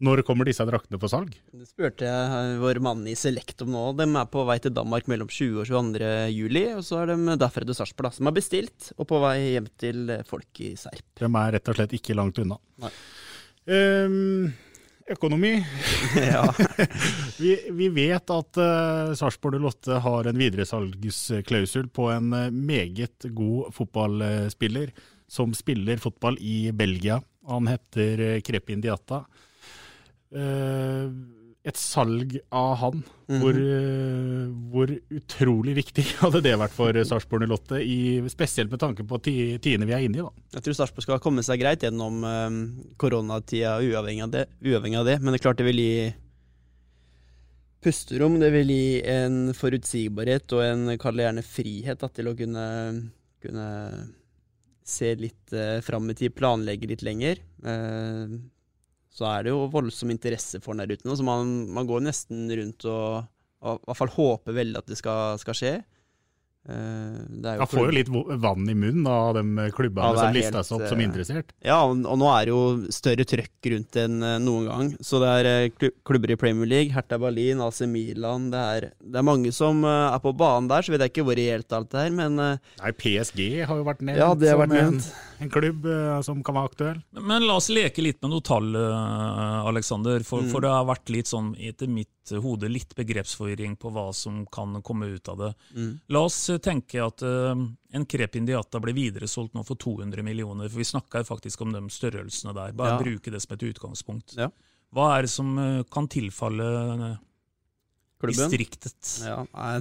når 0.00 0.22
kommer 0.24 0.48
disse 0.48 0.64
draktene 0.64 0.96
på 0.96 1.10
salg? 1.12 1.34
Det 1.52 1.66
spurte 1.68 2.06
jeg 2.08 2.54
vår 2.62 2.78
mann 2.80 3.02
i 3.10 3.12
Select 3.18 3.66
om 3.66 3.74
nå. 3.74 3.82
De 3.98 4.06
er 4.08 4.30
på 4.32 4.46
vei 4.48 4.56
til 4.64 4.72
Danmark 4.72 5.10
mellom 5.12 5.28
20. 5.28 5.60
og 5.60 5.68
22. 5.68 6.08
juli. 6.32 6.62
Og 6.72 6.80
så 6.86 7.02
er 7.02 7.12
de 7.12 7.36
derfra 7.36 7.66
til 7.68 7.76
Sarpsborg, 7.76 8.16
som 8.16 8.30
er 8.30 8.36
bestilt, 8.38 8.94
og 8.96 9.10
på 9.10 9.20
vei 9.20 9.36
hjem 9.58 9.68
til 9.80 10.14
folk 10.30 10.62
i 10.64 10.72
Serp. 10.80 11.04
De 11.20 11.28
er 11.28 11.52
rett 11.56 11.68
og 11.68 11.76
slett 11.76 11.92
ikke 12.00 12.16
langt 12.16 12.40
unna. 12.40 12.56
Nei. 12.80 12.92
Um, 13.70 14.48
Økonomi. 15.10 15.54
Ja. 16.16 16.44
vi, 17.38 17.54
vi, 17.70 17.88
vet 17.94 18.32
at 18.34 18.60
uh, 18.60 19.12
Sarpsborg 19.18 19.60
Lotte 19.62 20.00
har 20.02 20.26
en 20.26 20.38
videresalgsklausul 20.38 21.88
på 21.94 22.08
en 22.14 22.32
uh, 22.34 22.48
meget 22.50 23.26
god 23.34 23.70
fotballspiller 23.76 24.90
som 25.30 25.54
spiller 25.54 26.02
fotball 26.02 26.38
i 26.40 26.72
Belgia. 26.74 27.20
Han 27.50 27.70
heter 27.70 28.24
uh, 28.26 28.40
Krepin 28.46 28.82
Diata. 28.82 29.22
Uh, 30.30 31.10
et 31.68 31.76
salg 31.76 32.38
av 32.56 32.70
han. 32.80 33.02
Mm 33.30 33.40
hvor, 33.40 33.54
uh, 33.54 34.46
hvor, 34.72 34.92
utrolig 35.14 35.76
viktig 35.76 36.02
hadde 36.22 36.40
det 36.42 36.56
vært 36.58 36.74
for 36.74 36.96
Sarpsborg 37.06 37.46
08, 37.46 37.78
spesielt 38.32 38.72
med 38.72 38.80
tanke 38.82 39.06
på 39.06 39.20
tidene 39.22 39.86
vi 39.86 39.94
er 39.94 40.06
inne 40.06 40.18
i. 40.18 40.24
Da. 40.24 40.46
Jeg 40.56 40.66
tror 40.66 40.78
Sarpsborg 40.80 41.06
skal 41.06 41.22
komme 41.22 41.44
seg 41.46 41.60
greit 41.62 41.84
gjennom 41.86 42.24
um, 42.24 42.58
koronatida, 43.00 43.76
uavhengig 43.84 44.26
av, 44.26 44.34
det, 44.34 44.44
uavhengig 44.64 44.98
av 45.02 45.06
det. 45.12 45.16
Men 45.20 45.30
det 45.30 45.40
er 45.40 45.46
klart 45.46 45.60
det 45.60 45.68
vil 45.68 45.84
gi 45.84 45.94
pusterom, 47.80 48.40
det 48.42 48.50
vil 48.52 48.72
gi 48.74 49.00
en 49.08 49.38
forutsigbarhet 49.56 50.52
og 50.56 50.64
en, 50.64 50.94
kall 51.00 51.16
det 51.16 51.28
gjerne 51.28 51.46
frihet, 51.46 52.00
da, 52.00 52.10
til 52.12 52.28
å 52.28 52.36
kunne, 52.36 52.64
kunne 53.44 53.68
se 54.84 55.14
litt 55.16 55.54
uh, 55.54 55.78
fram 55.84 56.10
i 56.10 56.16
tid, 56.18 56.34
planlegge 56.36 56.90
litt 56.90 57.04
lenger. 57.06 57.44
Uh, 57.62 58.40
så 59.10 59.26
er 59.26 59.44
det 59.44 59.52
jo 59.52 59.66
voldsom 59.72 60.12
interesse 60.14 60.60
for 60.62 60.74
den 60.74 60.84
der 60.84 60.94
ute 60.94 61.08
nå. 61.08 61.16
Så 61.18 61.26
man, 61.26 61.50
man 61.74 61.88
går 61.88 62.04
nesten 62.06 62.46
rundt 62.60 62.86
og, 62.88 63.26
og, 63.60 63.80
i 63.80 63.88
hvert 63.88 63.98
fall 63.98 64.14
håper 64.14 64.56
veldig 64.60 64.78
at 64.78 64.90
det 64.90 64.98
skal, 65.00 65.40
skal 65.42 65.58
skje. 65.58 65.72
Uh, 66.68 67.24
ja, 67.40 67.64
får 67.64 67.86
jo 67.88 67.92
litt 67.96 68.08
vann 68.12 68.68
i 68.68 68.74
munnen 68.76 69.06
av 69.08 69.32
de 69.38 69.70
klubbene 69.72 70.10
ja, 70.12 70.26
som 70.26 70.34
lista 70.36 70.60
seg 70.60 70.76
opp 70.76 70.90
som 70.90 71.00
eh, 71.00 71.06
interessert. 71.06 71.54
Ja, 71.64 71.78
og, 71.88 72.02
og, 72.04 72.18
nå 72.20 72.28
er 72.34 72.50
det 72.50 72.52
jo 72.52 72.92
større 72.92 73.24
trøkk 73.24 73.68
rundt 73.72 73.96
enn 74.02 74.18
uh, 74.20 74.34
noen 74.44 74.68
gang. 74.68 74.90
Så 75.00 75.22
det 75.22 75.30
er 75.40 75.70
klubber 76.04 76.34
i 76.34 76.36
Premier 76.40 76.68
League, 76.68 76.92
Hertha 76.92 77.16
Berlin, 77.20 77.62
AC 77.64 77.80
Milan 77.88 78.50
Det 78.52 78.60
er, 78.60 78.88
det 79.00 79.22
er 79.22 79.26
mange 79.26 79.54
som 79.56 79.80
er 79.88 80.20
på 80.20 80.34
banen 80.36 80.68
der, 80.68 80.84
så 80.84 80.92
vet 80.92 81.06
jeg 81.06 81.14
ikke 81.14 81.26
hvor 81.30 81.40
reelt 81.40 81.76
alt 81.78 81.90
det 81.94 82.04
er, 82.04 82.14
men 82.20 82.36
Nei, 82.36 82.92
PSG 83.00 83.42
har 83.64 83.80
jo 83.80 83.88
vært 83.88 84.04
nevnt 84.04 84.20
ja, 84.20 84.30
det 84.36 84.52
har 84.52 84.60
vært. 84.60 84.76
En, 84.84 85.00
en 85.40 85.52
klubb 85.56 85.88
som 86.26 86.44
kan 86.44 86.60
være 86.60 86.74
aktuell. 86.74 87.02
Men, 87.16 87.28
men, 87.32 87.48
la 87.48 87.56
oss 87.56 87.70
leke 87.72 88.04
litt 88.04 88.20
med 88.20 88.34
noen 88.34 88.44
tall, 88.44 88.68
Alexander. 89.70 90.20
For, 90.28 90.44
mm. 90.44 90.52
for 90.52 90.64
det 90.66 90.76
har 90.76 90.84
vært 90.92 91.12
litt 91.16 91.30
sånn, 91.30 91.54
etter 91.56 91.88
mitt 91.88 92.12
hode, 92.38 92.68
litt 92.68 92.94
begrepsforvirring 92.96 93.76
på 93.80 93.90
hva 93.94 94.10
som 94.12 94.44
kan 94.46 94.82
komme 94.82 95.06
ut 95.06 95.28
av 95.28 95.38
det. 95.38 95.50
Mm. 95.74 95.92
La 96.14 96.24
oss 96.26 96.38
tenke 96.62 97.02
at 97.02 97.24
uh, 97.26 97.54
en 97.92 98.06
Crep 98.06 98.36
Indiata 98.38 98.80
ble 98.82 98.94
videresolgt 98.96 99.56
nå 99.56 99.64
for 99.66 99.80
200 99.80 100.22
millioner. 100.26 100.68
for 100.68 100.82
Vi 100.82 100.90
snakka 100.92 101.24
faktisk 101.24 101.64
om 101.64 101.72
de 101.74 101.82
størrelsene 101.90 102.54
der. 102.56 102.76
Bare 102.76 102.98
ja. 102.98 103.00
bruke 103.02 103.32
det 103.32 103.42
som 103.42 103.56
et 103.56 103.66
utgangspunkt. 103.70 104.36
Ja. 104.38 104.50
Hva 104.94 105.10
er 105.16 105.26
det 105.26 105.32
som 105.32 105.52
uh, 105.58 105.82
kan 105.90 106.08
tilfalle 106.10 106.70
uh, 107.02 107.10
distriktet? 108.28 109.14
Ja, 109.24 109.40
nei, 109.50 109.80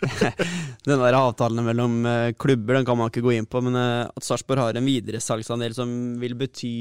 Den 0.86 1.02
der 1.02 1.18
avtalen 1.18 1.64
mellom 1.66 2.00
klubber 2.40 2.78
den 2.78 2.86
kan 2.88 2.98
man 2.98 3.12
ikke 3.12 3.26
gå 3.26 3.36
inn 3.36 3.50
på, 3.50 3.60
men 3.62 3.76
at 3.78 4.24
Sarpsborg 4.24 4.64
har 4.64 4.78
en 4.78 4.88
videresalgsandel 4.88 5.76
som 5.76 5.92
vil 6.22 6.38
bety 6.40 6.72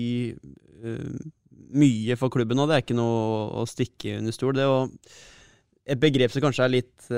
mye 1.69 2.15
for 2.19 2.34
klubben 2.34 2.58
nå, 2.58 2.65
det 2.69 2.77
er 2.77 2.86
ikke 2.86 2.97
noe 2.97 3.62
å 3.62 3.65
stikke 3.69 4.17
under 4.21 4.36
stol. 4.36 4.58
Det 4.58 4.65
er 4.65 5.93
et 5.93 6.01
begrep 6.01 6.34
som 6.34 6.45
kanskje 6.45 6.65
er 6.65 6.73
litt 6.73 7.12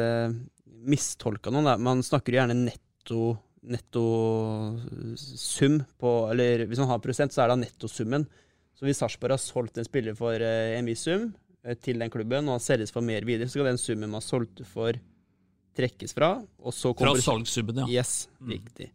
mistolka 0.92 1.54
nå. 1.54 1.64
Man 1.80 2.04
snakker 2.04 2.34
jo 2.34 2.42
gjerne 2.42 2.58
netto 2.66 3.32
nettosum 3.62 5.04
på 6.00 6.30
Eller 6.32 6.66
hvis 6.66 6.80
man 6.82 6.90
har 6.90 7.00
prosent, 7.04 7.34
så 7.34 7.42
er 7.44 7.48
det 7.52 7.60
nettosummen. 7.66 8.26
Så 8.78 8.86
hvis 8.88 8.98
Sarpsborg 9.02 9.32
har 9.36 9.42
solgt 9.42 9.78
en 9.78 9.86
spiller 9.86 10.14
for 10.18 10.34
eh, 10.34 10.78
en 10.80 10.88
viss 10.90 11.04
sum 11.06 11.34
eh, 11.64 11.78
til 11.78 12.00
den 12.02 12.10
klubben, 12.14 12.48
og 12.48 12.54
han 12.58 12.64
selges 12.64 12.94
for 12.94 13.02
mer 13.06 13.22
videre, 13.28 13.48
så 13.48 13.54
skal 13.60 13.70
den 13.70 13.82
summen 13.82 14.10
man 14.14 14.24
solgte 14.26 14.66
for, 14.66 14.94
trekkes 15.78 16.14
fra. 16.18 16.30
Og 16.66 16.74
så 16.74 16.94
fra 16.98 17.14
salgssummen, 17.22 17.78
ja. 17.84 17.88
Yes, 18.02 18.30
mm. 18.40 18.50
riktig. 18.56 18.88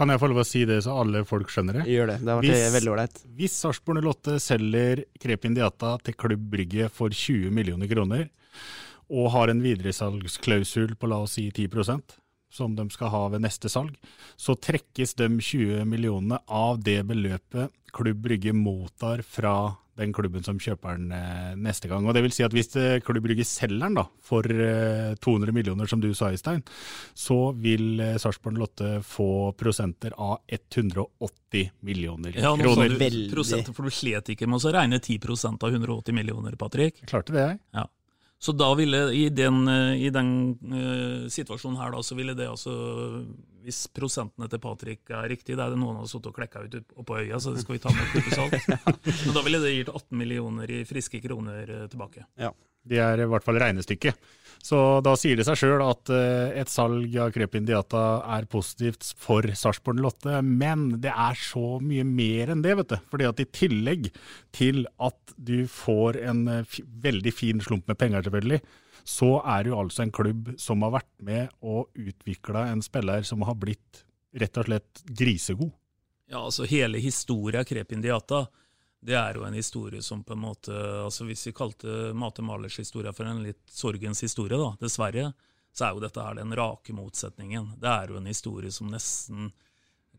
Kan 0.00 0.08
jeg 0.08 0.20
få 0.22 0.30
lov 0.32 0.38
å 0.40 0.46
si 0.48 0.62
det, 0.64 0.78
så 0.86 0.94
alle 1.02 1.20
folk 1.28 1.50
skjønner 1.52 1.76
det? 1.76 1.82
Gjør 1.92 2.06
det. 2.08 2.14
Det 2.24 2.32
har 2.32 2.38
vært 2.40 2.76
veldig 2.78 2.92
ålreit. 2.94 3.18
Hvis 3.36 3.56
Sarpsborg 3.60 4.00
08 4.00 4.38
selger 4.40 5.02
Krep 5.20 5.44
Indiata 5.44 5.90
til 6.06 6.16
Klubb 6.16 6.46
Brygge 6.54 6.86
for 6.88 7.12
20 7.12 7.52
millioner 7.52 7.90
kroner, 7.90 8.30
og 9.12 9.28
har 9.34 9.52
en 9.52 9.60
videresalgsklausul 9.60 10.94
på 10.96 11.10
la 11.10 11.18
oss 11.26 11.36
si 11.36 11.50
10% 11.52 12.16
som 12.50 12.72
de 12.78 12.86
skal 12.90 13.12
ha 13.12 13.20
ved 13.34 13.44
neste 13.44 13.68
salg, 13.68 13.92
så 14.40 14.56
trekkes 14.56 15.12
de 15.20 15.28
20 15.36 15.84
millionene 15.84 16.40
av 16.48 16.80
det 16.80 17.02
beløpet 17.10 17.68
Klubb 17.92 18.24
Brygge 18.24 18.56
mottar 18.56 19.20
fra 19.26 19.74
den 20.00 20.14
klubben 20.16 20.44
som 20.46 20.58
kjøper 20.60 20.98
den 20.98 21.12
eh, 21.14 21.52
neste 21.60 21.90
gang. 21.90 22.06
Og 22.08 22.16
det 22.16 22.24
vil 22.24 22.34
si 22.34 22.44
at 22.46 22.54
Hvis 22.56 22.72
eh, 22.80 22.98
Klubb 23.04 23.22
Brygge 23.24 23.46
selger 23.48 23.84
den 23.86 23.98
da, 24.00 24.06
for 24.24 24.46
eh, 24.46 25.12
200 25.20 25.54
millioner, 25.56 25.90
som 25.90 26.02
du 26.02 26.10
sa, 26.16 26.32
Øystein, 26.34 26.64
så 27.14 27.38
vil 27.56 28.00
eh, 28.00 28.16
Sarpsborg 28.20 28.58
Lotte 28.60 28.96
få 29.06 29.52
prosenter 29.58 30.16
av 30.16 30.40
180 30.48 31.70
millioner 31.86 32.36
Ja, 32.40 32.56
nå 32.56 32.74
sa 32.74 32.88
du 32.88 32.98
du 32.98 33.22
prosenter, 33.32 33.76
for 33.76 33.88
du 33.88 33.94
slet 33.94 34.32
ikke 34.34 34.48
med 34.50 34.64
å 34.64 34.74
regne 34.74 35.00
10% 35.00 35.64
av 35.66 35.80
180 35.80 36.16
millioner, 36.16 36.56
Patrick. 36.60 37.02
Jeg 37.02 37.12
klarte 37.12 37.36
det, 37.36 37.46
jeg. 37.46 37.60
Ja. 37.76 37.86
Så 38.40 38.52
da 38.56 38.70
ville, 38.74 38.96
i 39.12 39.28
den, 39.28 39.68
eh, 39.68 40.06
i 40.06 40.10
den 40.10 40.28
uh, 40.72 41.28
situasjonen 41.28 41.76
her, 41.76 41.90
da, 41.92 42.00
så 42.02 42.16
ville 42.16 42.32
det 42.32 42.48
altså 42.48 42.72
Hvis 43.64 43.84
prosentene 43.94 44.48
til 44.50 44.62
Patrick 44.62 45.12
er 45.12 45.28
riktig, 45.30 45.56
det 45.56 45.64
er 45.64 45.74
det 45.74 45.80
noen 45.80 46.00
har 46.00 46.08
sittet 46.10 46.30
og 46.32 46.38
klekka 46.38 46.64
ut 46.64 46.78
oppå 47.02 47.20
øya, 47.20 47.40
så 47.40 47.54
det 47.54 47.64
skal 47.64 47.76
vi 47.76 47.82
ta 47.84 47.92
med 47.94 48.18
et 48.20 48.34
salt. 48.34 48.56
Men 49.26 49.36
da 49.36 49.44
ville 49.46 49.62
det 49.62 49.76
gitt 49.76 49.92
18 49.92 50.18
millioner 50.18 50.72
i 50.72 50.82
friske 50.88 51.22
kroner 51.24 51.64
eh, 51.68 51.86
tilbake. 51.92 52.26
Ja. 52.40 52.52
Det 52.80 52.96
er 52.96 53.20
i 53.20 53.26
hvert 53.28 53.44
fall 53.44 53.58
regnestykket. 53.60 54.16
Så 54.60 54.76
da 55.04 55.14
sier 55.16 55.38
det 55.38 55.46
seg 55.48 55.56
sjøl 55.56 55.82
at 55.84 56.10
eh, 56.12 56.60
et 56.60 56.68
salg 56.72 57.14
av 57.20 57.32
Crepin 57.32 57.64
Diata 57.68 58.04
er 58.36 58.48
positivt 58.50 59.12
for 59.20 59.44
Sarpsborg 59.56 60.02
Lotte, 60.04 60.40
men 60.44 61.00
det 61.00 61.12
er 61.12 61.38
så 61.40 61.78
mye 61.80 62.04
mer 62.08 62.52
enn 62.52 62.64
det, 62.64 62.76
vet 62.80 62.92
du. 62.92 62.98
Fordi 63.12 63.28
at 63.28 63.40
i 63.40 63.48
tillegg 63.48 64.10
til 64.56 64.84
at 65.00 65.34
du 65.36 65.64
får 65.70 66.20
en 66.28 66.46
eh, 66.52 66.78
veldig 67.04 67.34
fin 67.36 67.64
slump 67.64 67.88
med 67.88 68.00
penger, 68.00 68.26
selvfølgelig, 68.28 68.60
så 69.04 69.40
er 69.42 69.64
det 69.64 69.72
jo 69.72 69.80
altså 69.80 70.04
en 70.04 70.14
klubb 70.14 70.52
som 70.60 70.82
har 70.86 70.94
vært 70.98 71.12
med 71.26 71.52
og 71.60 71.90
utvikla 71.98 72.68
en 72.70 72.82
spiller 72.84 73.26
som 73.26 73.44
har 73.48 73.58
blitt 73.60 74.04
rett 74.36 74.60
og 74.60 74.68
slett 74.68 75.04
grisegod. 75.06 75.70
Ja, 76.30 76.44
altså 76.44 76.66
hele 76.70 77.00
historia 77.02 77.64
Krepin 77.66 78.02
Diata, 78.04 78.44
det 79.00 79.16
er 79.18 79.38
jo 79.38 79.46
en 79.46 79.56
historie 79.56 80.02
som 80.04 80.22
på 80.22 80.36
en 80.36 80.42
måte 80.44 80.74
altså 80.76 81.24
Hvis 81.24 81.46
vi 81.48 81.54
kalte 81.56 82.12
Mate 82.14 82.44
Malers 82.44 82.76
historie 82.78 83.12
for 83.16 83.26
en 83.26 83.42
litt 83.42 83.64
sorgens 83.72 84.20
historie, 84.22 84.58
da, 84.60 84.74
dessverre, 84.80 85.30
så 85.72 85.86
er 85.86 85.96
jo 85.96 86.04
dette 86.04 86.22
her 86.22 86.36
den 86.36 86.54
rake 86.56 86.94
motsetningen. 86.94 87.72
Det 87.80 87.88
er 87.90 88.12
jo 88.12 88.20
en 88.20 88.28
historie 88.28 88.70
som 88.74 88.90
nesten 88.92 89.50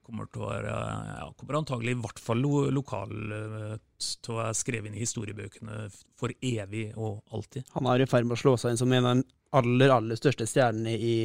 kommer 0.06 0.28
til 0.32 0.44
å 0.44 0.50
være 0.50 0.72
ja, 0.72 1.28
kommer 1.40 1.60
antagelig 1.62 1.96
i 1.96 2.00
hvert 2.04 2.22
fall 2.22 2.42
lo, 2.44 2.64
lokal 2.74 3.36
eh, 3.38 3.76
til 4.02 4.34
å 4.34 4.40
være 4.40 4.58
skrevet 4.58 4.90
inn 4.90 4.98
i 4.98 5.04
historiebøkene 5.04 5.84
for 6.20 6.34
evig 6.38 6.90
og 6.96 7.22
alltid. 7.34 7.68
Han 7.76 7.90
er 7.92 8.04
i 8.04 8.10
ferd 8.10 8.28
med 8.28 8.38
å 8.38 8.42
slå 8.42 8.56
seg 8.60 8.74
inn 8.74 8.82
som 8.82 8.96
en 8.98 9.10
av 9.12 9.22
de 9.22 9.28
aller, 9.58 9.94
aller 9.94 10.20
største 10.20 10.48
stjernene 10.48 10.94
i, 10.96 11.16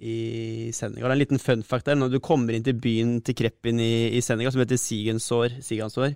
i 0.00 0.18
Senegal. 0.74 1.12
En 1.12 1.20
liten 1.20 1.42
fun 1.42 1.64
fact 1.66 1.88
der. 1.88 1.98
Når 1.98 2.14
du 2.14 2.20
kommer 2.24 2.56
inn 2.56 2.66
til 2.66 2.78
byen 2.78 3.18
til 3.26 3.36
Kreppin 3.38 3.80
i, 3.82 4.10
i 4.16 4.22
Senegal, 4.24 4.54
som 4.54 4.62
heter 4.62 4.80
Sigansår, 4.80 5.58
Sigansår, 5.64 6.14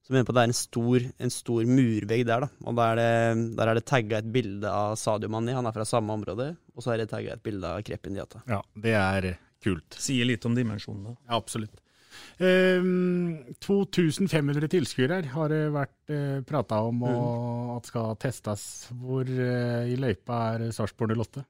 så 0.00 0.14
mener 0.14 0.26
på 0.26 0.34
at 0.34 0.40
det 0.40 0.42
er 0.42 0.50
en 0.50 0.58
stor, 0.58 1.04
en 1.22 1.32
stor 1.32 1.68
murvegg 1.70 2.24
der, 2.26 2.46
da. 2.46 2.66
Og 2.66 2.80
der 2.80 2.90
er 2.90 2.98
det, 2.98 3.44
der 3.60 3.70
er 3.70 3.78
det 3.78 3.86
tagga 3.86 4.18
et 4.18 4.32
bilde 4.34 4.72
av 4.74 4.96
Sadio 4.98 5.30
Mani, 5.30 5.54
han 5.54 5.68
er 5.70 5.76
fra 5.76 5.86
samme 5.86 6.16
område. 6.18 6.50
Og 6.74 6.82
så 6.82 6.94
er 6.94 7.02
det 7.02 7.12
tagga 7.12 7.36
et 7.36 7.44
bilde 7.46 7.70
av 7.70 7.84
Kreppin 7.86 8.18
Diata. 8.18 8.42
Ja, 8.50 8.58
det 8.74 8.96
er 8.98 9.30
kult. 9.64 9.96
Sier 10.00 10.28
litt 10.28 10.46
om 10.48 10.56
dimensjonene. 10.56 11.16
Ja, 11.28 11.38
absolutt. 11.38 11.80
Um, 12.40 13.54
2500 13.62 14.68
tilskuere 14.72 15.20
har 15.34 15.52
det 15.52 15.62
vært 15.74 16.12
uh, 16.12 16.40
prata 16.48 16.80
om 16.88 17.04
og 17.06 17.76
at 17.76 17.88
skal 17.92 18.18
testes. 18.20 18.64
Hvor 18.96 19.28
uh, 19.28 19.86
i 19.88 19.96
løypa 20.00 20.42
er 20.56 20.70
Sarpsborg 20.74 21.16
08? 21.16 21.44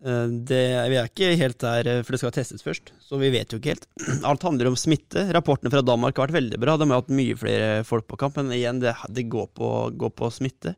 Eh, 0.00 0.28
Det, 0.48 0.60
vi 0.90 0.96
er 0.96 1.08
ikke 1.08 1.34
helt 1.36 1.58
der, 1.60 1.88
eh, 1.88 2.02
for 2.02 2.14
det 2.14 2.20
skal 2.22 2.32
testes 2.32 2.64
først, 2.64 2.92
så 3.04 3.18
vi 3.20 3.30
vet 3.32 3.52
jo 3.52 3.60
ikke 3.60 3.74
helt. 3.74 3.86
Alt 4.28 4.46
handler 4.46 4.70
om 4.70 4.78
smitte. 4.78 5.26
Rapportene 5.34 5.72
fra 5.72 5.84
Danmark 5.84 6.16
har 6.16 6.28
vært 6.28 6.40
veldig 6.40 6.60
bra. 6.60 6.76
De 6.80 6.88
har 6.88 7.02
hatt 7.02 7.12
mye 7.12 7.36
flere 7.36 7.68
folk 7.84 8.08
på 8.08 8.18
kamp, 8.20 8.40
men 8.40 8.54
igjen, 8.56 8.80
det, 8.80 8.94
det 9.08 9.28
går, 9.32 9.50
på, 9.56 9.68
går 10.00 10.14
på 10.16 10.32
smitte. 10.32 10.74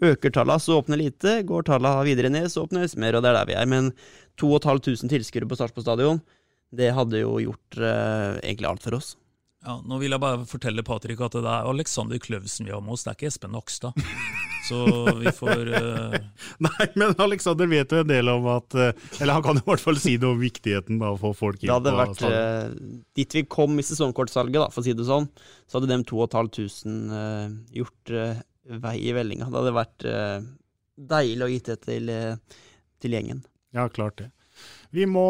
Øker 0.00 0.32
tallene, 0.32 0.60
så 0.62 0.78
åpner 0.80 1.00
lite. 1.00 1.40
Går 1.46 1.66
tallene 1.68 2.06
videre 2.06 2.30
ned, 2.32 2.48
så 2.50 2.64
åpnes 2.64 2.96
mer, 2.96 3.18
og 3.18 3.24
det 3.24 3.32
er 3.32 3.40
der 3.40 3.50
vi 3.50 3.58
er. 3.58 3.68
Men 3.68 3.90
2500 4.40 5.10
tilskuere 5.12 5.48
på 5.50 5.58
Sarpsborg 5.58 5.86
stadion, 5.86 6.22
det 6.72 6.94
hadde 6.96 7.20
jo 7.20 7.36
gjort 7.42 7.76
eh, 7.76 8.40
egentlig 8.40 8.70
alt 8.70 8.86
for 8.86 8.96
oss. 8.96 9.12
Ja, 9.62 9.76
nå 9.86 10.00
vil 10.00 10.10
jeg 10.10 10.22
bare 10.22 10.42
fortelle 10.48 10.82
Patrick 10.82 11.20
at 11.22 11.36
det 11.36 11.46
er 11.46 11.68
Alexander 11.70 12.18
Kløvsen 12.18 12.66
vi 12.66 12.72
har 12.74 12.80
med 12.82 12.96
oss, 12.96 13.04
det 13.04 13.12
er 13.12 13.18
ikke 13.20 13.28
Espen 13.30 13.52
Nakstad. 13.54 13.94
Så 14.66 14.78
vi 15.18 15.30
får 15.34 15.70
uh... 15.74 16.16
Nei, 16.62 16.86
men 16.98 17.14
Alexander 17.22 17.66
vet 17.66 17.90
jo 17.90 18.02
en 18.02 18.10
del 18.10 18.30
om 18.30 18.44
at 18.52 18.76
uh, 18.78 18.92
Eller 19.18 19.34
han 19.34 19.42
kan 19.42 19.58
i 19.58 19.64
hvert 19.66 19.82
fall 19.82 19.98
si 19.98 20.14
noe 20.22 20.36
om 20.36 20.38
viktigheten 20.38 21.00
av 21.02 21.16
å 21.16 21.18
få 21.18 21.32
folk 21.34 21.58
inn 21.58 21.66
Det 21.66 21.74
hadde 21.74 21.94
på 21.94 21.98
vært 21.98 22.22
uh, 22.30 22.92
Dit 23.18 23.34
vi 23.34 23.42
kom 23.50 23.74
i 23.82 23.86
sesongkortsalget, 23.86 24.60
da, 24.62 24.68
for 24.70 24.84
å 24.84 24.86
si 24.86 24.94
det 24.94 25.08
sånn, 25.08 25.26
så 25.66 25.80
hadde 25.80 25.90
de 25.90 25.98
2500 26.06 27.10
uh, 27.10 27.56
gjort 27.74 28.14
uh, 28.14 28.38
vei 28.66 28.98
i 29.08 29.14
vellinga. 29.16 29.48
Det 29.50 29.58
hadde 29.60 29.74
vært 29.76 30.06
uh, 30.06 30.44
deilig 31.16 31.46
å 31.46 31.50
gi 31.50 31.58
det 31.70 31.78
til, 31.86 32.12
uh, 32.12 32.60
til 33.02 33.16
gjengen. 33.18 33.42
Ja, 33.74 33.88
klart 33.88 34.20
det. 34.20 34.30
Vi 34.92 35.06
må 35.08 35.24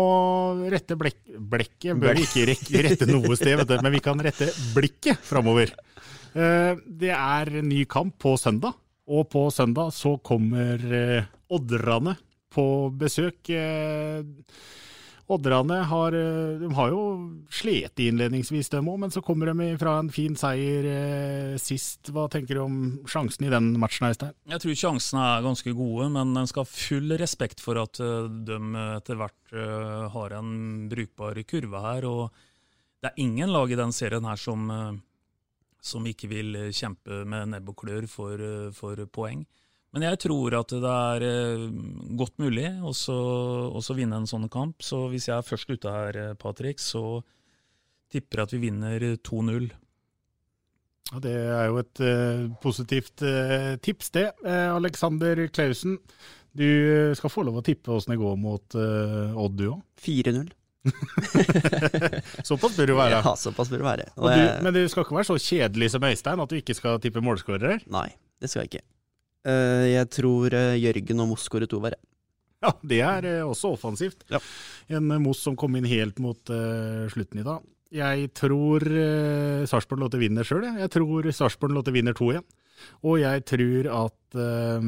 rette 0.73 0.97
blek 0.99 1.21
blekket, 1.39 1.95
bør 2.03 2.19
ikke 2.19 2.83
rette 2.83 3.07
noe 3.07 3.37
sted, 3.39 3.63
du, 3.69 3.77
men 3.79 3.95
vi 3.95 4.01
kan 4.03 4.19
rette 4.19 4.49
blikket 4.75 5.23
framover. 5.23 5.71
Eh, 6.35 6.75
Det 6.87 7.13
er 7.15 7.63
ny 7.63 7.85
kamp 7.87 8.17
på 8.23 8.35
søndag, 8.41 8.75
og 9.07 9.29
på 9.31 9.47
søndag 9.55 9.93
så 9.95 10.17
kommer 10.19 10.83
eh, 10.83 11.31
på 12.53 12.67
besøk. 12.99 13.49
Odderne 15.31 15.85
har, 15.87 16.13
eh, 16.13 16.71
har 16.75 16.89
jo 16.91 17.03
slet 17.51 18.01
innledningsvis, 18.03 18.69
dem 18.73 18.89
òg, 18.91 18.99
men 18.99 19.11
så 19.11 19.23
kommer 19.23 19.47
de 19.47 19.77
fra 19.79 19.99
en 20.01 20.11
fin 20.11 20.35
seier 20.35 20.85
eh, 20.85 21.59
sist. 21.63 22.11
Hva 22.11 22.29
tenker 22.29 22.59
du 22.59 22.63
om 22.65 22.81
sjansen 23.07 23.47
i 23.47 23.53
den 23.53 23.79
matchen, 23.79 24.09
Øystein? 24.11 24.35
Jeg 24.51 24.61
tror 24.65 24.75
sjansene 24.75 25.23
er 25.23 25.47
ganske 25.47 25.75
gode, 25.79 26.11
men 26.11 26.37
en 26.37 26.51
skal 26.51 26.67
ha 26.67 26.73
full 26.73 27.15
respekt 27.21 27.63
for 27.63 27.79
at 27.79 28.03
eh, 28.03 28.29
de 28.49 28.59
etter 28.97 29.21
hvert 29.21 29.55
eh, 29.55 30.09
har 30.11 30.37
en 30.41 30.89
brukbar 30.91 31.39
kurve 31.47 31.87
her. 31.87 32.05
og 32.05 32.31
Det 33.01 33.13
er 33.13 33.23
ingen 33.23 33.55
lag 33.55 33.71
i 33.71 33.79
den 33.79 33.95
serien 33.95 34.27
her 34.27 34.37
som, 34.37 34.69
som 35.81 36.07
ikke 36.07 36.29
vil 36.31 36.55
kjempe 36.75 37.25
med 37.25 37.55
nebb 37.55 37.71
og 37.71 37.79
klør 37.85 38.07
for, 38.11 38.71
for 38.75 39.07
poeng. 39.07 39.47
Men 39.93 40.07
jeg 40.07 40.19
tror 40.25 40.55
at 40.57 40.73
det 40.73 40.89
er 40.89 41.25
eh, 41.27 41.65
godt 42.17 42.39
mulig 42.41 42.65
å 42.81 42.95
så- 42.97 43.69
å 43.77 43.81
så 43.85 43.93
vinne 43.95 44.17
en 44.17 44.27
sånn 44.27 44.49
kamp. 44.49 44.81
Så 44.81 45.03
hvis 45.13 45.27
jeg 45.29 45.37
er 45.37 45.43
først 45.45 45.69
ute 45.69 45.91
her, 45.93 46.17
eh, 46.17 46.35
Patrick, 46.41 46.79
så 46.81 47.23
tipper 48.13 48.39
jeg 48.41 48.43
at 48.49 48.55
vi 48.57 48.63
vinner 48.71 48.99
2-0. 49.21 49.71
Ja, 51.13 51.19
Det 51.21 51.35
er 51.37 51.67
jo 51.69 51.77
et 51.83 52.01
eh, 52.01 52.49
positivt 52.63 53.17
tips, 53.85 54.11
det. 54.17 54.31
Alexander 54.47 55.37
Klausen, 55.49 55.99
du 56.57 57.13
skal 57.15 57.31
få 57.31 57.45
lov 57.45 57.61
å 57.61 57.65
tippe 57.65 57.93
åssen 57.93 58.13
det 58.15 58.21
går 58.21 58.37
mot 58.41 58.75
Odd, 58.75 59.57
du 59.57 59.67
òg. 59.75 59.83
4-0. 60.01 60.49
Såpass 62.49 62.77
bør 62.77 62.87
det 62.91 62.97
være. 62.97 63.21
Ja, 63.23 63.35
såpass 63.39 63.69
bør 63.71 63.83
det 63.83 63.87
være. 63.87 64.07
Og 64.17 64.31
du, 64.33 64.43
men 64.65 64.75
du 64.75 64.81
skal 64.91 65.05
ikke 65.05 65.15
være 65.21 65.29
så 65.31 65.37
kjedelig 65.39 65.91
som 65.95 66.03
Øystein 66.09 66.43
at 66.43 66.51
du 66.51 66.57
ikke 66.59 66.75
skal 66.75 66.99
tippe 67.03 67.23
målskårer? 67.25 67.85
Nei, 67.93 68.09
det 68.43 68.51
skal 68.51 68.65
jeg 68.65 68.73
ikke. 68.73 68.85
Eh, 69.43 69.87
jeg 69.91 70.09
tror 70.15 70.55
eh, 70.55 70.79
Jørgen 70.79 71.23
og 71.25 71.33
Moss 71.33 71.47
skårer 71.49 71.71
to 71.71 71.81
hver. 71.83 71.97
Ja, 72.63 72.71
det 72.87 73.01
er 73.03 73.27
eh, 73.27 73.43
også 73.43 73.73
offensivt. 73.75 74.23
Ja. 74.31 74.39
En 74.95 75.11
Moss 75.25 75.43
som 75.43 75.59
kom 75.59 75.75
inn 75.79 75.89
helt 75.89 76.21
mot 76.23 76.53
uh, 76.53 77.09
slutten 77.11 77.43
i 77.43 77.47
dag. 77.47 77.65
Jeg 77.93 78.31
tror 78.39 78.87
uh, 78.87 79.65
Sarpsborg 79.69 80.05
Lotte 80.05 80.21
vinner 80.21 80.47
sjøl. 80.47 80.65
Jeg. 80.69 80.79
jeg 80.85 80.93
tror 80.95 81.31
Sarpsborg 81.35 81.75
Lotte 81.75 81.95
vinner 81.95 82.17
2-1. 82.17 82.47
Og 83.09 83.19
jeg 83.21 83.45
tror 83.51 83.89
at 83.99 84.39
uh, 84.39 84.87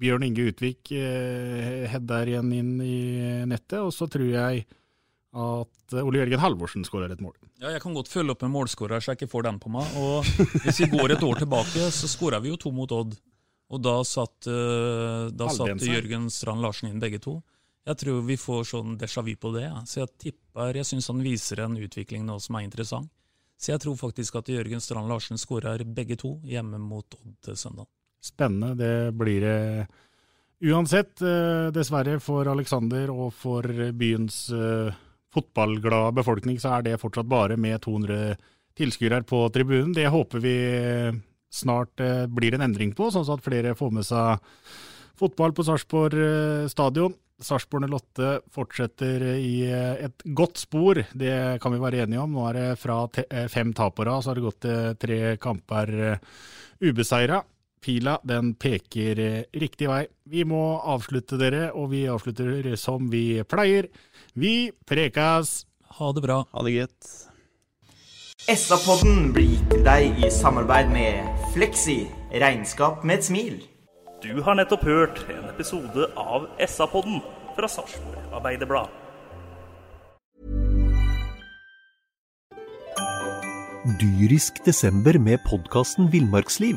Bjørn 0.00 0.26
Inge 0.28 0.50
Utvik 0.52 0.92
uh, 0.92 1.88
header 1.90 2.34
igjen 2.34 2.52
inn 2.60 2.76
i 2.84 3.00
nettet. 3.48 3.80
Og 3.80 3.94
så 3.96 4.08
tror 4.12 4.28
jeg 4.28 4.68
at 5.32 5.92
eh, 5.94 6.02
Ole 6.02 6.18
Jørgen 6.24 6.40
Halvorsen 6.42 6.84
skårer 6.86 7.12
et 7.14 7.20
mål. 7.22 7.34
Ja, 7.62 7.70
jeg 7.74 7.82
kan 7.84 7.94
godt 7.94 8.08
følge 8.10 8.32
opp 8.34 8.42
med 8.42 8.50
målskårer, 8.54 8.98
så 9.02 9.12
jeg 9.12 9.20
ikke 9.20 9.30
får 9.34 9.46
den 9.46 9.58
på 9.62 9.70
meg. 9.70 9.86
Og 10.00 10.24
Hvis 10.64 10.80
vi 10.82 10.88
går 10.90 11.14
et 11.14 11.22
år 11.22 11.38
tilbake, 11.44 11.90
så 11.94 12.08
skåra 12.10 12.40
vi 12.42 12.50
jo 12.50 12.56
to 12.58 12.72
mot 12.74 12.90
Odd. 12.92 13.14
Og 13.70 13.82
da 13.84 14.00
satt, 14.02 14.48
eh, 14.50 15.28
da 15.30 15.46
satt 15.54 15.84
Jørgen 15.86 16.26
Strand 16.34 16.60
Larsen 16.64 16.90
inn 16.90 16.98
begge 17.02 17.20
to. 17.22 17.36
Jeg 17.86 17.96
tror 18.02 18.20
vi 18.26 18.36
får 18.36 18.66
sånn 18.72 18.96
déjà 18.98 19.22
vu 19.24 19.32
på 19.40 19.52
det. 19.54 19.62
Ja. 19.68 19.78
Så 19.86 20.02
jeg 20.02 20.10
tipper, 20.26 20.74
jeg 20.76 20.84
syns 20.88 21.06
han 21.08 21.22
viser 21.24 21.62
en 21.64 21.78
utvikling 21.78 22.26
nå 22.26 22.40
som 22.42 22.58
er 22.58 22.66
interessant. 22.66 23.08
Så 23.60 23.70
jeg 23.74 23.80
tror 23.84 23.96
faktisk 24.00 24.36
at 24.40 24.48
Jørgen 24.50 24.80
Strand 24.82 25.08
Larsen 25.08 25.38
skårer 25.38 25.84
begge 25.84 26.16
to 26.18 26.40
hjemme 26.48 26.78
mot 26.82 27.06
Odd 27.22 27.36
til 27.46 27.56
søndag. 27.60 27.86
Spennende, 28.20 28.74
det 28.76 29.14
blir 29.16 29.40
det 29.46 29.86
uansett. 30.60 31.22
eh, 31.22 31.70
Dessverre 31.72 32.18
for 32.20 32.48
Alexander 32.50 33.10
og 33.14 33.32
for 33.32 33.62
byens 33.96 34.50
fotballglade 35.34 36.14
befolkning, 36.16 36.58
så 36.60 36.76
er 36.78 36.86
det 36.86 37.00
fortsatt 37.00 37.28
bare 37.30 37.58
med 37.60 37.80
200 37.84 38.36
tilskuere 38.78 39.22
på 39.26 39.44
tribunen. 39.54 39.92
Det 39.94 40.08
håper 40.10 40.42
vi 40.42 40.54
snart 41.50 42.00
eh, 42.00 42.26
blir 42.30 42.54
en 42.54 42.64
endring 42.68 42.94
på, 42.96 43.10
sånn 43.10 43.26
at 43.34 43.44
flere 43.44 43.74
får 43.78 43.92
med 43.94 44.06
seg 44.06 44.44
fotball 45.20 45.54
på 45.56 45.66
Sarpsborg 45.66 46.22
eh, 46.22 46.70
stadion. 46.70 47.16
Sarpsborg 47.40 47.86
08 47.88 48.32
fortsetter 48.52 49.24
i 49.36 49.54
eh, 49.66 50.06
et 50.06 50.26
godt 50.36 50.60
spor, 50.62 51.02
det 51.12 51.36
kan 51.62 51.74
vi 51.74 51.82
være 51.82 52.04
enige 52.04 52.22
om. 52.22 52.36
Nå 52.36 52.46
er 52.50 52.60
det 52.60 52.68
fra 52.80 53.02
fem 53.52 53.74
tap 53.76 53.98
på 53.98 54.06
rad, 54.08 54.22
så 54.22 54.32
har 54.32 54.40
det 54.40 54.48
gått 54.48 54.68
tre 55.02 55.22
kamper 55.42 55.96
ubeseira. 56.80 57.42
Pila 57.80 58.18
den 58.28 58.52
peker 58.60 59.20
riktig 59.56 59.88
vei. 59.88 60.04
Vi 60.28 60.44
må 60.44 60.78
avslutte 60.84 61.38
dere, 61.40 61.70
og 61.72 61.90
vi 61.94 62.04
avslutter 62.12 62.74
som 62.76 63.08
vi 63.12 63.40
pleier. 63.48 63.88
Vi 64.36 64.70
prekas! 64.86 65.64
Ha 65.96 66.12
det 66.12 66.22
bra. 66.24 66.42
Ha 66.52 66.64
det 66.66 66.76
greit. 66.76 67.10
SA-podden 68.48 69.32
blir 69.36 69.50
gitt 69.52 69.66
til 69.72 69.82
deg 69.84 70.22
i 70.24 70.30
samarbeid 70.32 70.92
med 70.92 71.26
Fleksi 71.54 71.98
regnskap 72.40 73.04
med 73.04 73.20
et 73.20 73.26
smil. 73.26 73.58
Du 74.20 74.42
har 74.44 74.56
nettopp 74.56 74.84
hørt 74.84 75.20
en 75.32 75.44
episode 75.48 76.08
av 76.20 76.48
SA-podden 76.60 77.20
fra 77.56 77.68
Sarpsborg 77.68 78.32
Arbeiderblad. 78.36 78.88
Dyrisk 84.00 84.60
desember 84.66 85.16
med 85.18 85.40
podkasten 85.48 86.10
Villmarksliv. 86.12 86.76